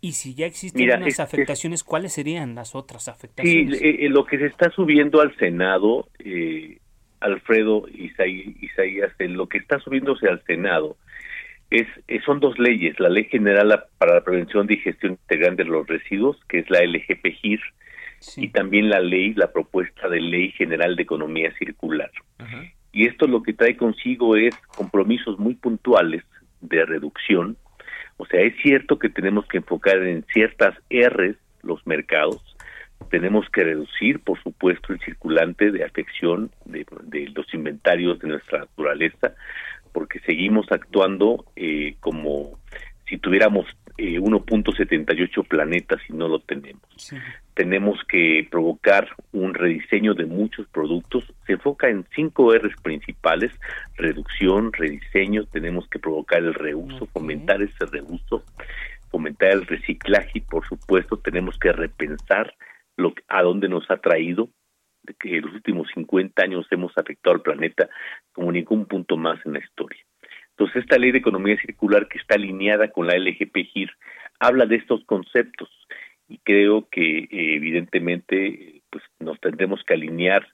Y 0.00 0.12
si 0.12 0.34
ya 0.34 0.46
existen 0.46 0.90
unas 0.90 1.20
afectaciones, 1.20 1.82
¿cuáles 1.82 2.12
serían 2.12 2.54
las 2.54 2.74
otras 2.74 3.08
afectaciones? 3.08 3.78
Sí, 3.78 3.84
eh, 3.84 4.08
lo 4.08 4.24
que 4.26 4.38
se 4.38 4.46
está 4.46 4.70
subiendo 4.70 5.20
al 5.20 5.34
Senado, 5.36 6.08
eh, 6.18 6.78
Alfredo 7.20 7.86
Isaías, 7.88 9.12
lo 9.18 9.48
que 9.48 9.58
está 9.58 9.80
subiéndose 9.80 10.28
al 10.28 10.42
Senado 10.44 10.96
es, 11.70 11.86
eh, 12.08 12.20
son 12.24 12.40
dos 12.40 12.58
leyes, 12.58 12.98
la 13.00 13.08
Ley 13.08 13.24
General 13.24 13.84
para 13.98 14.14
la 14.14 14.20
Prevención 14.24 14.66
y 14.70 14.76
Gestión 14.76 15.12
Integral 15.12 15.56
de 15.56 15.64
los 15.64 15.86
Residuos, 15.86 16.36
que 16.48 16.60
es 16.60 16.70
la 16.70 16.80
LGPGIR, 16.80 17.60
y 18.36 18.48
también 18.48 18.88
la 18.88 19.00
ley, 19.00 19.34
la 19.34 19.52
propuesta 19.52 20.08
de 20.08 20.20
Ley 20.20 20.50
General 20.52 20.96
de 20.96 21.02
Economía 21.02 21.52
Circular. 21.58 22.10
Y 22.92 23.06
esto 23.06 23.26
lo 23.26 23.42
que 23.42 23.52
trae 23.52 23.76
consigo 23.76 24.36
es 24.36 24.56
compromisos 24.74 25.38
muy 25.38 25.54
puntuales 25.54 26.24
de 26.60 26.84
reducción. 26.86 27.56
O 28.16 28.26
sea, 28.26 28.40
es 28.40 28.54
cierto 28.62 28.98
que 28.98 29.08
tenemos 29.08 29.46
que 29.46 29.58
enfocar 29.58 29.98
en 29.98 30.24
ciertas 30.32 30.74
R's 30.90 31.36
los 31.62 31.86
mercados, 31.86 32.56
tenemos 33.10 33.48
que 33.50 33.64
reducir, 33.64 34.20
por 34.20 34.42
supuesto, 34.42 34.92
el 34.92 35.00
circulante 35.00 35.70
de 35.70 35.84
afección 35.84 36.50
de, 36.64 36.86
de 37.02 37.28
los 37.34 37.52
inventarios 37.52 38.18
de 38.18 38.28
nuestra 38.28 38.60
naturaleza, 38.60 39.34
porque 39.92 40.20
seguimos 40.20 40.66
actuando 40.70 41.44
eh, 41.56 41.96
como 42.00 42.58
si 43.08 43.18
tuviéramos 43.18 43.66
eh, 43.98 44.18
1.78 44.18 45.46
planetas 45.46 46.00
y 46.08 46.12
no 46.12 46.28
lo 46.28 46.40
tenemos. 46.40 46.80
Tenemos 47.56 47.98
que 48.06 48.46
provocar 48.50 49.08
un 49.32 49.54
rediseño 49.54 50.12
de 50.12 50.26
muchos 50.26 50.68
productos. 50.68 51.24
Se 51.46 51.54
enfoca 51.54 51.88
en 51.88 52.04
cinco 52.14 52.54
R's 52.54 52.76
principales, 52.82 53.50
reducción, 53.96 54.74
rediseño, 54.74 55.46
tenemos 55.46 55.88
que 55.88 55.98
provocar 55.98 56.40
el 56.40 56.52
reuso, 56.52 57.06
fomentar 57.06 57.62
ese 57.62 57.86
reuso, 57.86 58.44
fomentar 59.10 59.52
el 59.52 59.66
reciclaje 59.66 60.32
y 60.34 60.40
por 60.42 60.68
supuesto 60.68 61.16
tenemos 61.16 61.58
que 61.58 61.72
repensar 61.72 62.54
lo, 62.98 63.14
a 63.26 63.42
dónde 63.42 63.70
nos 63.70 63.90
ha 63.90 63.96
traído 63.96 64.50
de 65.04 65.14
que 65.14 65.38
en 65.38 65.46
los 65.46 65.54
últimos 65.54 65.88
50 65.94 66.42
años 66.42 66.66
hemos 66.70 66.92
afectado 66.98 67.36
al 67.36 67.42
planeta 67.42 67.88
como 68.32 68.52
ningún 68.52 68.84
punto 68.84 69.16
más 69.16 69.38
en 69.46 69.54
la 69.54 69.60
historia. 69.60 70.04
Entonces, 70.50 70.82
esta 70.82 70.98
ley 70.98 71.12
de 71.12 71.18
economía 71.18 71.58
circular 71.58 72.06
que 72.06 72.18
está 72.18 72.34
alineada 72.34 72.90
con 72.90 73.06
la 73.06 73.14
LGP-GIR 73.14 73.90
habla 74.40 74.66
de 74.66 74.76
estos 74.76 75.02
conceptos 75.06 75.70
y 76.28 76.38
creo 76.38 76.88
que 76.90 77.18
eh, 77.18 77.28
evidentemente 77.30 78.82
pues 78.90 79.04
nos 79.20 79.40
tendremos 79.40 79.82
que 79.84 79.94
alinear 79.94 80.46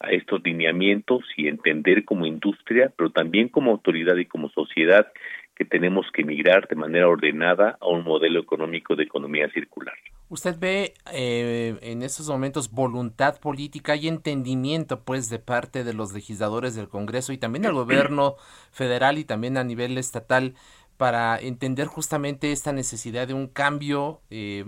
a 0.00 0.10
estos 0.10 0.42
lineamientos 0.42 1.24
y 1.36 1.48
entender 1.48 2.04
como 2.04 2.26
industria, 2.26 2.92
pero 2.96 3.10
también 3.10 3.48
como 3.48 3.70
autoridad 3.70 4.16
y 4.16 4.24
como 4.24 4.48
sociedad 4.50 5.06
que 5.54 5.66
tenemos 5.66 6.06
que 6.14 6.24
migrar 6.24 6.66
de 6.68 6.74
manera 6.74 7.06
ordenada 7.06 7.76
a 7.82 7.86
un 7.86 8.02
modelo 8.02 8.40
económico 8.40 8.96
de 8.96 9.02
economía 9.02 9.46
circular. 9.50 9.94
¿Usted 10.30 10.58
ve 10.58 10.94
eh, 11.12 11.76
en 11.82 12.02
estos 12.02 12.28
momentos 12.30 12.70
voluntad 12.70 13.38
política 13.40 13.94
y 13.94 14.08
entendimiento, 14.08 15.04
pues, 15.04 15.28
de 15.28 15.38
parte 15.38 15.84
de 15.84 15.92
los 15.92 16.14
legisladores 16.14 16.74
del 16.74 16.88
Congreso 16.88 17.34
y 17.34 17.38
también 17.38 17.64
del 17.64 17.74
gobierno 17.74 18.36
federal 18.72 19.18
y 19.18 19.24
también 19.24 19.58
a 19.58 19.64
nivel 19.64 19.98
estatal 19.98 20.54
para 21.00 21.38
entender 21.38 21.86
justamente 21.86 22.52
esta 22.52 22.74
necesidad 22.74 23.26
de 23.26 23.32
un 23.32 23.46
cambio 23.46 24.20
eh, 24.28 24.66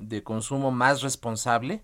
de 0.00 0.24
consumo 0.24 0.72
más 0.72 1.02
responsable? 1.02 1.82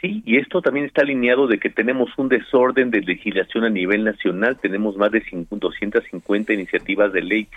Sí, 0.00 0.22
y 0.24 0.38
esto 0.38 0.62
también 0.62 0.86
está 0.86 1.02
alineado 1.02 1.48
de 1.48 1.58
que 1.58 1.68
tenemos 1.68 2.08
un 2.16 2.30
desorden 2.30 2.90
de 2.90 3.02
legislación 3.02 3.64
a 3.64 3.68
nivel 3.68 4.04
nacional, 4.04 4.56
tenemos 4.58 4.96
más 4.96 5.10
de 5.12 5.22
250 5.50 6.54
iniciativas 6.54 7.12
de 7.12 7.20
ley 7.20 7.48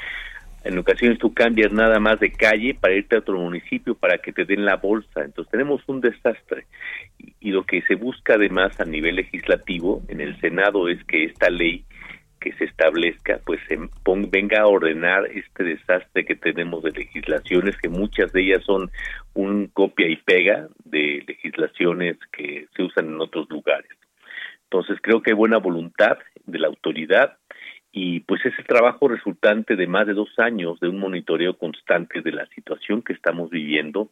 en 0.63 0.77
ocasiones 0.77 1.19
tú 1.19 1.33
cambias 1.33 1.71
nada 1.71 1.99
más 1.99 2.19
de 2.19 2.31
calle 2.31 2.73
para 2.73 2.93
irte 2.93 3.15
a 3.15 3.19
otro 3.19 3.39
municipio 3.39 3.95
para 3.95 4.17
que 4.17 4.33
te 4.33 4.43
den 4.43 4.65
la 4.65 4.75
bolsa. 4.75 5.23
Entonces 5.23 5.49
tenemos 5.51 5.81
un 5.87 6.01
desastre. 6.01 6.65
Y, 7.39 7.51
lo 7.51 7.63
que 7.63 7.81
se 7.83 7.95
busca 7.95 8.33
además 8.33 8.79
a 8.79 8.85
nivel 8.85 9.15
legislativo 9.15 10.03
en 10.09 10.19
el 10.19 10.39
Senado 10.41 10.89
es 10.89 11.03
que 11.05 11.23
esta 11.23 11.49
ley 11.49 11.85
que 12.39 12.53
se 12.53 12.65
establezca, 12.65 13.39
pues 13.45 13.59
se 13.67 13.77
venga 14.31 14.61
a 14.61 14.67
ordenar 14.67 15.25
este 15.27 15.63
desastre 15.63 16.25
que 16.25 16.35
tenemos 16.35 16.83
de 16.83 16.91
legislaciones, 16.91 17.77
que 17.77 17.89
muchas 17.89 18.31
de 18.31 18.41
ellas 18.41 18.63
son 18.65 18.89
un 19.33 19.67
copia 19.67 20.07
y 20.07 20.15
pega 20.17 20.67
de 20.85 21.23
legislaciones 21.27 22.17
que 22.31 22.67
se 22.75 22.83
usan 22.83 23.07
en 23.07 23.21
otros 23.21 23.49
lugares. 23.49 23.91
Entonces 24.63 24.99
creo 25.01 25.21
que 25.21 25.31
hay 25.31 25.37
buena 25.37 25.57
voluntad 25.57 26.17
de 26.45 26.59
la 26.59 26.67
autoridad, 26.67 27.37
y 27.91 28.19
pues 28.21 28.45
es 28.45 28.53
el 28.59 28.65
trabajo 28.65 29.07
resultante 29.07 29.75
de 29.75 29.87
más 29.87 30.05
de 30.05 30.13
dos 30.13 30.29
años 30.37 30.79
de 30.79 30.89
un 30.89 30.99
monitoreo 30.99 31.57
constante 31.57 32.21
de 32.21 32.31
la 32.31 32.45
situación 32.47 33.01
que 33.01 33.13
estamos 33.13 33.49
viviendo 33.49 34.11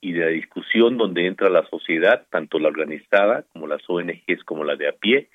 y 0.00 0.12
de 0.12 0.20
la 0.20 0.30
discusión 0.30 0.96
donde 0.96 1.26
entra 1.26 1.50
la 1.50 1.66
sociedad, 1.68 2.26
tanto 2.30 2.60
la 2.60 2.68
organizada 2.68 3.44
como 3.52 3.66
las 3.66 3.82
ONGs 3.88 4.44
como 4.44 4.62
la 4.62 4.76
de 4.76 4.88
a 4.88 4.92
pie, 4.92 5.28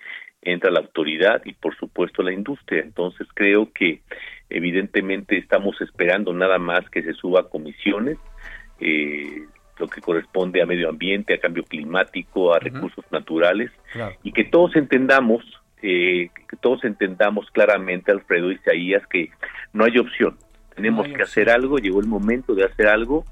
entra 0.46 0.72
la 0.72 0.80
autoridad 0.80 1.42
y 1.46 1.54
por 1.54 1.76
supuesto 1.76 2.22
la 2.24 2.34
industria. 2.34 2.82
Entonces 2.82 3.28
creo 3.34 3.72
que 3.74 4.02
evidentemente 4.50 5.38
estamos 5.38 5.80
esperando 5.82 6.34
nada 6.34 6.60
más 6.60 6.90
que 6.90 7.04
se 7.04 7.14
suba 7.14 7.42
a 7.42 7.50
comisiones, 7.50 8.18
eh, 8.80 9.44
lo 9.80 9.88
que 9.88 10.02
corresponde 10.02 10.62
a 10.62 10.66
medio 10.66 10.90
ambiente, 10.90 11.34
a 11.34 11.40
cambio 11.40 11.64
climático, 11.64 12.54
a 12.54 12.60
recursos 12.60 13.04
naturales, 13.12 13.72
y 14.22 14.32
que 14.32 14.44
todos 14.44 14.76
entendamos 14.76 15.44
que 15.84 16.32
todos 16.62 16.86
entendamos 16.86 17.52
claramente, 17.52 18.12
Alfredo 18.12 18.52
y 18.52 18.56
Isaías, 18.56 19.06
que 19.08 19.32
no 19.74 19.84
hay 19.84 19.98
opción. 19.98 20.38
Tenemos 20.76 21.08
que 21.10 21.22
hacer 21.22 21.50
algo, 21.50 21.78
llegó 21.78 22.00
el 22.00 22.08
momento 22.08 22.56
de 22.56 22.64
hacer 22.64 22.88
algo, 22.88 23.26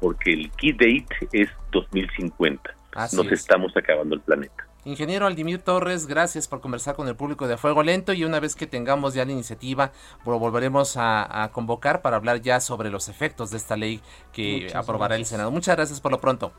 porque 0.00 0.32
el 0.32 0.50
key 0.52 0.72
date 0.72 1.28
es 1.32 1.48
2050. 1.72 2.72
Nos 3.14 3.32
estamos 3.32 3.76
acabando 3.76 4.14
el 4.14 4.20
planeta. 4.20 4.67
Ingeniero 4.88 5.26
Aldimir 5.26 5.58
Torres, 5.58 6.06
gracias 6.06 6.48
por 6.48 6.62
conversar 6.62 6.96
con 6.96 7.08
el 7.08 7.14
público 7.14 7.46
de 7.46 7.58
Fuego 7.58 7.82
Lento 7.82 8.14
y 8.14 8.24
una 8.24 8.40
vez 8.40 8.56
que 8.56 8.66
tengamos 8.66 9.12
ya 9.12 9.26
la 9.26 9.32
iniciativa, 9.32 9.92
volveremos 10.24 10.94
a, 10.96 11.50
convocar 11.52 12.00
para 12.00 12.16
hablar 12.16 12.40
ya 12.40 12.58
sobre 12.58 12.88
los 12.88 13.10
efectos 13.10 13.50
de 13.50 13.58
esta 13.58 13.76
ley 13.76 14.00
que 14.32 14.72
aprobará 14.74 15.16
el 15.16 15.26
Senado. 15.26 15.50
Muchas 15.50 15.76
gracias 15.76 16.00
por 16.00 16.10
lo 16.10 16.18
pronto. 16.18 16.52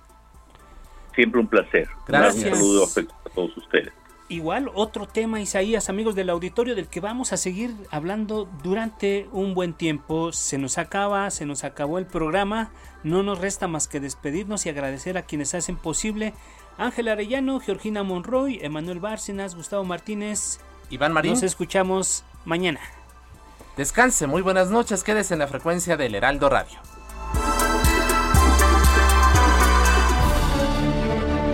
Siempre 1.16 1.42
un 1.42 1.48
placer. 1.48 1.90
Gracias. 2.08 2.52
Un 2.52 2.56
saludo 2.56 2.86
a 3.26 3.30
todos 3.32 3.58
ustedes. 3.58 3.92
Igual 4.32 4.70
otro 4.76 5.08
tema, 5.08 5.42
Isaías, 5.42 5.90
amigos 5.90 6.14
del 6.14 6.30
auditorio, 6.30 6.76
del 6.76 6.88
que 6.88 7.00
vamos 7.00 7.34
a 7.34 7.38
seguir 7.38 7.72
hablando 7.90 8.48
durante 8.62 9.28
un 9.32 9.56
buen 9.56 9.74
tiempo. 9.74 10.32
Se 10.34 10.60
nos 10.60 10.78
acaba, 10.78 11.32
se 11.32 11.48
nos 11.48 11.64
acabó 11.64 11.98
el 11.98 12.06
programa. 12.06 12.72
No 13.04 13.24
nos 13.24 13.40
resta 13.40 13.68
más 13.68 13.88
que 13.88 14.00
despedirnos 14.00 14.68
y 14.68 14.70
agradecer 14.70 15.18
a 15.18 15.24
quienes 15.24 15.56
hacen 15.56 15.78
posible. 15.78 16.36
Ángel 16.80 17.10
Arellano, 17.10 17.60
Georgina 17.60 18.04
Monroy, 18.04 18.60
Emanuel 18.62 19.02
Bárcenas, 19.02 19.54
Gustavo 19.54 19.84
Martínez. 19.84 20.62
Iván 20.90 21.12
Marín. 21.12 21.34
Nos 21.34 21.44
escuchamos 21.44 22.24
mañana. 22.46 22.80
Descanse, 23.76 24.28
muy 24.28 24.42
buenas 24.42 24.72
noches, 24.72 25.04
quédese 25.04 25.34
en 25.34 25.40
la 25.40 25.48
frecuencia 25.48 25.98
del 25.98 26.16
Heraldo 26.16 26.50
Radio. 26.50 26.80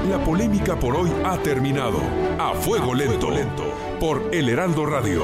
La 0.10 0.24
polémica 0.24 0.76
por 0.80 0.96
hoy 0.96 1.12
ha 1.26 1.38
terminado. 1.40 2.00
A 2.40 2.54
fuego 2.54 2.94
lento, 2.94 3.32
lento 3.32 3.66
por 4.00 4.30
El 4.32 4.48
Heraldo 4.50 4.86
Radio. 4.86 5.24